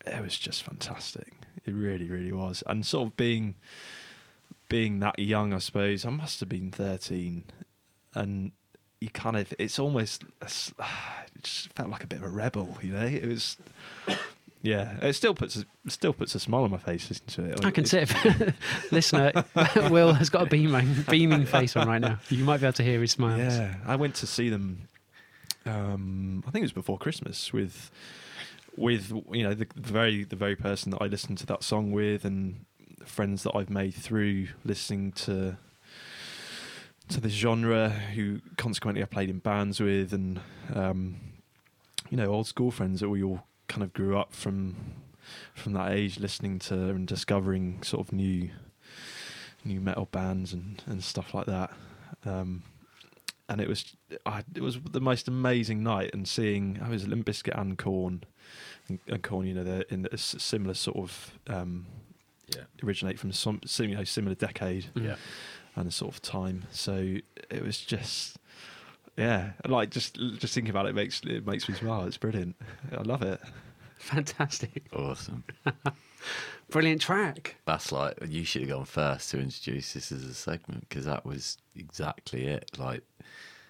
it 0.05 0.21
was 0.21 0.37
just 0.37 0.63
fantastic. 0.63 1.33
It 1.65 1.71
really, 1.71 2.07
really 2.09 2.31
was. 2.31 2.63
And 2.67 2.85
sort 2.85 3.07
of 3.07 3.17
being 3.17 3.55
being 4.69 4.99
that 4.99 5.19
young, 5.19 5.53
I 5.53 5.59
suppose 5.59 6.05
I 6.05 6.09
must 6.09 6.39
have 6.39 6.49
been 6.49 6.71
thirteen, 6.71 7.43
and 8.13 8.51
you 9.01 9.09
kind 9.09 9.37
of 9.37 9.53
it's 9.57 9.79
almost 9.79 10.23
it 10.41 11.43
just 11.43 11.73
felt 11.73 11.89
like 11.89 12.03
a 12.03 12.07
bit 12.07 12.19
of 12.19 12.25
a 12.25 12.29
rebel, 12.29 12.77
you 12.81 12.93
know. 12.93 13.05
It 13.05 13.27
was. 13.27 13.57
Yeah, 14.61 14.97
it 15.01 15.13
still 15.13 15.33
puts 15.33 15.55
a, 15.55 15.65
still 15.89 16.11
puts 16.11 16.35
a 16.35 16.39
smile 16.39 16.63
on 16.63 16.71
my 16.71 16.77
face 16.77 17.09
listening 17.09 17.47
to 17.47 17.53
it. 17.53 17.65
I 17.65 17.71
can 17.71 17.85
see 17.85 17.99
it. 17.99 18.53
Listener, 18.91 19.31
Will 19.89 20.11
has 20.13 20.29
got 20.29 20.47
a 20.47 20.49
beaming, 20.49 21.05
beaming 21.09 21.45
face 21.45 21.77
on 21.77 21.87
right 21.87 22.01
now. 22.01 22.19
You 22.29 22.43
might 22.43 22.59
be 22.59 22.65
able 22.65 22.73
to 22.73 22.83
hear 22.83 22.99
his 22.99 23.11
smile. 23.11 23.37
Yeah, 23.37 23.75
I 23.85 23.95
went 23.95 24.15
to 24.15 24.27
see 24.27 24.49
them. 24.49 24.89
Um, 25.65 26.43
I 26.45 26.51
think 26.51 26.63
it 26.63 26.65
was 26.65 26.73
before 26.73 26.97
Christmas 26.97 27.53
with, 27.53 27.89
with 28.75 29.13
you 29.31 29.43
know 29.43 29.53
the, 29.53 29.65
the 29.75 29.93
very 29.93 30.25
the 30.25 30.35
very 30.35 30.57
person 30.57 30.91
that 30.91 31.01
I 31.01 31.05
listened 31.05 31.37
to 31.37 31.45
that 31.45 31.63
song 31.63 31.93
with, 31.93 32.25
and 32.25 32.65
friends 33.05 33.43
that 33.43 33.55
I've 33.55 33.69
made 33.69 33.93
through 33.93 34.47
listening 34.65 35.13
to 35.13 35.57
to 37.09 37.19
this 37.21 37.33
genre, 37.33 37.89
who 37.89 38.39
consequently 38.57 39.01
I 39.01 39.05
played 39.05 39.29
in 39.29 39.39
bands 39.39 39.79
with, 39.79 40.13
and 40.13 40.39
um, 40.73 41.17
you 42.09 42.17
know 42.17 42.27
old 42.27 42.47
school 42.47 42.71
friends 42.71 42.99
that 43.01 43.09
we 43.09 43.23
all 43.23 43.43
kind 43.67 43.83
of 43.83 43.93
grew 43.93 44.17
up 44.17 44.33
from 44.33 44.75
from 45.53 45.73
that 45.73 45.91
age, 45.91 46.19
listening 46.19 46.59
to 46.59 46.73
and 46.75 47.07
discovering 47.07 47.81
sort 47.83 48.07
of 48.07 48.13
new 48.13 48.49
new 49.65 49.79
metal 49.79 50.07
bands 50.11 50.53
and 50.53 50.81
and 50.85 51.03
stuff 51.03 51.33
like 51.33 51.45
that. 51.47 51.71
Um, 52.25 52.63
and 53.47 53.59
it 53.59 53.67
was 53.67 53.95
I, 54.25 54.43
it 54.55 54.61
was 54.61 54.79
the 54.79 55.01
most 55.01 55.27
amazing 55.27 55.81
night 55.83 56.11
and 56.13 56.27
seeing 56.27 56.79
I 56.83 56.89
was 56.89 57.07
Limp 57.07 57.25
Bizkit 57.25 57.59
and 57.59 57.77
Korn 57.77 58.23
and, 58.87 58.99
and 59.07 59.23
Korn 59.23 59.47
you 59.47 59.53
know 59.55 59.63
they're 59.63 59.81
in 59.89 60.07
a 60.11 60.17
similar 60.17 60.75
sort 60.75 60.97
of 60.97 61.31
um, 61.47 61.87
Yeah. 62.55 62.63
originate 62.83 63.17
from 63.19 63.31
some 63.31 63.59
sim- 63.65 63.89
you 63.89 63.95
know, 63.95 64.03
similar 64.03 64.35
decade. 64.35 64.85
Yeah. 64.95 65.15
And 65.79 65.87
a 65.87 65.91
sort 65.91 66.13
of 66.13 66.21
time 66.21 66.63
so 66.71 67.15
it 67.49 67.63
was 67.63 67.79
just 67.79 68.37
yeah 69.17 69.51
like 69.67 69.89
just 69.89 70.15
just 70.37 70.53
thinking 70.53 70.69
about 70.69 70.85
it 70.85 70.93
makes 70.93 71.21
it 71.25 71.45
makes 71.45 71.67
me 71.67 71.75
smile 71.75 72.05
it's 72.05 72.17
brilliant 72.17 72.55
I 72.95 73.01
love 73.01 73.21
it 73.21 73.39
Fantastic. 73.99 74.85
Awesome. 74.95 75.43
Brilliant 76.69 77.01
track. 77.01 77.57
That's 77.65 77.91
like 77.91 78.17
you 78.27 78.45
should 78.45 78.61
have 78.61 78.71
gone 78.71 78.85
first 78.85 79.29
to 79.31 79.39
introduce 79.39 79.93
this 79.93 80.11
as 80.11 80.23
a 80.23 80.33
segment 80.33 80.87
because 80.87 81.05
that 81.05 81.25
was 81.25 81.57
exactly 81.75 82.47
it. 82.47 82.71
Like 82.77 83.03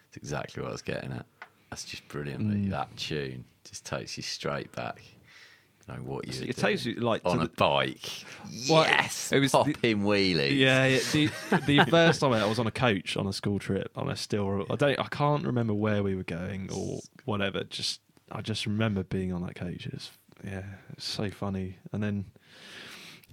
it's 0.08 0.17
exactly 0.17 0.62
what 0.62 0.69
I 0.69 0.74
was 0.74 0.82
getting 0.84 1.12
at. 1.12 1.26
That's 1.69 1.84
just 1.84 2.08
brilliant. 2.08 2.48
Mm. 2.48 2.69
That 2.69 2.95
tune 2.95 3.43
just 3.63 3.86
takes 3.86 4.17
you 4.17 4.24
straight 4.24 4.72
back. 4.72 5.02
Know 5.89 6.04
what 6.04 6.28
you. 6.28 6.34
So 6.34 6.43
it 6.45 6.56
takes 6.56 6.86
you, 6.86 6.95
like, 6.95 7.21
on 7.25 7.39
a 7.39 7.43
the- 7.47 7.49
bike. 7.49 8.10
Yes, 8.52 9.32
it 9.32 9.39
was 9.39 9.52
the- 9.52 9.58
popping 9.58 10.02
wheelies. 10.04 10.56
Yeah, 10.58 10.86
yeah 10.86 10.99
the, 11.12 11.30
the 11.65 11.86
first 11.89 12.21
time 12.21 12.34
I 12.34 12.45
was 12.45 12.60
on 12.60 12.67
a 12.67 12.71
coach 12.71 13.17
on 13.17 13.25
a 13.28 13.34
school 13.34 13.58
trip, 13.60 13.91
and 13.95 14.10
I 14.10 14.13
still 14.13 14.65
I 14.69 14.75
don't 14.75 14.99
I 14.99 15.08
can't 15.10 15.45
remember 15.45 15.73
where 15.73 16.04
we 16.04 16.15
were 16.15 16.23
going 16.23 16.69
or 16.71 16.99
whatever. 17.25 17.63
Just 17.63 18.02
I 18.32 18.41
just 18.41 18.65
remember 18.67 19.04
being 19.04 19.34
on 19.34 19.41
that 19.43 19.56
coach. 19.56 19.88
It 19.88 19.93
was, 19.93 20.12
yeah, 20.45 20.63
it's 20.93 21.06
so 21.06 21.32
funny. 21.32 21.78
And 21.91 22.04
then 22.04 22.25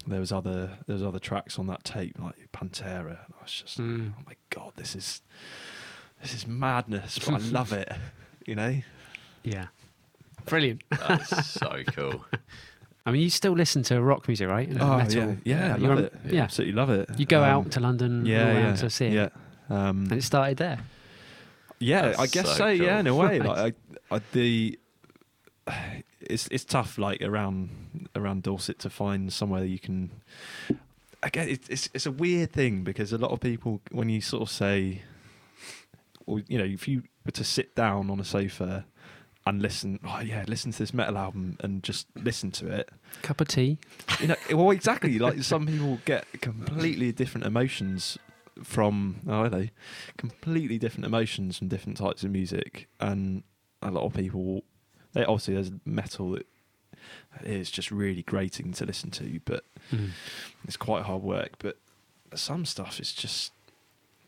there 0.07 0.21
was 0.21 0.33
other 0.33 0.79
there 0.87 0.95
was 0.95 1.03
other 1.03 1.19
tracks 1.19 1.59
on 1.59 1.67
that 1.67 1.85
tape 1.85 2.17
like 2.19 2.37
Pantera, 2.53 3.19
and 3.27 3.35
I 3.39 3.43
was 3.43 3.53
just 3.53 3.79
Mm. 3.79 4.13
oh 4.19 4.23
my 4.27 4.35
god, 4.51 4.73
this 4.77 4.95
is 4.97 5.21
this 6.23 6.33
is 6.33 6.47
madness, 6.47 7.19
but 7.19 7.35
I 7.35 7.39
love 7.51 7.73
it. 7.75 7.93
You 8.47 8.55
know, 8.55 8.81
Yeah. 9.43 9.67
Brilliant. 10.47 10.83
That's 10.91 11.47
so 11.51 11.83
cool. 11.93 12.25
I 13.07 13.13
mean, 13.13 13.23
you 13.23 13.31
still 13.31 13.53
listen 13.53 13.83
to 13.85 14.01
rock 14.03 14.27
music, 14.27 14.49
right? 14.49 14.69
And 14.69 14.81
oh 14.83 14.97
metal. 14.99 15.37
yeah, 15.45 15.57
yeah, 15.69 15.75
I 15.75 15.79
You're 15.79 15.89
love 15.91 15.99
on- 15.99 16.05
it. 16.05 16.13
Yeah. 16.29 16.43
absolutely 16.43 16.73
love 16.75 16.91
it. 16.91 17.09
You 17.19 17.27
go 17.27 17.39
Um, 17.45 17.51
out 17.51 17.71
to 17.73 17.81
London 17.81 18.27
yeah, 18.27 18.47
around 18.49 18.63
yeah, 18.65 18.77
to 18.77 18.91
see 18.91 19.07
it. 19.07 19.13
yeah. 19.13 19.29
Um, 19.69 20.05
And 20.05 20.13
it 20.15 20.23
started 20.25 20.57
there. 20.59 20.81
Yeah, 21.79 22.03
That's 22.03 22.19
I 22.19 22.27
guess 22.27 22.47
so 22.49 22.55
so. 22.55 22.67
Yeah, 22.69 22.99
in 23.01 23.07
a 23.07 23.15
way, 23.15 23.39
Right. 23.39 23.45
like 23.59 23.75
I, 24.11 24.17
I, 24.17 24.21
the 24.33 24.79
it's 26.21 26.49
it's 26.49 26.65
tough, 26.65 26.99
like 26.99 27.21
around 27.23 28.09
around 28.17 28.43
Dorset, 28.43 28.79
to 28.81 28.91
find 28.91 29.33
somewhere 29.33 29.65
you 29.65 29.79
can. 29.79 30.11
Again, 31.23 31.49
it's 31.49 31.69
it's 31.69 31.91
it's 31.95 32.07
a 32.07 32.11
weird 32.11 32.53
thing 32.53 32.83
because 32.83 33.13
a 33.13 33.19
lot 33.19 33.31
of 33.31 33.41
people, 33.41 33.81
when 33.91 34.09
you 34.09 34.21
sort 34.21 34.43
of 34.43 34.51
say, 34.51 35.03
or 36.27 36.41
you 36.49 36.59
know, 36.59 36.65
if 36.65 36.89
you 36.89 37.03
were 37.25 37.33
to 37.33 37.45
sit 37.45 37.75
down 37.75 38.11
on 38.11 38.21
a 38.21 38.25
sofa 38.25 38.87
and 39.47 39.63
listen, 39.63 40.01
oh 40.05 40.21
yeah, 40.21 40.45
listen 40.49 40.73
to 40.73 40.79
this 40.79 40.93
metal 40.93 41.17
album 41.17 41.57
and 41.61 41.83
just 41.83 42.07
listen 42.17 42.51
to 42.53 42.67
it, 42.69 42.91
Cup 43.23 43.41
of 43.41 43.49
tea. 43.49 43.79
you 44.21 44.27
know, 44.29 44.37
well, 44.53 44.71
exactly. 44.71 45.19
Like 45.27 45.43
some 45.43 45.67
people 45.67 46.01
get 46.05 46.25
completely 46.41 47.13
different 47.13 47.47
emotions 47.47 48.19
from 48.65 49.21
oh 49.29 49.43
are 49.43 49.49
they 49.51 49.71
completely 50.17 50.79
different 50.79 51.05
emotions 51.05 51.59
from 51.59 51.69
different 51.69 51.97
types 51.99 52.25
of 52.25 52.31
music, 52.31 52.89
and 53.01 53.43
a 53.83 53.91
lot 53.91 54.05
of 54.05 54.15
people 54.15 54.65
they 55.13 55.25
obviously 55.25 55.55
there's 55.55 55.71
metal 55.85 56.33
that 56.33 56.47
is 57.45 57.71
just 57.71 57.91
really 57.91 58.23
grating 58.23 58.73
to 58.73 58.85
listen 58.85 59.11
to, 59.13 59.41
but 59.45 59.65
Mm. 59.93 60.11
it's 60.65 60.77
quite 60.77 61.05
hard 61.05 61.23
work. 61.23 61.53
But 61.61 61.77
some 62.35 62.65
stuff 62.65 62.99
is 62.99 63.13
just 63.13 63.53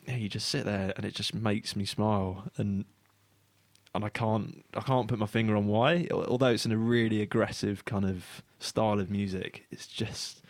yeah, 0.07 0.15
you 0.15 0.29
just 0.29 0.47
sit 0.47 0.63
there 0.63 0.93
and 0.95 1.05
it 1.05 1.13
just 1.13 1.33
makes 1.33 1.75
me 1.75 1.83
smile 1.85 2.45
and. 2.57 2.85
And 3.95 4.05
I 4.05 4.09
can't, 4.09 4.63
I 4.75 4.81
can't 4.81 5.07
put 5.07 5.17
my 5.17 5.25
finger 5.25 5.55
on 5.55 5.67
why. 5.67 6.07
Although 6.11 6.47
it's 6.47 6.65
in 6.65 6.71
a 6.71 6.77
really 6.77 7.21
aggressive 7.21 7.85
kind 7.85 8.05
of 8.05 8.43
style 8.59 8.99
of 8.99 9.09
music, 9.09 9.65
it's 9.71 9.87
just, 9.87 10.43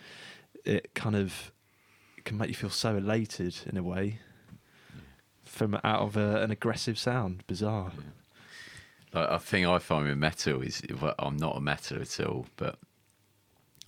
it 0.64 0.94
kind 0.94 1.16
of 1.16 1.50
can 2.24 2.36
make 2.36 2.48
you 2.48 2.54
feel 2.54 2.70
so 2.70 2.96
elated 2.96 3.56
in 3.66 3.76
a 3.78 3.82
way 3.82 4.18
from 5.42 5.74
out 5.82 6.00
of 6.02 6.16
a, 6.16 6.42
an 6.42 6.50
aggressive 6.50 6.98
sound. 6.98 7.42
Bizarre. 7.46 7.92
Like, 9.12 9.28
a 9.28 9.38
thing 9.38 9.66
I 9.66 9.78
find 9.78 10.06
with 10.06 10.18
metal 10.18 10.60
is 10.60 10.82
I'm 11.18 11.36
not 11.36 11.56
a 11.56 11.60
metal 11.60 12.00
at 12.00 12.20
all, 12.20 12.46
but 12.56 12.78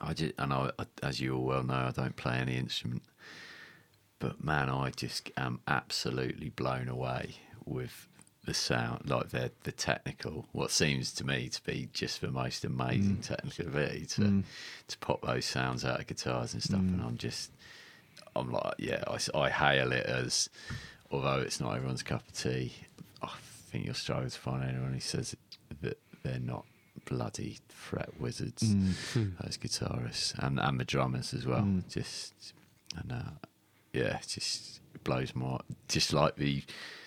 I 0.00 0.14
just 0.14 0.32
and 0.38 0.52
I, 0.52 0.70
as 1.02 1.20
you 1.20 1.36
all 1.36 1.44
well 1.44 1.62
know, 1.62 1.74
I 1.74 1.92
don't 1.94 2.16
play 2.16 2.36
any 2.36 2.56
instrument. 2.56 3.02
But 4.18 4.42
man, 4.42 4.68
I 4.68 4.90
just 4.90 5.30
am 5.36 5.60
absolutely 5.68 6.48
blown 6.48 6.88
away 6.88 7.36
with 7.64 8.08
the 8.44 8.54
sound, 8.54 9.08
like 9.08 9.28
the 9.30 9.52
the 9.62 9.72
technical, 9.72 10.46
what 10.52 10.70
seems 10.70 11.12
to 11.14 11.24
me 11.26 11.48
to 11.48 11.62
be 11.62 11.88
just 11.92 12.20
the 12.20 12.28
most 12.30 12.64
amazing 12.64 13.18
technical 13.18 13.66
ability 13.68 14.06
to 14.06 14.20
Mm. 14.22 14.44
to 14.88 14.98
pop 14.98 15.22
those 15.22 15.44
sounds 15.44 15.84
out 15.84 16.00
of 16.00 16.06
guitars 16.06 16.52
and 16.54 16.62
stuff. 16.62 16.80
And 16.80 17.00
I'm 17.02 17.16
just, 17.18 17.50
I'm 18.34 18.50
like, 18.50 18.74
yeah, 18.78 19.04
I 19.34 19.48
hail 19.48 19.92
it 19.92 20.06
as, 20.06 20.48
although 21.10 21.40
it's 21.40 21.60
not 21.60 21.76
everyone's 21.76 22.02
cup 22.02 22.26
of 22.26 22.34
tea. 22.34 22.72
I 23.22 23.30
think 23.70 23.84
you'll 23.86 23.94
struggle 23.94 24.28
to 24.28 24.38
find 24.38 24.64
anyone 24.64 24.92
who 24.92 25.00
says 25.00 25.36
that 25.80 25.98
they're 26.24 26.38
not 26.40 26.64
bloody 27.04 27.58
fret 27.68 28.20
wizards. 28.20 28.62
Mm. 28.62 29.38
Those 29.40 29.56
guitarists 29.56 30.36
and 30.38 30.58
and 30.58 30.80
the 30.80 30.84
drummers 30.84 31.32
as 31.32 31.46
well. 31.46 31.62
Mm. 31.62 31.88
Just 31.88 32.52
and 32.96 33.12
uh, 33.12 33.30
yeah, 33.92 34.16
it 34.18 34.26
just 34.28 34.80
blows 35.04 35.34
my 35.34 35.58
just 35.88 36.12
like 36.12 36.36
the 36.36 36.62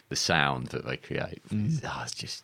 the 0.10 0.16
sound 0.16 0.68
that 0.68 0.86
they 0.86 0.98
create. 0.98 1.42
Mm. 1.50 1.68
It's, 1.68 1.82
ah, 1.86 2.04
it's 2.04 2.14
just 2.14 2.44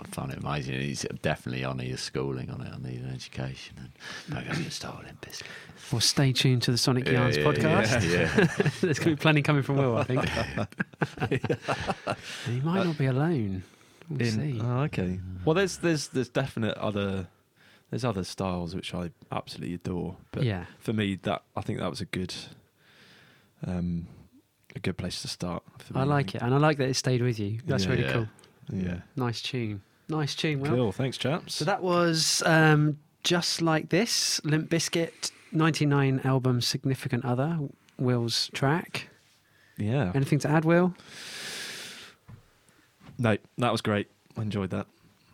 I 0.00 0.06
find 0.06 0.30
it 0.30 0.38
amazing. 0.38 0.80
He's 0.80 1.04
definitely 1.22 1.64
on 1.64 1.78
his 1.78 2.00
schooling 2.00 2.50
on 2.50 2.60
it. 2.60 2.72
I 2.72 2.78
need 2.78 3.00
an 3.00 3.10
education 3.12 3.76
and 3.78 3.90
maybe 4.28 4.46
I'm 4.48 4.54
going 4.54 4.64
to 4.64 4.70
start 4.70 5.04
Limp 5.04 5.26
Bizkit. 5.26 5.42
Well, 5.90 6.00
stay 6.00 6.32
tuned 6.32 6.62
to 6.62 6.70
the 6.70 6.78
Sonic 6.78 7.06
Yeah, 7.06 7.14
Yarns 7.14 7.36
yeah, 7.36 7.44
podcast. 7.44 8.08
Yeah, 8.08 8.20
yeah. 8.20 8.70
There's 8.80 8.98
going 8.98 9.10
to 9.10 9.16
be 9.16 9.16
plenty 9.16 9.42
coming 9.42 9.62
from 9.62 9.76
Will, 9.76 9.96
I 9.96 10.04
think. 10.04 10.24
he 12.46 12.60
might 12.60 12.84
not 12.84 12.96
be 12.96 13.06
alone. 13.06 13.64
We'll 14.08 14.20
In- 14.20 14.54
see. 14.54 14.60
oh, 14.62 14.80
okay. 14.82 15.18
Well, 15.44 15.54
there's 15.54 15.78
there's 15.78 16.08
there's 16.08 16.28
definite 16.28 16.76
other 16.78 17.26
there's 17.90 18.04
other 18.04 18.24
styles 18.24 18.74
which 18.74 18.94
I 18.94 19.10
absolutely 19.32 19.74
adore. 19.74 20.16
But 20.32 20.44
yeah. 20.44 20.66
for 20.78 20.92
me, 20.92 21.16
that 21.22 21.42
I 21.56 21.60
think 21.60 21.80
that 21.80 21.90
was 21.90 22.00
a 22.00 22.06
good 22.06 22.34
um 23.66 24.06
a 24.76 24.78
good 24.80 24.96
place 24.96 25.22
to 25.22 25.28
start. 25.28 25.62
For 25.78 25.94
me, 25.94 26.00
I 26.00 26.04
like 26.04 26.34
it. 26.34 26.42
And 26.42 26.54
I 26.54 26.58
like 26.58 26.76
that 26.78 26.88
it 26.88 26.94
stayed 26.94 27.22
with 27.22 27.38
you. 27.38 27.58
That's 27.66 27.84
Yeah. 27.84 27.90
really 27.90 28.02
Yeah. 28.04 28.12
cool. 28.12 28.28
Yeah. 28.72 29.00
Nice 29.16 29.40
tune. 29.42 29.82
Nice 30.08 30.34
tune, 30.34 30.60
Will. 30.60 30.70
Cool. 30.70 30.92
Thanks, 30.92 31.16
chaps. 31.18 31.54
So 31.54 31.64
that 31.64 31.82
was 31.82 32.42
um, 32.46 32.98
just 33.24 33.60
like 33.62 33.88
this 33.90 34.40
Limp 34.44 34.70
Bizkit 34.70 35.30
99 35.52 36.20
album 36.24 36.60
Significant 36.60 37.24
Other, 37.24 37.58
Will's 37.98 38.48
track. 38.54 39.08
yeah. 39.76 40.12
Anything 40.14 40.38
to 40.40 40.48
add, 40.50 40.64
Will? 40.64 40.94
No, 43.18 43.36
that 43.58 43.72
was 43.72 43.80
great. 43.80 44.08
I 44.36 44.42
enjoyed 44.42 44.70
that. 44.70 44.86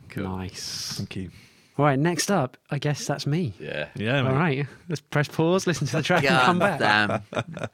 Cool. 0.09 0.25
Nice. 0.25 0.95
Thank 0.97 1.17
you. 1.17 1.31
All 1.77 1.85
right, 1.85 1.99
next 1.99 2.31
up, 2.31 2.57
I 2.71 2.79
guess 2.79 3.05
that's 3.07 3.27
me. 3.27 3.53
Yeah. 3.59 3.89
Yeah. 3.97 4.21
All 4.27 4.33
right, 4.35 4.65
let's 4.89 5.01
press 5.01 5.27
pause, 5.29 5.67
listen 5.67 5.87
to 5.89 5.97
the 5.97 6.03
track, 6.03 6.25
and 6.25 6.41
come 6.41 6.59
back. 6.61 6.79
damn. 6.79 7.23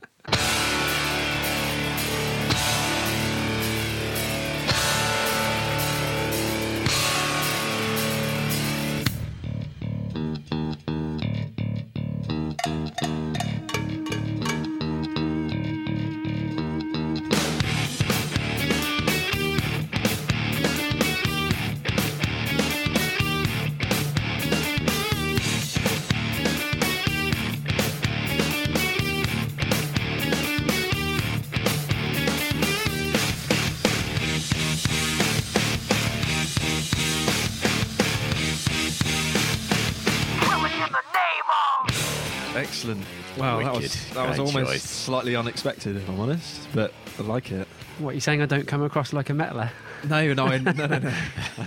Excellent. 42.80 43.04
Wow, 43.36 43.58
that 43.62 43.74
was 43.74 44.10
that 44.14 44.26
was 44.28 44.36
Great 44.38 44.46
almost 44.46 44.72
choice. 44.72 44.82
slightly 44.82 45.36
unexpected, 45.36 45.96
if 45.96 46.08
I'm 46.08 46.18
honest, 46.18 46.66
but 46.74 46.94
I 47.18 47.22
like 47.22 47.52
it. 47.52 47.68
What, 47.98 48.14
you 48.14 48.20
saying 48.22 48.40
I 48.40 48.46
don't 48.46 48.66
come 48.66 48.82
across 48.82 49.12
like 49.12 49.28
a 49.28 49.34
metaler? 49.34 49.68
No, 50.08 50.32
no, 50.32 50.46
no, 50.56 50.72
no, 50.72 50.86
no. 50.86 51.12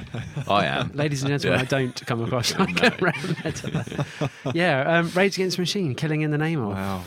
I 0.47 0.65
am. 0.65 0.91
Ladies 0.93 1.21
and 1.21 1.29
gentlemen, 1.29 1.59
Yeah. 1.59 1.63
I 1.63 1.65
don't 1.65 2.05
come 2.07 2.23
across 2.23 2.55
like 2.57 2.69
No. 2.81 2.87
a 2.87 2.91
metaler. 2.91 4.55
yeah, 4.55 4.97
um, 4.97 5.11
Rage 5.11 5.35
Against 5.37 5.57
the 5.57 5.61
Machine, 5.61 5.93
Killing 5.93 6.21
in 6.21 6.31
the 6.31 6.39
Name 6.39 6.59
of. 6.63 6.69
Wow. 6.73 7.03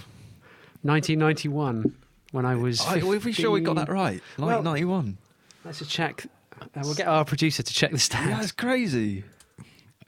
1991, 0.82 1.92
when 2.30 2.46
I 2.46 2.54
was. 2.54 2.80
I, 2.82 3.00
are 3.00 3.04
we 3.18 3.32
sure 3.32 3.50
we 3.50 3.60
got 3.60 3.74
that 3.74 3.88
right? 3.88 4.22
Like 4.38 4.48
Well- 4.48 4.62
91. 4.62 5.18
Let's 5.64 5.84
check. 5.88 6.26
Uh, 6.62 6.66
we'll 6.84 6.94
get 6.94 7.08
our 7.08 7.24
producer 7.24 7.64
to 7.64 7.74
check 7.74 7.90
the 7.90 7.96
Yeah, 7.96 8.36
stats. 8.38 8.42
it's 8.44 8.52
crazy. 8.52 9.24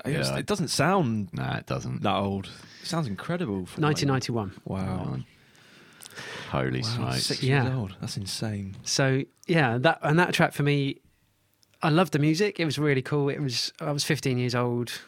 It, 0.05 0.17
was- 0.19 0.31
Yeah. 0.31 0.37
it 0.39 0.47
doesn't 0.47 0.69
sound 0.69 1.29
Nah, 1.33 1.57
it 1.57 1.67
doesn't. 1.67 2.03
that 2.03 2.15
old. 2.15 2.47
It 2.83 2.87
sounds 2.87 3.07
incredible. 3.07 3.67
for 3.67 3.81
like- 3.81 3.97
1991. 3.99 4.53
Wow. 4.65 5.19
Holy 6.51 6.81
Wow, 6.83 6.89
smokes. 6.89 7.27
six 7.27 7.43
Yeah. 7.43 7.65
years 7.65 7.75
old. 7.75 7.97
That's 8.01 8.17
insane. 8.17 8.77
So 8.85 9.23
yeah, 9.47 9.79
that 9.79 9.99
and 10.03 10.19
that 10.19 10.33
track 10.33 10.53
for 10.53 10.63
me, 10.63 11.01
I 11.83 11.91
loved 11.91 12.13
the 12.13 12.19
music. 12.19 12.59
It 12.59 12.65
was 12.65 12.79
really 12.79 13.03
cool. 13.03 13.29
It 13.29 13.41
was 13.41 13.73
I 13.81 13.93
was 13.93 14.05
15 14.05 14.39
years 14.39 14.55
old. 14.55 15.01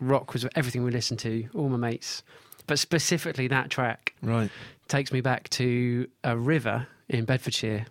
Rock 0.00 0.32
was 0.32 0.46
everything 0.54 0.82
we 0.84 0.90
listened 0.90 1.20
to. 1.20 1.48
All 1.54 1.68
my 1.68 1.76
mates, 1.76 2.22
but 2.66 2.78
specifically 2.78 3.46
that 3.48 3.70
track 3.70 4.14
Right. 4.22 4.50
takes 4.88 5.12
me 5.12 5.20
back 5.20 5.48
to 5.50 6.08
a 6.24 6.36
river 6.36 6.86
in 7.08 7.24
Bedfordshire. 7.24 7.86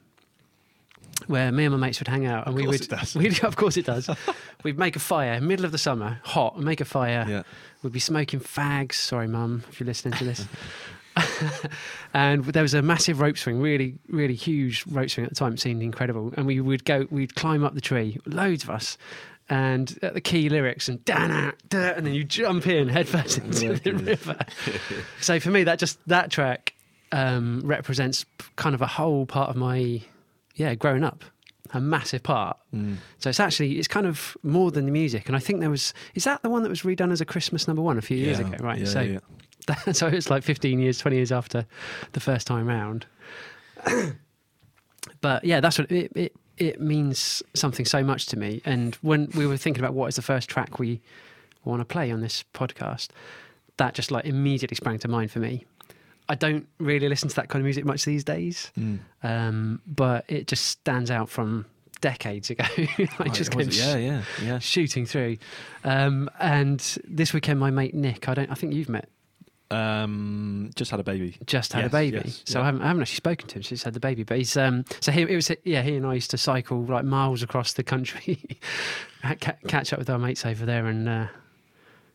Where 1.27 1.51
me 1.51 1.65
and 1.65 1.73
my 1.73 1.87
mates 1.87 1.99
would 1.99 2.07
hang 2.07 2.25
out, 2.25 2.47
and 2.47 2.55
we 2.55 2.65
would, 2.65 2.87
we'd, 3.15 3.43
of 3.43 3.55
course 3.55 3.77
it 3.77 3.85
does. 3.85 4.09
We'd 4.63 4.77
make 4.77 4.95
a 4.95 4.99
fire, 4.99 5.39
middle 5.39 5.65
of 5.65 5.71
the 5.71 5.77
summer, 5.77 6.19
hot, 6.23 6.55
and 6.55 6.65
make 6.65 6.81
a 6.81 6.85
fire. 6.85 7.25
Yeah. 7.27 7.43
We'd 7.81 7.93
be 7.93 7.99
smoking 7.99 8.41
fags. 8.41 8.93
Sorry, 8.93 9.27
mum, 9.27 9.63
if 9.69 9.79
you're 9.79 9.87
listening 9.87 10.15
to 10.15 10.25
this. 10.25 10.45
and 12.13 12.43
there 12.45 12.61
was 12.61 12.73
a 12.73 12.81
massive 12.81 13.19
rope 13.19 13.37
swing, 13.37 13.61
really, 13.61 13.95
really 14.09 14.35
huge 14.35 14.85
rope 14.87 15.09
swing 15.09 15.25
at 15.25 15.29
the 15.29 15.35
time. 15.35 15.53
It 15.53 15.59
seemed 15.59 15.81
incredible. 15.81 16.33
And 16.35 16.45
we 16.45 16.59
would 16.59 16.85
go, 16.85 17.07
we'd 17.09 17.35
climb 17.35 17.63
up 17.63 17.73
the 17.73 17.81
tree, 17.81 18.17
loads 18.25 18.63
of 18.63 18.69
us. 18.69 18.97
And 19.49 19.97
at 20.03 20.13
the 20.13 20.21
key 20.21 20.47
lyrics 20.47 20.89
and 20.89 21.03
da 21.05 21.51
da, 21.69 21.79
and 21.79 22.05
then 22.05 22.13
you 22.13 22.23
jump 22.23 22.67
in 22.67 22.87
headfirst 22.87 23.39
into 23.39 23.79
the 23.79 23.93
river. 23.93 24.37
so 25.21 25.39
for 25.39 25.49
me, 25.49 25.63
that 25.63 25.79
just 25.79 25.97
that 26.07 26.29
track 26.29 26.73
um, 27.11 27.61
represents 27.63 28.25
kind 28.57 28.75
of 28.75 28.81
a 28.83 28.87
whole 28.87 29.25
part 29.25 29.49
of 29.49 29.55
my 29.55 30.03
yeah 30.59 30.75
growing 30.75 31.03
up, 31.03 31.23
a 31.73 31.79
massive 31.81 32.21
part. 32.21 32.57
Mm. 32.73 32.97
So 33.17 33.29
it's 33.29 33.39
actually 33.39 33.79
it's 33.79 33.87
kind 33.87 34.05
of 34.05 34.37
more 34.43 34.69
than 34.69 34.85
the 34.85 34.91
music, 34.91 35.27
and 35.27 35.35
I 35.35 35.39
think 35.39 35.59
there 35.61 35.69
was 35.69 35.93
is 36.13 36.25
that 36.25 36.43
the 36.43 36.49
one 36.49 36.63
that 36.63 36.69
was 36.69 36.81
redone 36.81 37.11
as 37.11 37.21
a 37.21 37.25
Christmas 37.25 37.67
number 37.67 37.81
one 37.81 37.97
a 37.97 38.01
few 38.01 38.17
years 38.17 38.39
ago, 38.39 38.55
right? 38.59 38.79
Yeah, 38.79 38.85
so 38.85 39.01
yeah. 39.01 39.19
so 39.91 40.07
it's 40.07 40.29
like 40.29 40.43
15 40.43 40.79
years, 40.79 40.97
20 40.97 41.17
years 41.17 41.31
after 41.31 41.65
the 42.13 42.19
first 42.19 42.47
time 42.47 42.67
round. 42.67 43.05
but 45.21 45.43
yeah, 45.43 45.59
that's 45.59 45.77
what 45.79 45.91
it, 45.91 46.11
it 46.15 46.35
it 46.57 46.81
means 46.81 47.41
something 47.53 47.85
so 47.85 48.03
much 48.03 48.25
to 48.27 48.37
me. 48.37 48.61
And 48.65 48.95
when 48.95 49.29
we 49.35 49.47
were 49.47 49.57
thinking 49.57 49.83
about 49.83 49.93
what 49.93 50.07
is 50.07 50.15
the 50.15 50.21
first 50.21 50.49
track 50.49 50.77
we 50.77 51.01
want 51.63 51.79
to 51.81 51.85
play 51.85 52.11
on 52.11 52.21
this 52.21 52.43
podcast, 52.53 53.09
that 53.77 53.93
just 53.93 54.11
like 54.11 54.25
immediately 54.25 54.75
sprang 54.75 54.99
to 54.99 55.07
mind 55.07 55.31
for 55.31 55.39
me. 55.39 55.65
I 56.29 56.35
don't 56.35 56.67
really 56.77 57.09
listen 57.09 57.27
to 57.29 57.35
that 57.37 57.49
kind 57.49 57.59
of 57.61 57.65
music 57.65 57.83
much 57.85 58.05
these 58.05 58.23
days, 58.23 58.71
Mm. 58.79 58.99
um, 59.23 59.81
but 59.87 60.23
it 60.27 60.47
just 60.47 60.65
stands 60.65 61.09
out 61.11 61.27
from 61.29 61.65
decades 62.01 62.49
ago. 62.49 62.63
I 62.77 63.07
Right, 63.19 63.33
just 63.33 63.51
came 63.51 63.67
yeah, 63.71 63.97
yeah, 63.97 64.21
yeah. 64.41 64.59
shooting 64.59 65.05
through. 65.05 65.37
Um, 65.83 66.29
and 66.39 66.79
this 67.03 67.33
weekend, 67.33 67.59
my 67.59 67.71
mate 67.71 67.93
Nick, 67.95 68.29
I 68.29 68.33
don't, 68.35 68.49
I 68.49 68.53
think 68.53 68.73
you've 68.73 68.87
met 68.89 69.09
Um, 69.71 70.69
just 70.75 70.91
had 70.91 70.99
a 70.99 71.03
baby. 71.03 71.37
just 71.45 71.73
had 71.73 71.85
a 71.85 71.89
baby. 71.89 72.21
yes, 72.25 72.41
so 72.45 72.59
yeah. 72.59 72.63
I, 72.63 72.65
haven't, 72.67 72.81
I 72.83 72.87
haven't 72.87 73.01
actually 73.03 73.15
spoken 73.17 73.47
to 73.49 73.55
him 73.55 73.63
since 73.63 73.81
he's 73.81 73.83
had 73.83 73.93
the 73.93 73.99
baby. 73.99 74.23
But 74.23 74.37
he's 74.37 74.55
um, 74.57 74.85
so 75.01 75.11
he 75.11 75.21
it 75.23 75.35
was 75.35 75.51
yeah 75.63 75.81
he 75.81 75.95
and 75.95 76.05
I 76.05 76.13
used 76.15 76.31
to 76.31 76.37
cycle 76.37 76.83
like 76.83 77.05
miles 77.05 77.43
across 77.43 77.73
the 77.73 77.83
country, 77.83 78.39
catch 79.67 79.93
up 79.93 79.99
with 79.99 80.09
our 80.09 80.19
mates 80.19 80.45
over 80.45 80.65
there, 80.65 80.85
and 80.87 81.07
uh, 81.09 81.27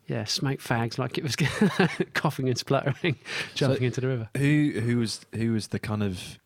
yeah, 0.07 0.24
smoke 0.24 0.61
fags 0.61 0.98
like 0.98 1.16
it 1.18 1.24
was 1.24 1.36
coughing 2.14 2.48
and 2.48 2.59
spluttering, 2.59 3.16
jumping 3.55 3.84
into 3.84 4.00
the 4.00 4.09
river. 4.09 4.28
Who 4.36 4.72
who 4.80 4.98
was 4.98 5.24
who 5.34 5.52
was 5.52 5.68
the 5.68 5.78
kind 5.78 6.02
of 6.02 6.38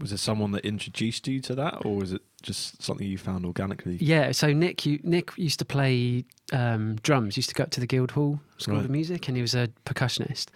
was 0.00 0.12
it 0.12 0.18
someone 0.18 0.52
that 0.52 0.64
introduced 0.64 1.26
you 1.26 1.40
to 1.40 1.54
that, 1.56 1.84
or 1.84 1.96
was 1.96 2.12
it 2.12 2.22
just 2.42 2.80
something 2.82 3.06
you 3.06 3.18
found 3.18 3.44
organically? 3.44 3.96
Yeah, 4.00 4.30
so 4.30 4.52
Nick, 4.52 4.86
you, 4.86 5.00
Nick 5.02 5.32
used 5.36 5.58
to 5.58 5.64
play 5.64 6.24
um, 6.52 6.96
drums. 7.02 7.36
Used 7.36 7.48
to 7.48 7.54
go 7.56 7.64
up 7.64 7.70
to 7.70 7.80
the 7.80 7.86
Guildhall 7.86 8.38
School 8.58 8.76
Right. 8.76 8.84
of 8.84 8.90
Music, 8.90 9.26
and 9.26 9.36
he 9.36 9.40
was 9.40 9.56
a 9.56 9.68
percussionist. 9.84 10.46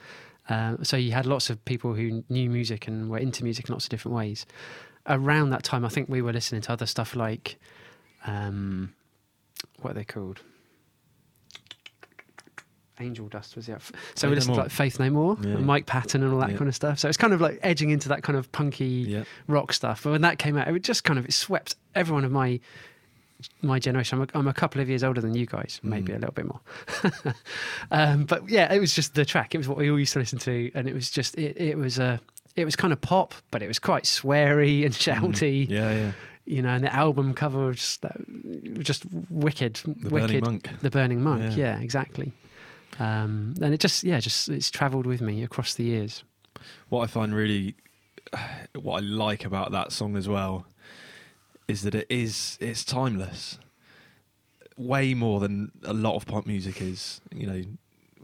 Um, 0.49 0.85
so 0.85 0.97
you 0.97 1.11
had 1.13 1.27
lots 1.27 1.51
of 1.51 1.65
people 1.65 1.95
who 1.95 2.23
knew 2.29 2.51
music 2.51 2.87
and 2.87 3.11
were 3.11 3.19
into 3.19 3.43
music 3.43 3.69
in 3.69 3.73
lots 3.73 3.87
of 3.87 3.91
different 3.91 4.17
ways. 4.17 4.47
Around 5.09 5.51
that 5.51 5.65
time, 5.65 5.85
I 5.85 5.89
think 5.89 6.09
we 6.09 6.23
were 6.23 6.33
listening 6.33 6.61
to 6.63 6.73
other 6.73 6.87
stuff 6.87 7.17
like, 7.17 7.59
um, 8.27 8.93
what 9.81 9.91
are 9.91 9.95
they 9.95 10.05
called? 10.05 10.41
Angel 13.01 13.27
Dust 13.29 13.57
was 13.57 13.69
it? 13.69 13.81
So 14.15 14.29
we 14.29 14.35
listened 14.35 14.55
to 14.55 14.61
like 14.63 14.71
Faith 14.71 15.01
No 15.01 15.11
More, 15.11 15.37
Yeah. 15.41 15.51
and 15.53 15.67
Mike 15.67 15.87
Patton, 15.87 16.23
and 16.23 16.33
all 16.33 16.41
that 16.41 16.51
Yeah. 16.51 16.57
kind 16.59 16.69
of 16.69 16.75
stuff. 16.75 16.99
So 16.99 17.09
it's 17.09 17.17
kind 17.17 17.33
of 17.33 17.41
like 17.41 17.59
edging 17.63 17.91
into 17.91 18.09
that 18.11 18.23
kind 18.23 18.39
of 18.39 18.51
punky 18.53 18.85
Yeah. 19.09 19.25
rock 19.49 19.73
stuff. 19.73 20.03
But 20.05 20.13
when 20.13 20.21
that 20.23 20.39
came 20.39 20.57
out, 20.57 20.69
it 20.69 20.83
just 20.83 21.03
kind 21.05 21.19
of 21.19 21.25
it 21.25 21.33
swept 21.33 21.77
everyone 21.95 22.25
of 22.25 22.31
my 22.33 22.61
my 23.61 23.81
generation. 23.81 24.19
I'm 24.21 24.29
a, 24.33 24.39
I'm 24.39 24.47
a 24.47 24.53
couple 24.55 24.81
of 24.81 24.89
years 24.89 25.03
older 25.03 25.21
than 25.21 25.35
you 25.35 25.47
guys, 25.47 25.81
maybe 25.83 26.13
Mm. 26.13 26.17
a 26.17 26.19
little 26.21 26.33
bit 26.33 26.47
more. 26.47 26.61
um, 27.91 28.25
but 28.25 28.49
yeah, 28.49 28.73
it 28.73 28.79
was 28.79 28.95
just 28.95 29.15
the 29.15 29.25
track. 29.25 29.55
It 29.55 29.59
was 29.59 29.69
what 29.69 29.79
we 29.79 29.91
all 29.91 29.99
used 29.99 30.13
to 30.13 30.19
listen 30.19 30.39
to, 30.41 30.71
and 30.75 30.89
it 30.89 30.95
was 30.95 31.11
just 31.11 31.37
it, 31.37 31.57
it 31.61 31.77
was 31.79 31.99
a 31.99 32.21
it 32.57 32.65
was 32.65 32.77
kind 32.77 32.93
of 32.93 33.01
pop, 33.01 33.35
but 33.51 33.63
it 33.63 33.69
was 33.69 33.79
quite 33.79 34.05
sweary 34.05 34.85
and 34.85 34.95
shouty. 34.95 35.67
Mm. 35.67 35.71
Yeah, 35.71 35.93
yeah. 35.93 36.13
You 36.45 36.61
know, 36.61 36.71
and 36.71 36.83
the 36.85 36.93
album 36.93 37.35
cover 37.35 37.67
was 37.67 37.77
just, 37.77 38.03
that, 38.03 38.17
just 38.81 39.05
wicked, 39.31 39.75
The 39.85 40.09
wicked. 40.11 40.11
Burning 40.29 40.41
Monk. 40.45 40.69
The 40.81 40.91
Burning 40.91 41.23
Monk. 41.23 41.57
Yeah. 41.57 41.77
Yeah, 41.77 41.79
exactly. 41.81 42.33
Um, 42.99 43.55
and 43.61 43.73
it 43.73 43.81
just 43.81 44.05
yeah, 44.05 44.21
just 44.21 44.49
it's 44.49 44.71
travelled 44.71 45.07
with 45.07 45.21
me 45.21 45.43
across 45.43 45.75
the 45.75 45.85
years. 45.85 46.25
What 46.89 47.03
I 47.03 47.07
find 47.07 47.35
really, 47.35 47.75
what 48.75 49.03
I 49.03 49.07
like 49.07 49.45
about 49.45 49.73
that 49.73 49.93
song 49.93 50.17
as 50.17 50.29
well, 50.29 50.67
is 51.69 51.83
that 51.83 51.95
it 51.95 52.07
is 52.09 52.59
it's 52.61 52.85
timeless. 52.85 53.59
Way 54.77 55.15
more 55.15 55.39
than 55.39 55.71
a 55.85 55.93
lot 55.93 56.17
of 56.17 56.27
pop 56.27 56.47
music 56.47 56.81
is. 56.81 57.21
You 57.35 57.47
know, 57.47 57.63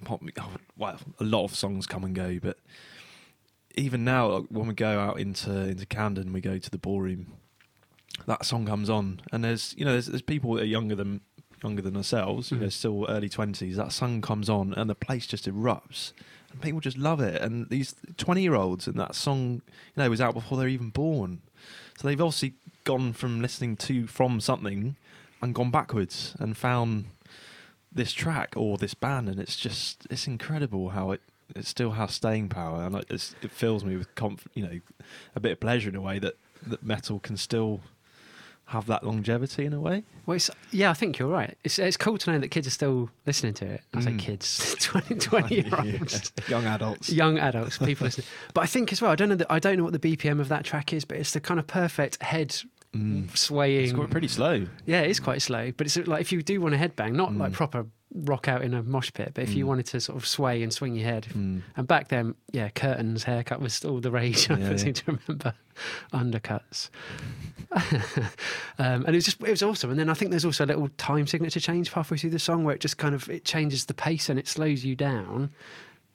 pop. 0.05 0.23
Oh, 0.39 0.51
well, 0.77 0.99
a 1.19 1.25
lot 1.25 1.45
of 1.45 1.55
songs 1.55 1.87
come 1.87 2.05
and 2.05 2.15
go, 2.15 2.39
but 2.41 2.59
even 3.79 4.05
now, 4.05 4.41
when 4.51 4.67
we 4.67 4.75
go 4.75 4.99
out 4.99 5.19
into 5.19 5.51
into 5.51 5.87
Camden, 5.87 6.33
we 6.33 6.41
go 6.41 6.59
to 6.59 6.71
the 6.71 6.79
ballroom. 6.79 7.33
That 8.27 8.45
song 8.45 8.67
comes 8.67 8.91
on, 8.91 9.21
and 9.33 9.45
there's 9.45 9.75
you 9.79 9.85
know 9.85 9.93
there's, 9.93 10.07
there's 10.07 10.23
people 10.23 10.55
that 10.55 10.63
are 10.63 10.67
younger 10.67 10.95
than 10.95 11.21
younger 11.63 11.83
than 11.83 11.97
ourselves, 11.97 12.51
you 12.51 12.59
know, 12.59 12.67
Mhm. 12.67 12.73
still 12.73 13.07
early 13.09 13.29
twenties. 13.29 13.77
That 13.77 13.93
song 13.93 14.21
comes 14.21 14.49
on, 14.49 14.73
and 14.75 14.89
the 14.89 14.95
place 14.95 15.27
just 15.27 15.47
erupts, 15.47 16.13
and 16.53 16.61
people 16.61 16.81
just 16.81 16.97
love 16.99 17.21
it. 17.21 17.41
And 17.43 17.69
these 17.69 17.95
twenty 18.17 18.43
year 18.43 18.55
olds, 18.55 18.87
and 18.87 18.99
that 18.99 19.15
song, 19.15 19.63
you 19.95 20.03
know, 20.03 20.11
was 20.11 20.21
out 20.21 20.35
before 20.35 20.59
they're 20.59 20.69
even 20.69 20.91
born. 20.91 21.41
So 21.99 22.07
they've 22.09 22.21
obviously 22.21 22.55
gone 22.85 23.13
from 23.13 23.41
listening 23.43 23.77
to 23.77 24.07
from 24.07 24.41
something 24.41 24.97
and 25.43 25.55
gone 25.55 25.71
backwards 25.71 26.35
and 26.39 26.57
found 26.57 27.07
this 27.93 28.13
track 28.13 28.55
or 28.57 28.77
this 28.79 28.95
band, 28.95 29.29
and 29.29 29.41
it's 29.41 29.57
just 29.57 30.07
it's 30.11 30.27
incredible 30.27 30.91
how 30.91 31.11
it 31.13 31.23
it 31.57 31.65
still 31.65 31.93
has 31.93 32.13
staying 32.13 32.49
power, 32.51 32.85
and 32.85 32.95
it 32.97 33.21
fills 33.51 33.83
me 33.85 33.97
with 33.97 34.15
conf- 34.15 34.47
you 34.55 34.63
know 34.63 34.81
a 35.35 35.41
bit 35.41 35.53
of 35.53 35.61
pleasure 35.61 35.89
in 35.89 35.97
a 35.97 36.01
way 36.01 36.19
that 36.19 36.37
that 36.67 36.83
metal 36.83 37.19
can 37.19 37.37
still 37.37 37.81
have 38.69 38.87
that 38.87 39.03
longevity 39.05 39.65
in 39.65 39.73
a 39.73 39.81
way. 39.81 40.05
Well, 40.27 40.37
it's, 40.37 40.51
yeah, 40.71 40.91
I 40.91 40.95
think 40.95 41.19
you're 41.19 41.29
right. 41.29 41.57
It's 41.65 41.79
it's 41.79 41.97
cool 41.97 42.19
to 42.19 42.33
know 42.33 42.39
that 42.39 42.49
kids 42.49 42.67
are 42.67 42.71
still 42.71 43.11
listening 43.27 43.55
to 43.55 43.65
it. 43.67 43.81
I 43.95 44.01
say 44.01 44.11
Mm. 44.13 44.19
kids, 44.19 44.77
20, 44.81 45.15
20 45.17 45.55
year 45.55 45.65
olds, 46.01 46.33
young 46.49 46.65
adults. 46.67 47.11
young 47.11 47.39
adults, 47.39 47.79
people 47.79 48.05
listening. 48.05 48.27
But 48.55 48.63
I 48.63 48.67
think 48.67 48.93
as 48.93 49.01
well, 49.03 49.11
I 49.11 49.15
don't 49.15 49.29
know 49.31 49.37
that 49.37 49.51
I 49.51 49.59
don't 49.59 49.77
know 49.79 49.85
what 49.85 49.95
the 49.99 49.99
BPM 50.17 50.39
of 50.41 50.49
that 50.49 50.65
track 50.65 50.93
is, 50.93 51.05
but 51.05 51.17
it's 51.19 51.33
the 51.33 51.41
kind 51.41 51.59
of 51.59 51.67
perfect 51.67 52.23
head 52.23 52.55
Mm. 52.95 53.37
swaying. 53.37 53.85
It's 53.85 53.93
quite 53.93 54.11
pretty 54.11 54.29
slow. 54.29 54.67
Yeah, 54.87 55.03
it 55.03 55.11
is 55.11 55.21
quite 55.21 55.43
slow, 55.43 55.73
but 55.77 55.87
it's 55.87 55.97
like 56.07 56.21
if 56.23 56.33
you 56.33 56.43
do 56.43 56.61
want 56.61 56.75
a 56.75 56.79
headbang, 56.79 57.13
not 57.13 57.35
like 57.35 57.53
Mm. 57.53 57.55
proper 57.55 57.87
rock 58.15 58.49
out 58.49 58.63
in 58.63 58.73
a 58.73 58.83
mosh 58.83 59.13
pit, 59.13 59.33
but 59.35 59.45
if 59.45 59.53
you 59.55 59.65
Mm. 59.67 59.69
wanted 59.69 59.87
to 59.87 60.01
sort 60.01 60.17
of 60.17 60.27
sway 60.27 60.63
and 60.63 60.73
swing 60.73 60.95
your 60.95 61.05
head. 61.07 61.27
Mm. 61.35 61.61
And 61.77 61.87
back 61.87 62.09
then, 62.09 62.35
yeah, 62.53 62.71
curtains, 62.71 63.25
haircut 63.25 63.61
was 63.61 63.85
all 63.85 64.01
the 64.01 64.11
rage. 64.11 64.49
Yeah, 64.51 64.57
I 64.57 64.61
yeah. 64.71 64.77
seem 64.77 64.95
to 64.95 65.19
remember 65.29 65.53
undercuts. 66.15 66.89
um, 68.79 69.05
and 69.05 69.09
it 69.09 69.15
was 69.15 69.25
just 69.27 69.41
it 69.43 69.51
was 69.51 69.63
awesome. 69.63 69.91
And 69.91 69.99
then 69.99 70.09
I 70.09 70.15
think 70.15 70.31
there's 70.31 70.45
also 70.45 70.65
a 70.65 70.67
little 70.67 70.89
time 70.97 71.27
signature 71.27 71.61
change 71.61 71.91
halfway 71.93 72.17
through 72.17 72.31
the 72.31 72.39
song 72.39 72.65
where 72.65 72.75
it 72.75 72.81
just 72.81 72.97
kind 72.99 73.15
of 73.15 73.29
it 73.29 73.45
changes 73.45 73.85
the 73.87 73.95
pace 73.95 74.29
and 74.29 74.39
it 74.39 74.49
slows 74.49 74.85
you 74.85 74.97
down. 74.97 75.51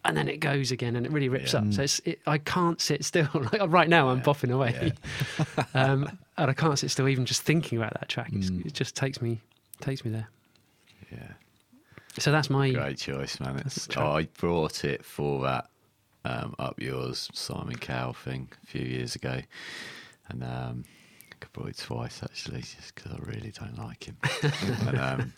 And 0.05 0.17
then 0.17 0.27
it 0.27 0.37
goes 0.41 0.71
again, 0.71 0.95
and 0.97 1.05
it 1.05 1.11
really 1.13 1.29
rips 1.29 1.53
Yeah. 1.53 1.59
up. 1.61 1.73
So 1.73 1.83
it's, 1.83 1.99
it, 2.03 2.19
I 2.27 2.37
can't 2.37 2.81
sit 2.81 3.05
still. 3.05 3.29
Like 3.33 3.61
right 3.71 3.87
now, 3.87 4.09
I'm 4.09 4.17
Yeah. 4.17 4.23
bopping 4.23 4.51
away, 4.51 4.91
um, 5.73 6.17
and 6.37 6.49
I 6.51 6.53
can't 6.53 6.77
sit 6.77 6.91
still 6.91 7.07
even 7.07 7.25
just 7.25 7.41
thinking 7.43 7.77
about 7.77 7.93
that 7.93 8.09
track. 8.09 8.29
It's, 8.33 8.49
Mm. 8.49 8.65
It 8.65 8.73
just 8.73 8.95
takes 8.95 9.21
me 9.21 9.39
takes 9.79 10.03
me 10.03 10.11
there. 10.11 10.27
Yeah. 11.11 11.31
So 12.19 12.31
that's 12.31 12.49
my 12.49 12.71
Great 12.71 12.97
choice, 12.97 13.39
man. 13.39 13.57
It's. 13.65 13.87
I 13.97 14.27
brought 14.37 14.83
it 14.83 15.03
for 15.05 15.41
that 15.43 15.69
um, 16.25 16.53
Up 16.59 16.79
Yours 16.81 17.29
Simon 17.33 17.75
Cowell 17.77 18.13
thing 18.13 18.49
a 18.63 18.67
few 18.67 18.85
years 18.85 19.15
ago. 19.15 19.39
And 20.29 20.43
um, 20.43 20.83
I 21.41 21.45
brought 21.53 21.69
it 21.69 21.77
twice, 21.77 22.21
actually, 22.23 22.61
just 22.61 22.93
because 22.95 23.11
I 23.13 23.17
really 23.19 23.51
don't 23.51 23.77
like 23.77 24.03
him. 24.05 24.17
and, 24.87 24.99
um, 24.99 25.33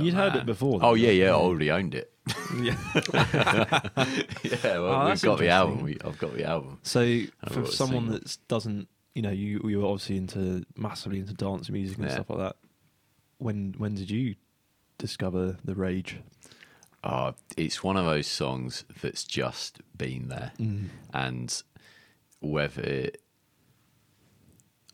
You'd 0.00 0.14
heard 0.14 0.34
it 0.36 0.46
before, 0.46 0.80
Oh, 0.82 0.94
yeah, 0.94 1.10
yeah. 1.10 1.26
I 1.30 1.34
already 1.34 1.70
owned 1.70 1.94
it. 1.94 2.10
yeah. 2.60 2.76
yeah, 3.04 4.78
well, 4.78 4.86
Oh, 4.86 4.98
we've 5.00 5.08
that's 5.08 5.22
got 5.22 5.38
the 5.38 5.48
album. 5.50 5.82
We, 5.82 5.98
I've 6.04 6.18
got 6.18 6.34
the 6.34 6.44
album. 6.44 6.78
So 6.82 7.00
I 7.02 7.26
for 7.48 7.60
wrote 7.60 7.68
a 7.68 7.72
someone 7.72 8.04
single. 8.04 8.18
that 8.20 8.38
doesn't, 8.48 8.88
you 9.14 9.22
know, 9.22 9.30
you 9.30 9.60
you 9.64 9.80
were 9.80 9.86
obviously 9.86 10.16
into 10.16 10.64
massively 10.76 11.18
into 11.20 11.34
dance 11.34 11.68
music 11.70 11.98
and 11.98 12.06
Yeah. 12.06 12.14
stuff 12.14 12.30
like 12.30 12.38
that. 12.38 12.56
When 13.38 13.74
when 13.78 13.94
did 13.94 14.10
you 14.10 14.36
discover 14.98 15.58
the 15.64 15.74
rage? 15.74 16.16
Oh, 17.04 17.34
it's 17.58 17.84
one 17.84 17.98
of 17.98 18.06
those 18.06 18.26
songs 18.26 18.84
that's 19.02 19.24
just 19.24 19.80
been 19.96 20.28
there. 20.28 20.52
Mm. 20.58 20.88
and 21.12 21.62
whether 22.40 22.80
it, 22.82 23.20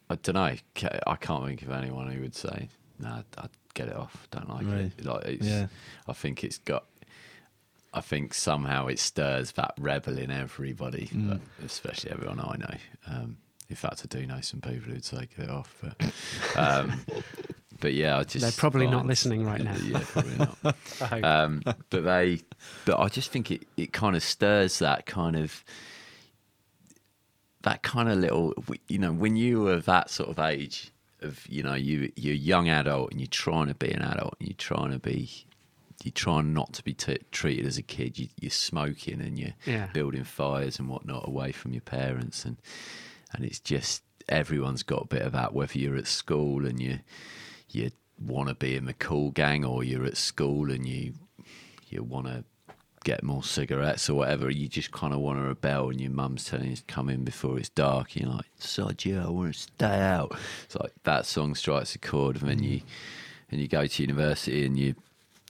I 0.08 0.16
don't 0.16 0.34
know, 0.34 0.56
I 1.06 1.16
can't 1.16 1.46
think 1.46 1.62
of 1.62 1.70
anyone 1.70 2.10
who 2.10 2.20
would 2.22 2.34
say, 2.34 2.68
"No, 2.98 3.22
I'd 3.38 3.50
get 3.74 3.88
it 3.88 3.96
off. 3.96 4.26
Don't 4.30 4.48
like 4.48 4.66
Right. 4.66 4.92
it." 4.96 5.04
Like, 5.04 5.24
it's, 5.26 5.46
Yeah. 5.46 5.66
I 6.08 6.12
think 6.12 6.44
it's 6.44 6.58
got. 6.58 6.84
I 7.92 8.00
think 8.00 8.34
somehow 8.34 8.86
it 8.86 9.00
stirs 9.00 9.52
that 9.52 9.74
rebel 9.78 10.16
in 10.16 10.30
everybody, 10.30 11.08
Mm. 11.08 11.28
but 11.28 11.40
especially 11.66 12.12
everyone 12.12 12.38
I 12.40 12.56
know. 12.56 12.76
Um, 13.08 13.36
in 13.68 13.74
fact, 13.76 14.02
I 14.04 14.06
do 14.06 14.24
know 14.26 14.40
some 14.40 14.60
people 14.60 14.92
who'd 14.92 15.04
say 15.04 15.28
get 15.36 15.44
it 15.46 15.50
off, 15.50 15.74
but, 15.82 16.12
um, 16.56 17.04
but 17.80 17.92
yeah, 17.94 18.18
I 18.18 18.22
just 18.24 18.42
They're 18.42 18.52
probably 18.52 18.86
not 18.86 19.06
listening 19.06 19.44
right 19.44 19.60
now. 19.60 19.74
Yeah, 19.76 20.02
probably 20.04 20.36
not 20.36 21.24
um, 21.24 21.62
but 21.64 22.04
they, 22.04 22.42
but 22.84 23.00
I 23.00 23.08
just 23.08 23.30
think 23.32 23.50
it, 23.50 23.66
it 23.76 23.92
kind 23.92 24.14
of 24.14 24.22
stirs 24.22 24.78
that 24.80 25.06
kind 25.06 25.34
of, 25.36 25.64
that 27.62 27.82
kind 27.82 28.08
of 28.08 28.18
little, 28.18 28.54
you 28.88 28.98
know, 28.98 29.12
when 29.12 29.36
you 29.36 29.60
were 29.62 29.80
that 29.80 30.10
sort 30.10 30.28
of 30.30 30.38
age 30.38 30.92
of, 31.22 31.46
you 31.48 31.62
know, 31.62 31.74
you 31.74 32.12
you're 32.16 32.34
a 32.34 32.36
young 32.36 32.68
adult 32.68 33.10
and 33.12 33.20
you're 33.20 33.26
trying 33.28 33.68
to 33.68 33.74
be 33.74 33.90
an 33.92 34.02
adult 34.02 34.36
and 34.38 34.48
you're 34.48 34.56
trying 34.56 34.90
to 34.92 34.98
be, 34.98 35.30
you're 36.04 36.12
trying 36.12 36.52
not 36.52 36.72
to 36.74 36.82
be 36.84 36.94
t- 36.94 37.18
treated 37.30 37.66
as 37.66 37.78
a 37.78 37.82
kid. 37.82 38.18
You, 38.18 38.28
you're 38.40 38.50
smoking 38.50 39.20
and 39.20 39.38
you're 39.38 39.54
Yeah. 39.66 39.88
building 39.92 40.24
fires 40.24 40.78
and 40.78 40.88
whatnot 40.88 41.26
away 41.28 41.52
from 41.52 41.72
your 41.72 41.82
parents 41.82 42.44
and 42.44 42.56
and 43.32 43.44
it's 43.44 43.60
just 43.60 44.02
everyone's 44.28 44.82
got 44.82 45.02
a 45.02 45.06
bit 45.08 45.22
of 45.22 45.32
that. 45.32 45.52
Whether 45.54 45.78
you're 45.78 45.96
at 45.96 46.06
school 46.06 46.66
and 46.66 46.80
you 46.80 47.00
you 47.70 47.90
want 48.18 48.48
to 48.48 48.54
be 48.54 48.76
in 48.76 48.84
the 48.86 48.92
cool 48.94 49.30
gang, 49.30 49.64
or 49.64 49.82
you're 49.84 50.04
at 50.04 50.16
school 50.16 50.70
and 50.70 50.86
you 50.86 51.14
you 51.88 52.02
want 52.02 52.26
to 52.26 52.44
get 53.04 53.22
more 53.22 53.42
cigarettes 53.42 54.10
or 54.10 54.14
whatever, 54.14 54.50
you 54.50 54.68
just 54.68 54.92
kind 54.92 55.12
of 55.12 55.20
want 55.20 55.38
to 55.38 55.42
rebel, 55.42 55.90
and 55.90 56.00
your 56.00 56.10
mum's 56.10 56.44
telling 56.44 56.70
you 56.70 56.76
to 56.76 56.82
come 56.84 57.08
in 57.08 57.24
before 57.24 57.58
it's 57.58 57.70
dark. 57.70 58.16
You're 58.16 58.30
like, 58.30 58.46
"Sod 58.58 59.04
you, 59.04 59.20
I 59.20 59.28
want 59.28 59.54
to 59.54 59.60
stay 59.60 60.00
out." 60.00 60.36
It's 60.64 60.76
like 60.76 60.92
that 61.04 61.26
song 61.26 61.54
strikes 61.54 61.94
a 61.94 61.98
chord, 61.98 62.40
and 62.40 62.48
then 62.48 62.62
you 62.62 62.82
and 63.50 63.60
you 63.60 63.68
go 63.68 63.86
to 63.86 64.02
university 64.02 64.64
and 64.66 64.78
you 64.78 64.94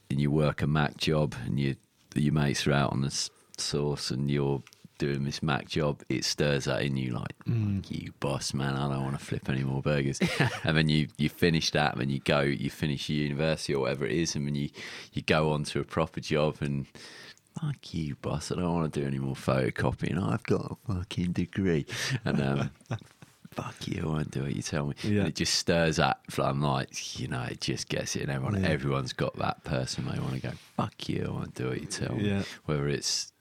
and 0.09 0.19
you 0.19 0.31
work 0.31 0.61
a 0.61 0.67
Mac 0.67 0.97
job, 0.97 1.35
and 1.45 1.59
you 1.59 1.75
your 2.15 2.33
mates 2.33 2.67
are 2.67 2.73
out 2.73 2.91
on 2.91 3.01
the 3.01 3.29
sauce, 3.57 4.11
and 4.11 4.29
you're 4.29 4.63
doing 4.97 5.23
this 5.23 5.41
Mac 5.41 5.67
job. 5.67 6.03
It 6.09 6.23
stirs 6.23 6.65
that 6.65 6.83
in 6.83 6.95
you, 6.95 7.13
like 7.13 7.33
mm. 7.47 7.83
you 7.89 8.13
boss 8.19 8.53
man. 8.53 8.75
I 8.75 8.87
don't 8.87 9.03
want 9.03 9.17
to 9.19 9.25
flip 9.25 9.49
any 9.49 9.63
more 9.63 9.81
burgers. 9.81 10.19
and 10.63 10.77
then 10.77 10.89
you 10.89 11.07
you 11.17 11.27
finish 11.27 11.71
that, 11.71 11.93
and 11.93 12.01
then 12.01 12.09
you 12.09 12.19
go, 12.19 12.41
you 12.41 12.69
finish 12.69 13.09
your 13.09 13.23
university 13.23 13.73
or 13.73 13.81
whatever 13.81 14.05
it 14.05 14.11
is, 14.11 14.35
and 14.35 14.47
then 14.47 14.55
you 14.55 14.69
you 15.13 15.21
go 15.23 15.51
on 15.51 15.63
to 15.65 15.79
a 15.79 15.83
proper 15.83 16.21
job 16.21 16.57
and. 16.61 16.85
Fuck 17.59 17.93
you, 17.93 18.15
boss. 18.21 18.51
I 18.51 18.55
don't 18.55 18.73
want 18.73 18.93
to 18.93 18.99
do 19.01 19.05
any 19.05 19.19
more 19.19 19.35
photocopying. 19.35 20.21
I've 20.21 20.43
got 20.43 20.77
a 20.87 20.93
fucking 20.93 21.31
degree. 21.33 21.85
And 22.25 22.41
um, 22.41 22.71
fuck 23.51 23.87
you, 23.87 24.03
I 24.03 24.07
won't 24.07 24.31
do 24.31 24.43
what 24.43 24.55
you 24.55 24.61
tell 24.61 24.87
me. 24.87 24.95
Yeah. 25.03 25.19
And 25.19 25.27
it 25.29 25.35
just 25.35 25.55
stirs 25.55 25.97
that. 25.97 26.19
I'm 26.37 26.61
like, 26.61 27.19
you 27.19 27.27
know, 27.27 27.43
it 27.43 27.61
just 27.61 27.89
gets 27.89 28.15
it. 28.15 28.23
And 28.23 28.31
everyone, 28.31 28.61
Yeah. 28.61 28.69
everyone's 28.69 29.13
got 29.13 29.35
that 29.37 29.63
person 29.63 30.05
they 30.05 30.19
want 30.19 30.33
to 30.35 30.39
go, 30.41 30.51
fuck 30.77 31.09
you, 31.09 31.25
I 31.27 31.31
won't 31.31 31.53
do 31.55 31.67
what 31.69 31.81
you 31.81 31.87
tell 31.87 32.15
me. 32.15 32.29
Yeah. 32.29 32.43
Whether 32.65 32.87
it's 32.87 33.31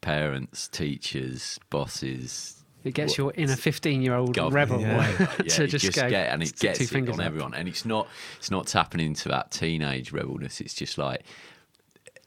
parents, 0.00 0.68
teachers, 0.68 1.58
bosses. 1.70 2.52
It 2.84 2.94
gets 2.94 3.12
what- 3.12 3.36
your 3.36 3.44
inner 3.44 3.56
15 3.56 4.00
year 4.02 4.14
old 4.14 4.36
rebel 4.52 4.80
Yeah. 4.80 5.10
Yeah, 5.42 5.48
to 5.48 5.62
you 5.62 5.68
just, 5.68 5.92
go. 5.96 6.08
get 6.08 6.32
and 6.32 6.42
it 6.42 6.56
gets 6.56 6.78
two 6.88 6.98
it 6.98 7.08
on 7.10 7.18
up. 7.20 7.26
everyone, 7.26 7.54
and 7.54 7.66
it's 7.66 7.84
not 7.84 8.06
it's 8.38 8.50
not 8.50 8.68
tapping 8.68 9.00
into 9.00 9.28
that 9.30 9.50
teenage 9.50 10.12
rebelness. 10.12 10.60
It's 10.60 10.74
just 10.74 10.96
like 10.96 11.24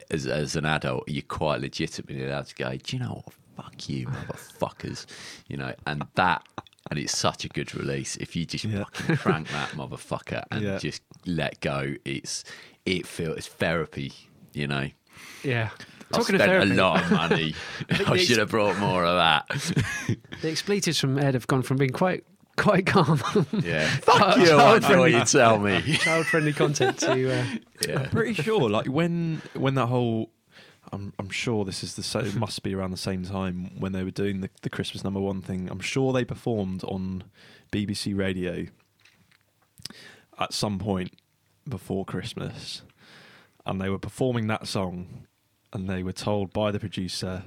as 0.09 0.25
as 0.27 0.55
an 0.55 0.65
adult, 0.65 1.07
you're 1.07 1.21
quite 1.23 1.61
legitimately 1.61 2.25
allowed 2.25 2.47
to 2.47 2.55
go. 2.55 2.75
Do 2.75 2.97
you 2.97 3.03
know 3.03 3.23
what? 3.25 3.33
Fuck 3.65 3.89
you, 3.89 4.07
motherfuckers. 4.07 5.05
You 5.47 5.57
know, 5.57 5.73
and 5.87 6.05
that. 6.15 6.43
And 6.89 6.97
it's 6.97 7.15
such 7.15 7.45
a 7.45 7.49
good 7.49 7.75
release 7.75 8.15
if 8.17 8.35
you 8.35 8.45
just 8.45 8.63
Yeah. 8.65 8.85
fucking 8.85 9.17
crank 9.17 9.49
that 9.49 9.69
motherfucker 9.71 10.43
and 10.49 10.63
Yeah. 10.63 10.77
just 10.79 11.01
let 11.25 11.59
go. 11.59 11.93
It's 12.05 12.43
it 12.85 13.05
feels 13.05 13.37
it's 13.37 13.47
therapy, 13.47 14.11
you 14.53 14.65
know. 14.65 14.89
Yeah. 15.43 15.69
I 16.11 16.17
Talking 16.17 16.35
of 16.35 16.41
spent 16.41 16.51
therapy, 16.51 16.71
a 16.71 16.73
lot 16.73 17.03
of 17.03 17.11
money. 17.11 17.55
I 18.07 18.17
should 18.17 18.39
have 18.39 18.49
brought 18.49 18.77
more 18.79 19.05
of 19.05 19.17
that. 19.17 20.17
the 20.41 20.49
expletives 20.49 20.99
from 20.99 21.19
Ed 21.19 21.35
have 21.35 21.45
gone 21.45 21.61
from 21.61 21.77
being 21.77 21.91
quite 21.91 22.23
quite 22.59 22.85
calm, 22.85 23.19
Yeah, 23.63 23.87
fuck 24.01 24.37
you. 24.37 24.51
I 24.53 24.79
know 24.79 24.99
what 24.99 25.11
you 25.11 25.23
tell 25.25 25.57
me. 25.59 25.81
child 25.97 26.25
friendly 26.27 26.53
content 26.53 26.99
to. 26.99 27.11
Uh, 27.39 27.45
Yeah. 27.87 27.99
I'm 28.01 28.09
pretty 28.09 28.33
sure, 28.33 28.69
like 28.69 28.87
when 28.87 29.41
when 29.53 29.75
that 29.75 29.87
whole, 29.87 30.29
I'm 30.91 31.13
I'm 31.17 31.29
sure 31.29 31.65
this 31.65 31.83
is 31.83 31.95
the 31.95 32.03
same. 32.03 32.25
It 32.25 32.35
must 32.35 32.61
be 32.61 32.75
around 32.75 32.91
the 32.91 32.97
same 32.97 33.23
time 33.23 33.71
when 33.79 33.91
they 33.93 34.03
were 34.03 34.11
doing 34.11 34.41
the 34.41 34.49
the 34.61 34.69
Christmas 34.69 35.03
number 35.03 35.19
one 35.19 35.41
thing. 35.41 35.69
I'm 35.69 35.79
sure 35.79 36.11
they 36.13 36.25
performed 36.25 36.83
on 36.83 37.23
BBC 37.71 38.15
Radio 38.17 38.67
at 40.37 40.53
some 40.53 40.79
point 40.79 41.13
before 41.67 42.05
Christmas, 42.05 42.81
and 43.65 43.79
they 43.79 43.89
were 43.89 43.99
performing 43.99 44.47
that 44.47 44.67
song, 44.67 45.25
and 45.73 45.89
they 45.89 46.03
were 46.03 46.13
told 46.13 46.51
by 46.53 46.71
the 46.71 46.79
producer, 46.79 47.43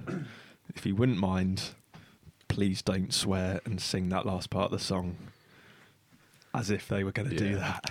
if 0.75 0.87
you 0.87 0.95
wouldn't 0.95 1.19
mind, 1.19 1.71
please 2.53 2.83
don't 2.83 3.13
swear 3.15 3.61
and 3.65 3.81
sing 3.81 4.09
that 4.11 4.27
last 4.27 4.51
part 4.51 4.67
of 4.67 4.71
the 4.73 4.79
song. 4.85 5.17
As 6.55 6.71
if 6.71 6.87
they 6.89 7.03
were 7.03 7.13
going 7.13 7.31
to 7.31 7.37
do 7.37 7.57
that. 7.57 7.91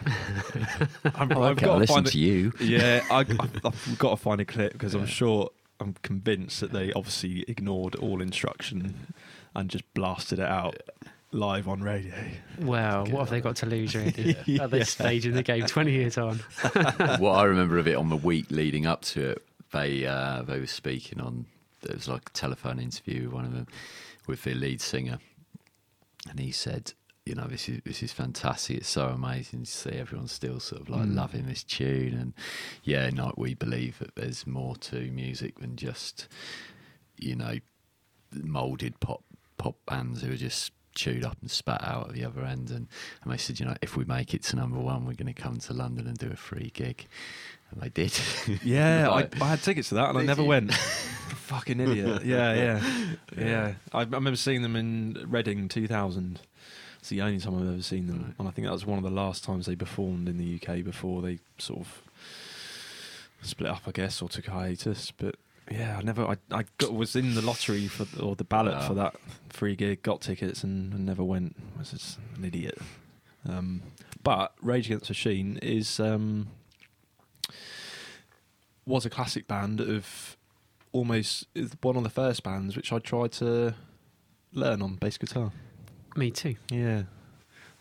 I'm, 1.16 1.32
I've 1.32 1.38
Okay, 1.57 1.66
got 1.66 1.74
to 1.74 1.80
listen 1.80 1.95
find 1.95 2.05
to 2.05 2.12
it- 2.12 2.22
you. 2.22 2.53
yeah, 2.59 3.03
I, 3.09 3.22
I, 3.22 3.26
I've 3.66 3.95
got 3.97 4.12
to 4.12 4.18
find 4.18 4.39
a 4.39 4.45
clip 4.45 4.74
because 4.74 4.93
I'm 4.93 5.07
sure 5.07 5.49
I'm 5.80 5.95
convinced 6.03 6.59
that 6.62 6.72
they 6.72 6.93
obviously 6.93 7.43
ignored 7.47 7.95
all 7.95 8.22
instruction 8.22 9.14
and 9.55 9.68
just 9.70 9.91
blasted 9.95 10.38
it 10.38 10.45
out 10.47 10.78
live 11.32 11.68
on 11.68 11.82
radio. 11.82 12.14
well, 12.59 13.05
what 13.07 13.22
have 13.22 13.30
they 13.32 13.41
got 13.41 13.55
to 13.57 13.66
lose 13.66 13.95
really 13.95 14.36
at 14.59 14.70
this 14.70 14.80
Yeah. 14.99 15.05
stage 15.05 15.26
in 15.26 15.34
the 15.34 15.41
game? 15.43 15.66
20 15.66 15.91
years 15.91 16.20
on. 16.20 16.38
what 17.18 17.32
I 17.32 17.45
remember 17.45 17.80
of 17.80 17.88
it 17.88 17.95
on 17.95 18.09
the 18.09 18.16
week 18.18 18.45
leading 18.51 18.86
up 18.86 19.01
to 19.05 19.30
it, 19.32 19.43
they 19.74 20.05
uh, 20.05 20.43
they 20.43 20.59
were 20.59 20.68
speaking 20.68 21.20
on. 21.20 21.45
it 21.82 21.95
was 21.95 22.07
like 22.07 22.30
a 22.30 22.34
telephone 22.34 22.78
interview 22.80 23.24
with 23.24 23.34
one 23.34 23.45
of 23.45 23.53
them 23.53 23.66
with 24.28 24.43
the 24.43 24.53
lead 24.53 24.82
singer, 24.82 25.19
and 26.30 26.39
he 26.39 26.51
said, 26.51 26.93
"You 27.26 27.36
know, 27.36 27.47
this 27.47 27.67
is 27.69 27.82
this 27.84 28.03
is 28.03 28.11
fantastic. 28.13 28.78
It's 28.78 28.89
so 28.89 29.07
amazing 29.07 29.63
to 29.63 29.72
see 29.72 29.91
everyone 29.91 30.28
still 30.28 30.59
sort 30.59 30.82
of 30.82 30.89
like 30.89 31.07
Mm. 31.07 31.15
loving 31.15 31.45
this 31.47 31.63
tune." 31.63 32.13
And 32.13 32.34
yeah, 32.84 33.09
no, 33.09 33.34
we 33.38 33.53
believe 33.53 33.99
that 33.99 34.15
there's 34.15 34.45
more 34.47 34.76
to 34.78 35.11
music 35.11 35.59
than 35.59 35.76
just 35.76 36.28
you 37.17 37.36
know 37.36 37.55
molded 38.34 38.99
pop 38.99 39.24
pop 39.57 39.76
bands 39.86 40.22
who 40.22 40.32
are 40.32 40.38
just 40.38 40.72
chewed 40.95 41.24
up 41.24 41.38
and 41.41 41.49
spat 41.51 41.82
out 41.84 42.09
at 42.09 42.13
the 42.13 42.24
other 42.26 42.43
end 42.43 42.69
and, 42.69 42.88
and 43.24 43.32
they 43.32 43.38
said 43.38 43.59
you 43.59 43.65
know 43.65 43.76
if 43.82 43.95
we 43.95 44.03
make 44.03 44.34
it 44.34 44.43
to 44.43 44.55
number 44.57 44.78
one 44.80 45.05
we're 45.05 45.13
going 45.13 45.34
to 45.34 45.41
come 45.41 45.57
to 45.57 45.72
london 45.74 46.05
and 46.05 46.17
do 46.17 46.30
a 46.32 46.36
free 46.36 46.69
gig 46.74 47.07
and 47.72 47.82
they 47.82 47.89
did 47.89 48.13
Yeah, 48.63 49.09
I, 49.09 49.13
Like, 49.15 49.41
I 49.41 49.47
had 49.49 49.61
tickets 49.61 49.89
to 49.89 49.95
that 49.95 50.09
and 50.09 50.17
I 50.17 50.24
never 50.24 50.41
you? 50.43 50.47
went. 50.47 50.74
Fucking 51.51 51.80
idiot. 51.80 52.24
Yeah, 52.26 52.53
yeah, 52.53 52.84
yeah. 53.38 53.74
I, 53.93 53.99
I 53.99 54.03
remember 54.03 54.36
seeing 54.38 54.61
them 54.61 54.76
in 54.76 55.26
Reading 55.28 55.67
2000. 55.67 56.39
It's 56.99 57.09
the 57.09 57.22
only 57.22 57.39
time 57.39 57.55
I've 57.61 57.67
ever 57.74 57.82
seen 57.82 58.07
them, 58.07 58.22
Right. 58.26 58.34
and 58.39 58.47
I 58.47 58.51
think 58.51 58.67
that 58.67 58.74
was 58.74 58.86
one 58.86 58.97
of 58.99 59.03
the 59.03 59.09
last 59.09 59.43
times 59.43 59.65
they 59.65 59.76
performed 59.76 60.30
in 60.30 60.38
the 60.38 60.59
UK 60.61 60.84
before 60.84 61.22
they 61.24 61.39
sort 61.57 61.80
of 61.82 62.01
split 63.41 63.69
up, 63.69 63.82
I 63.88 63.91
guess, 63.91 64.22
or 64.22 64.30
took 64.30 64.47
a 64.47 64.51
hiatus. 64.51 65.11
But 65.11 65.36
yeah, 65.69 65.97
I 65.97 66.01
never. 66.03 66.26
I, 66.26 66.38
I 66.51 66.65
got, 66.78 66.93
was 66.93 67.15
in 67.15 67.34
the 67.36 67.41
lottery 67.41 67.88
for 67.88 68.05
or 68.24 68.36
the 68.36 68.43
ballot 68.43 68.76
Wow. 68.76 68.88
for 68.88 68.93
that 68.93 69.15
free 69.49 69.76
gig, 69.76 70.03
got 70.03 70.22
tickets, 70.22 70.63
and, 70.63 70.93
and 70.93 71.05
never 71.05 71.24
went. 71.24 71.55
I 71.76 71.80
was 71.80 71.91
just 71.91 72.19
an 72.38 72.45
idiot. 72.45 72.78
Um, 73.49 73.82
but 74.24 74.53
Rage 74.61 74.86
Against 74.86 75.07
the 75.07 75.11
Machine 75.11 75.57
is 75.61 75.99
um, 75.99 76.47
was 78.92 79.06
a 79.06 79.10
classic 79.10 79.48
band 79.48 79.80
of 79.80 80.38
almost 80.92 81.48
one 81.82 81.96
of 81.96 82.04
the 82.04 82.10
first 82.10 82.44
bands 82.44 82.76
which 82.76 82.92
I 82.92 83.00
tried 83.00 83.32
to 83.34 83.74
learn 84.54 84.82
on 84.82 84.96
bass 84.96 85.18
guitar. 85.18 85.52
Me 86.16 86.30
too. 86.30 86.56
Yeah, 86.70 87.04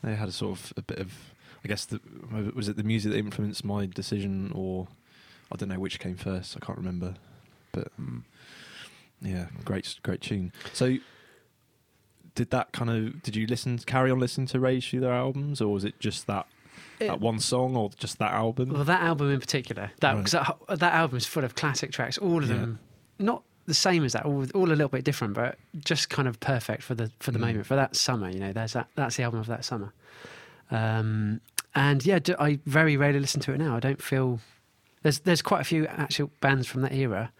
they 0.03 0.15
had 0.15 0.29
a 0.29 0.33
sort 0.33 0.59
of 0.59 0.73
a 0.77 0.83
bit 0.83 0.99
of, 0.99 1.13
I 1.65 1.69
guess, 1.69 1.85
the, 1.85 2.01
was 2.55 2.69
it 2.69 2.77
the 2.77 2.85
music 2.85 3.13
that 3.13 3.19
influenced 3.19 3.65
my 3.65 3.87
decision, 3.87 4.53
or 4.55 4.87
I 5.51 5.57
don't 5.57 5.69
know 5.69 5.81
which 5.81 5.99
came 5.99 6.17
first. 6.17 6.57
I 6.57 6.65
can't 6.65 6.79
remember, 6.79 7.15
but 7.73 7.89
mm. 8.01 8.23
yeah, 9.21 9.47
great, 9.65 9.97
great 10.03 10.21
tune. 10.21 10.53
So, 10.73 10.99
did 12.37 12.51
that 12.51 12.73
kind 12.73 12.91
of? 12.91 13.23
Did 13.23 13.35
you 13.35 13.49
listen, 13.49 13.79
carry 13.79 14.13
on 14.13 14.21
listening 14.21 14.47
to 14.49 14.61
Rage 14.61 14.89
through 14.89 15.01
their 15.01 15.13
albums, 15.13 15.61
or 15.61 15.73
was 15.73 15.85
it 15.85 15.99
just 15.99 16.29
that 16.29 16.47
that 17.09 17.21
one 17.21 17.39
song, 17.41 17.77
or 17.77 17.91
just 17.99 18.19
that 18.19 18.33
album? 18.33 18.71
Well, 18.71 18.85
that 18.85 19.03
album 19.03 19.31
in 19.31 19.41
particular, 19.41 19.91
that 20.01 20.15
Right. 20.15 20.23
'cause 20.25 20.33
that, 20.33 20.79
that 20.79 20.93
album 20.95 21.17
is 21.17 21.27
full 21.27 21.45
of 21.45 21.55
classic 21.55 21.93
tracks. 21.93 22.19
All 22.19 22.43
of 22.43 22.49
Yeah. 22.51 22.57
them, 22.57 22.79
not 23.19 23.43
the 23.67 23.75
same 23.75 24.05
as 24.05 24.13
that, 24.15 24.25
all, 24.25 24.47
all 24.55 24.69
a 24.69 24.75
little 24.75 24.89
bit 24.89 25.05
different, 25.05 25.35
but 25.35 25.59
just 25.85 26.09
kind 26.11 26.27
of 26.29 26.41
perfect 26.41 26.83
for 26.83 26.95
the 26.95 27.11
for 27.21 27.31
the 27.31 27.39
Mm. 27.39 27.43
moment 27.43 27.67
for 27.67 27.77
that 27.77 27.95
summer. 27.97 28.29
You 28.31 28.41
know, 28.41 28.53
there's 28.53 28.73
that 28.73 28.89
that's 28.97 29.17
the 29.17 29.23
album 29.23 29.41
of 29.41 29.47
that 29.47 29.65
summer. 29.65 29.93
Um, 30.71 31.41
and 31.75 32.05
yeah, 32.05 32.19
do, 32.19 32.35
I 32.39 32.59
very 32.67 32.97
rarely 32.97 33.21
listen 33.21 33.41
to 33.43 33.53
it 33.53 33.59
now. 33.59 33.77
I 33.77 33.81
don't 33.81 34.03
feel 34.03 34.41
there's 35.03 35.21
there's 35.21 35.43
quite 35.43 35.61
a 35.61 35.65
few 35.65 35.87
actual 35.87 36.31
bands 36.41 36.67
from 36.67 36.83
that 36.83 36.93
era, 36.93 37.33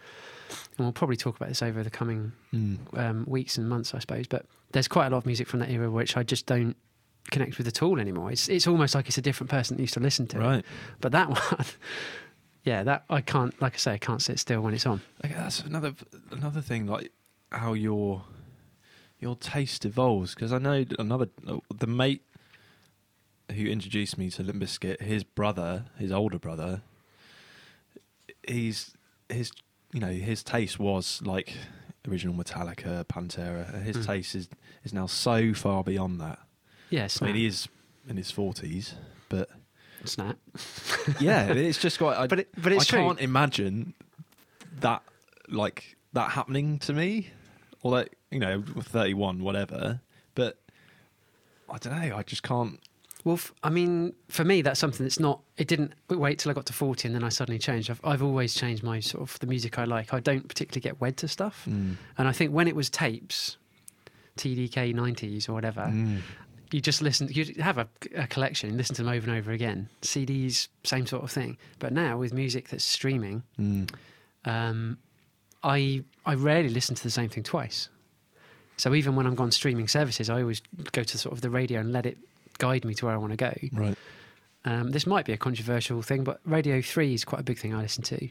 and 0.79 0.87
we'll 0.87 0.93
probably 0.93 1.17
talk 1.17 1.37
about 1.37 1.49
this 1.49 1.63
over 1.63 1.83
the 1.83 1.91
coming 1.91 2.33
Mm. 2.53 2.79
um, 2.99 3.25
weeks 3.27 3.59
and 3.59 3.69
months, 3.69 3.95
I 3.95 3.99
suppose. 3.99 4.27
But 4.27 4.47
there's 4.73 4.89
quite 4.89 5.07
a 5.07 5.11
lot 5.11 5.19
of 5.19 5.27
music 5.27 5.49
from 5.49 5.61
that 5.61 5.71
era 5.71 5.91
which 5.91 6.17
I 6.17 6.23
just 6.23 6.47
don't 6.47 6.77
connect 7.31 7.59
with 7.59 7.67
at 7.67 7.83
all 7.83 7.99
anymore. 8.01 8.31
It's 8.33 8.49
it's 8.49 8.67
almost 8.67 8.95
like 8.95 9.09
it's 9.09 9.19
a 9.19 9.23
different 9.23 9.51
person 9.51 9.77
that 9.77 9.83
used 9.83 9.95
to 9.95 10.01
listen 10.01 10.27
to 10.29 10.39
it. 10.39 10.41
Right. 10.45 10.65
But 11.01 11.13
that 11.13 11.29
one, 11.59 11.67
yeah, 12.65 12.83
that 12.85 13.05
I 13.11 13.21
can't. 13.21 13.61
Like 13.61 13.75
I 13.75 13.79
say, 13.79 13.93
I 13.93 13.99
can't 13.99 14.23
sit 14.23 14.39
still 14.39 14.61
when 14.61 14.75
it's 14.75 14.87
on. 14.87 15.01
Okay, 15.25 15.35
that's 15.35 15.61
another 15.61 15.95
another 16.31 16.61
thing, 16.61 16.87
like 16.87 17.13
how 17.53 17.73
your 17.75 18.25
your 19.19 19.37
taste 19.37 19.85
evolves. 19.85 20.35
Because 20.35 20.53
I 20.53 20.59
know 20.59 20.85
another 20.99 21.29
the 21.75 21.87
mate 21.87 22.23
who 23.55 23.67
introduced 23.67 24.17
me 24.17 24.31
to 24.31 24.43
Limp 24.43 24.63
Bizkit, 24.63 25.01
his 25.03 25.25
brother, 25.25 25.87
his 25.99 26.13
older 26.13 26.39
brother, 26.39 26.83
he's 28.47 28.95
his 29.29 29.53
you 29.93 30.01
know 30.01 30.13
his 30.13 30.43
taste 30.43 30.79
was 30.79 31.21
like 31.25 31.55
original 32.09 32.35
Metallica, 32.35 33.05
Pantera. 33.05 33.73
and 33.75 33.85
His 33.85 33.97
Mm. 33.99 34.07
taste 34.07 34.35
is 34.35 34.49
is 34.85 34.93
now 34.95 35.07
so 35.07 35.53
far 35.55 35.83
beyond 35.85 36.21
that. 36.21 36.39
Yeah, 36.91 37.09
I 37.21 37.25
mean, 37.25 37.35
he 37.37 37.47
is 37.47 37.69
in 38.09 38.17
his 38.17 38.31
forties, 38.31 38.95
but 39.29 39.49
snap. 40.05 40.37
yeah, 41.21 41.47
I 41.51 41.55
mean, 41.55 41.65
it's 41.65 41.79
just 41.79 41.99
quite. 41.99 42.17
I, 42.19 42.27
But 42.27 42.41
it- 42.41 42.49
but 42.61 42.73
it's 42.73 42.85
I 42.93 42.97
true. 42.97 43.07
can't 43.07 43.21
imagine 43.21 43.95
that 44.81 45.03
like 45.49 45.97
that 46.13 46.31
happening 46.33 46.79
to 46.81 46.93
me, 46.93 47.31
or 47.83 47.93
like 47.93 48.17
you 48.31 48.39
know, 48.41 48.63
thirty 48.83 49.15
one, 49.15 49.43
whatever. 49.43 50.01
But 50.35 50.59
I 51.69 51.79
don't 51.79 51.93
know. 52.01 52.17
I 52.17 52.23
just 52.23 52.43
can't. 52.43 52.81
Well, 53.23 53.35
f- 53.35 53.53
I 53.63 53.69
mean, 53.69 54.15
for 54.29 54.45
me, 54.45 54.63
that's 54.63 54.81
something 54.81 55.05
that's 55.05 55.21
not. 55.21 55.41
It 55.59 55.69
didn't 55.69 55.93
wait 56.09 56.39
till 56.39 56.51
I 56.51 56.55
got 56.55 56.65
to 56.67 56.73
forty, 56.73 57.07
and 57.07 57.15
then 57.15 57.23
I 57.23 57.29
suddenly 57.29 57.59
changed. 57.59 57.91
I've 57.91 58.01
I've 58.03 58.23
always 58.23 58.55
changed 58.55 58.83
my 58.83 58.99
sort 59.01 59.23
of 59.29 59.39
the 59.41 59.47
music 59.47 59.79
I 59.79 59.85
like. 59.85 60.15
I 60.15 60.21
don't 60.21 60.49
particularly 60.49 60.81
get 60.81 61.01
wed 61.01 61.17
to 61.19 61.29
stuff, 61.29 61.67
Mm. 61.69 61.97
and 62.19 62.27
I 62.29 62.33
think 62.33 62.53
when 62.53 62.67
it 62.67 62.75
was 62.75 62.89
tapes, 62.89 63.59
TDK 64.39 64.95
nineties 64.95 65.49
or 65.49 65.53
whatever, 65.53 65.83
Mm. 65.83 66.21
You 66.71 66.81
just 66.81 67.03
listen. 67.03 67.29
You 67.31 67.55
have 67.63 67.79
a, 67.79 67.89
a 68.17 68.27
collection, 68.27 68.77
listen 68.77 68.95
to 68.97 69.03
them 69.03 69.13
over 69.13 69.29
and 69.31 69.39
over 69.39 69.53
again. 69.53 69.89
CDs, 70.03 70.69
same 70.85 71.07
sort 71.07 71.23
of 71.25 71.31
thing. 71.31 71.57
But 71.79 71.93
now 71.93 72.19
with 72.19 72.33
music 72.33 72.69
that's 72.69 72.85
streaming, 72.85 73.43
Mm. 73.59 73.91
um, 74.45 74.99
I 75.63 76.05
I 76.25 76.35
rarely 76.35 76.69
listen 76.71 76.95
to 76.95 77.03
the 77.03 77.11
same 77.11 77.29
thing 77.29 77.43
twice. 77.43 77.89
So 78.77 78.95
even 78.95 79.15
when 79.15 79.27
I'm 79.27 79.39
on 79.39 79.51
streaming 79.51 79.89
services, 79.89 80.31
I 80.31 80.41
always 80.41 80.63
go 80.93 81.03
to 81.03 81.19
sort 81.19 81.35
of 81.35 81.43
the 81.43 81.51
radio 81.51 81.81
and 81.81 81.93
let 81.93 82.07
it 82.07 82.17
guide 82.59 82.85
me 82.85 82.95
to 82.95 83.07
where 83.07 83.15
I 83.15 83.19
want 83.19 83.33
to 83.33 83.37
go. 83.37 83.53
Right. 83.73 83.97
Um, 84.65 84.91
this 84.91 85.07
might 85.07 85.25
be 85.27 85.33
a 85.33 85.37
controversial 85.39 86.01
thing, 86.03 86.25
but 86.25 86.41
Radio 86.45 86.81
Three 86.83 87.15
is 87.15 87.25
quite 87.25 87.41
a 87.41 87.45
big 87.45 87.59
thing 87.59 87.75
I 87.75 87.81
listen 87.83 88.03
to, 88.05 88.29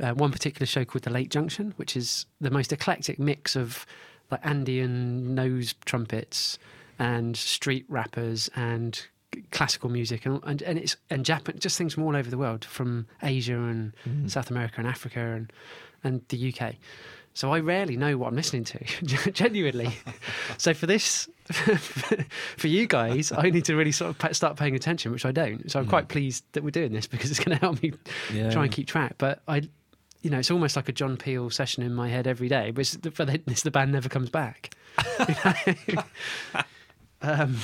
uh, 0.00 0.12
one 0.14 0.30
particular 0.32 0.66
show 0.66 0.84
called 0.84 1.04
The 1.04 1.10
Late 1.10 1.30
Junction, 1.30 1.72
which 1.76 1.96
is 1.96 2.26
the 2.40 2.50
most 2.50 2.72
eclectic 2.72 3.18
mix 3.18 3.56
of 3.56 3.84
like 4.30 4.40
Andean 4.44 5.34
nose 5.34 5.74
trumpets 5.86 6.58
and 6.98 7.36
street 7.36 7.84
rappers 7.88 8.50
and 8.54 9.06
classical 9.50 9.88
music 9.90 10.24
and 10.24 10.40
and, 10.44 10.62
and 10.62 10.78
it's 10.78 10.96
and 11.10 11.24
Japan 11.24 11.56
just 11.58 11.76
things 11.76 11.94
from 11.94 12.04
all 12.04 12.16
over 12.16 12.30
the 12.30 12.38
world 12.38 12.64
from 12.64 13.06
Asia 13.22 13.54
and 13.54 13.92
mm. 14.08 14.30
South 14.30 14.50
America 14.50 14.76
and 14.78 14.86
Africa 14.86 15.20
and 15.20 15.52
and 16.02 16.22
the 16.28 16.52
UK. 16.52 16.74
So 17.38 17.52
I 17.52 17.60
rarely 17.60 17.96
know 17.96 18.18
what 18.18 18.28
I'm 18.28 18.34
listening 18.34 18.64
to, 18.64 18.84
genuinely. 19.30 19.92
so 20.58 20.74
for 20.74 20.86
this, 20.86 21.28
for 22.56 22.66
you 22.66 22.88
guys, 22.88 23.30
I 23.30 23.50
need 23.50 23.64
to 23.66 23.76
really 23.76 23.92
sort 23.92 24.24
of 24.24 24.36
start 24.36 24.56
paying 24.56 24.74
attention, 24.74 25.12
which 25.12 25.24
I 25.24 25.30
don't. 25.30 25.70
So 25.70 25.78
I'm 25.78 25.86
mm. 25.86 25.90
quite 25.90 26.08
pleased 26.08 26.42
that 26.54 26.64
we're 26.64 26.70
doing 26.70 26.92
this 26.92 27.06
because 27.06 27.30
it's 27.30 27.38
going 27.38 27.56
to 27.56 27.60
help 27.60 27.80
me 27.80 27.92
Yeah. 28.32 28.50
try 28.50 28.64
and 28.64 28.72
keep 28.72 28.88
track. 28.88 29.14
But 29.18 29.40
I, 29.46 29.62
you 30.22 30.30
know, 30.30 30.40
it's 30.40 30.50
almost 30.50 30.74
like 30.74 30.88
a 30.88 30.92
John 30.92 31.16
Peel 31.16 31.48
session 31.48 31.84
in 31.84 31.94
my 31.94 32.08
head 32.08 32.26
every 32.26 32.48
day. 32.48 32.72
But, 32.72 32.80
it's, 32.80 32.96
but 32.96 33.28
then 33.28 33.44
it's 33.46 33.62
the 33.62 33.70
band 33.70 33.92
never 33.92 34.08
comes 34.08 34.30
back. 34.30 34.74
You 37.22 37.28
know? 37.28 37.34
um, 37.34 37.56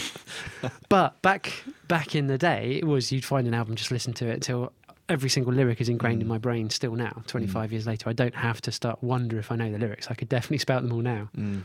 but 0.88 1.20
back 1.22 1.52
back 1.88 2.14
in 2.14 2.26
the 2.26 2.38
day, 2.38 2.78
it 2.80 2.86
was 2.86 3.12
you'd 3.12 3.24
find 3.24 3.46
an 3.46 3.55
album, 3.55 3.74
just 3.74 3.90
listen 3.90 4.12
to 4.14 4.26
it 4.26 4.42
till 4.42 4.72
every 5.09 5.28
single 5.28 5.52
lyric 5.52 5.80
is 5.80 5.88
ingrained 5.88 6.22
in 6.22 6.28
my 6.28 6.38
brain. 6.38 6.70
Still 6.70 6.94
now, 6.94 7.22
25 7.26 7.72
years 7.72 7.86
later, 7.86 8.09
I 8.09 8.12
don't 8.12 8.34
have 8.34 8.61
to 8.62 8.72
start 8.72 9.02
wonder 9.02 9.38
if 9.38 9.52
I 9.52 9.57
know 9.57 9.70
the 9.70 9.78
lyrics. 9.78 10.09
I 10.11 10.14
could 10.14 10.28
definitely 10.28 10.59
spout 10.59 10.82
them 10.82 10.92
all 10.92 11.00
now. 11.00 11.28
Mm. 11.36 11.62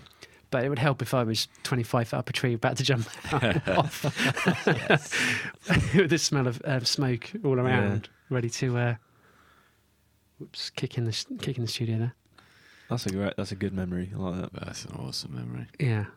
But 0.52 0.64
it 0.66 0.70
would 0.70 0.80
help 0.80 1.04
if 1.04 1.14
I 1.14 1.24
was 1.24 1.48
25 1.64 2.08
foot 2.08 2.18
up 2.18 2.30
a 2.30 2.34
tree, 2.34 2.56
about 2.56 2.78
to 2.78 2.84
jump 2.84 3.08
off, 3.68 4.04
with 5.96 6.10
the 6.10 6.18
smell 6.18 6.48
of 6.48 6.60
um, 6.66 6.86
smoke 6.86 7.32
all 7.44 7.60
around, 7.60 8.10
ready 8.30 8.50
to. 8.50 8.78
Uh, 8.78 8.96
whoops, 10.40 10.72
kick 10.72 10.98
in 10.98 11.06
the 11.06 11.26
kick 11.40 11.58
in 11.58 11.66
the 11.66 11.70
studio 11.70 12.00
there. 12.00 12.16
That's 12.90 13.06
a 13.06 13.12
great. 13.12 13.34
That's 13.38 13.52
a 13.52 13.56
good 13.56 13.74
memory. 13.74 14.12
I 14.16 14.18
like 14.18 14.42
that. 14.42 14.54
That's 14.54 14.86
an 14.86 14.96
awesome 14.96 15.36
memory. 15.36 15.68
Yeah, 15.80 16.06
well, 16.06 16.08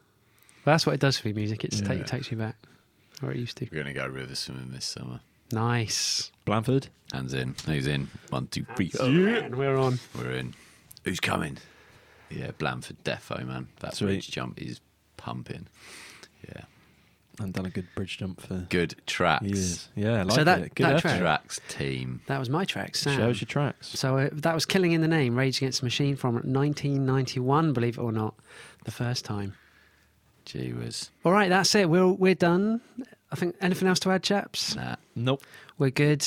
that's 0.65 0.87
what 0.87 0.95
it 0.95 1.01
does 1.01 1.19
for 1.19 1.29
me. 1.29 1.35
Music, 1.35 1.65
it's 1.65 1.81
ta- 1.81 1.93
Yeah. 1.93 2.01
it 2.01 2.07
takes 2.07 2.31
you 2.31 2.37
back 2.37 2.57
where 3.21 3.33
it 3.33 3.39
used 3.39 3.57
to. 3.59 3.67
We're 3.71 3.83
going 3.83 3.95
to 3.95 4.01
go 4.01 4.07
river 4.07 4.35
swimming 4.35 4.71
this 4.73 4.85
summer. 4.85 5.21
Nice. 5.53 6.31
Blandford. 6.45 6.89
Hands 7.13 7.33
in. 7.35 7.55
Who's 7.67 7.87
in? 7.87 8.09
One, 8.31 8.47
two, 8.47 8.65
three. 8.77 8.91
And 9.01 9.55
we're 9.55 9.77
on. 9.77 9.99
We're 10.19 10.31
in. 10.33 10.55
Who's 11.05 11.21
coming? 11.21 11.59
Yeah, 12.31 12.53
Blandford 12.53 12.97
Defo, 13.05 13.45
man. 13.47 13.69
That 13.81 13.97
Sweet. 13.97 14.07
bridge 14.07 14.31
jump 14.31 14.61
is 14.63 14.81
pumping. 15.19 15.67
Yeah. 16.49 16.63
I've 17.41 17.53
done 17.53 17.67
a 17.67 17.71
good 17.71 17.87
bridge 17.95 18.19
jump 18.19 18.41
for 18.41 18.67
Good 18.71 18.95
tracks. 19.07 19.45
years. 19.45 19.89
Yeah, 19.97 20.21
I 20.21 20.23
like 20.23 20.35
So 20.37 20.45
that- 20.45 20.61
it. 20.61 20.75
Good 20.75 20.87
that 20.87 21.01
track- 21.01 21.19
Tracks 21.21 21.61
team. 21.69 22.21
That 22.27 22.39
was 22.39 22.49
my 22.49 22.65
track, 22.65 22.95
Sam. 22.97 23.17
Shows 23.19 23.41
your 23.41 23.47
tracks. 23.47 23.89
So 23.89 24.17
uh, 24.19 24.29
that 24.33 24.55
was 24.55 24.65
Killing 24.65 24.93
in 24.93 25.01
the 25.03 25.09
Name, 25.09 25.37
Rage 25.37 25.59
Against 25.59 25.81
the 25.81 25.87
Machine 25.87 26.17
from 26.17 26.35
1991, 26.37 27.73
believe 27.73 27.99
it 27.99 28.01
or 28.01 28.13
not, 28.13 28.35
the 28.85 28.91
first 28.91 29.25
time. 29.25 29.55
Gee 30.45 30.73
whiz. 30.73 31.11
All 31.25 31.33
right, 31.33 31.49
that's 31.49 31.75
it. 31.75 31.89
We're 31.89 32.07
we're 32.09 32.35
done. 32.35 32.81
I 33.31 33.37
think 33.37 33.57
anything 33.61 33.89
else 33.89 33.99
to 34.01 34.11
add, 34.11 34.23
chaps? 34.23 34.75
Nah. 34.77 34.97
Nope. 35.15 35.43
We're 35.79 35.91
good. 35.91 36.25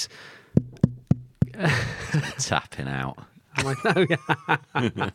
Tapping 2.40 2.88
out. 2.88 3.18
Am 3.58 3.68
I- 3.68 3.76
oh, 3.96 4.06
yeah. 4.10 5.10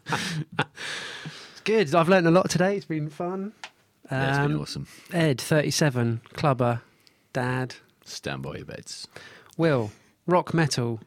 it's 1.51 1.61
good. 1.65 1.95
I've 1.95 2.09
learned 2.09 2.27
a 2.27 2.31
lot 2.31 2.49
today. 2.51 2.77
It's 2.77 2.87
been 2.87 3.11
fun. 3.11 3.53
Yeah, 4.11 4.29
it's 4.31 4.39
been 4.39 4.57
Um, 4.57 4.61
awesome. 4.63 4.87
Ed, 5.13 5.41
37, 5.41 6.21
clubber, 6.33 6.83
dad, 7.33 7.77
Stand 8.05 8.43
by 8.43 8.57
your 8.57 8.65
beds. 8.65 9.07
Will, 9.57 9.93
rock 10.27 10.53
metal, 10.55 11.01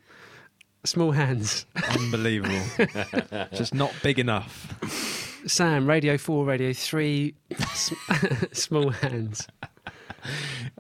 small 0.86 1.12
hands, 1.12 1.66
Unbelievable. 1.90 2.62
Just 3.54 3.74
not 3.74 3.94
big 4.04 4.20
enough. 4.20 5.33
Sam, 5.46 5.88
Radio 5.88 6.18
4, 6.18 6.46
Radio 6.46 6.74
3, 6.74 7.34
small 8.52 8.90
hands. 8.90 9.48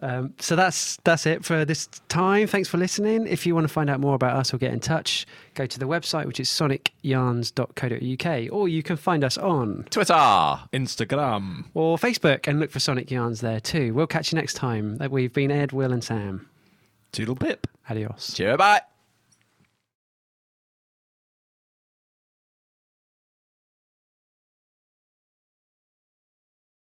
Um, 0.01 0.33
so 0.39 0.55
that's 0.55 0.97
that's 1.03 1.25
it 1.25 1.43
for 1.43 1.65
this 1.65 1.87
time. 2.07 2.47
Thanks 2.47 2.69
for 2.69 2.77
listening. 2.77 3.27
If 3.27 3.45
you 3.45 3.53
want 3.53 3.67
to 3.67 3.73
find 3.73 3.89
out 3.89 3.99
more 3.99 4.15
about 4.15 4.37
us 4.37 4.53
or 4.53 4.57
get 4.57 4.71
in 4.71 4.79
touch, 4.79 5.25
go 5.53 5.65
to 5.65 5.79
the 5.79 5.85
website, 5.85 6.27
which 6.27 6.39
is 6.39 6.47
sonicyarns.co.uk, 6.49 8.53
or 8.53 8.67
you 8.69 8.83
can 8.83 8.95
find 8.95 9.23
us 9.23 9.37
on 9.37 9.85
Twitter. 9.89 10.13
Instagram. 10.13 11.65
or 11.73 11.97
Facebook 11.97 12.47
and 12.47 12.59
look 12.59 12.71
for 12.71 12.79
Sonic 12.79 13.11
Yarns 13.11 13.41
there 13.41 13.59
too. 13.59 13.93
We'll 13.93 14.07
catch 14.07 14.31
you 14.31 14.37
next 14.37 14.53
time. 14.53 14.97
That 14.97 15.11
we've 15.11 15.33
been 15.33 15.51
Ed, 15.51 15.73
Will, 15.73 15.91
and 15.91 16.03
Sam. 16.03 16.47
Toodle 17.11 17.35
pip. 17.35 17.67
Adios. 17.89 18.33
Cheer 18.33 18.57
bye. 18.57 18.81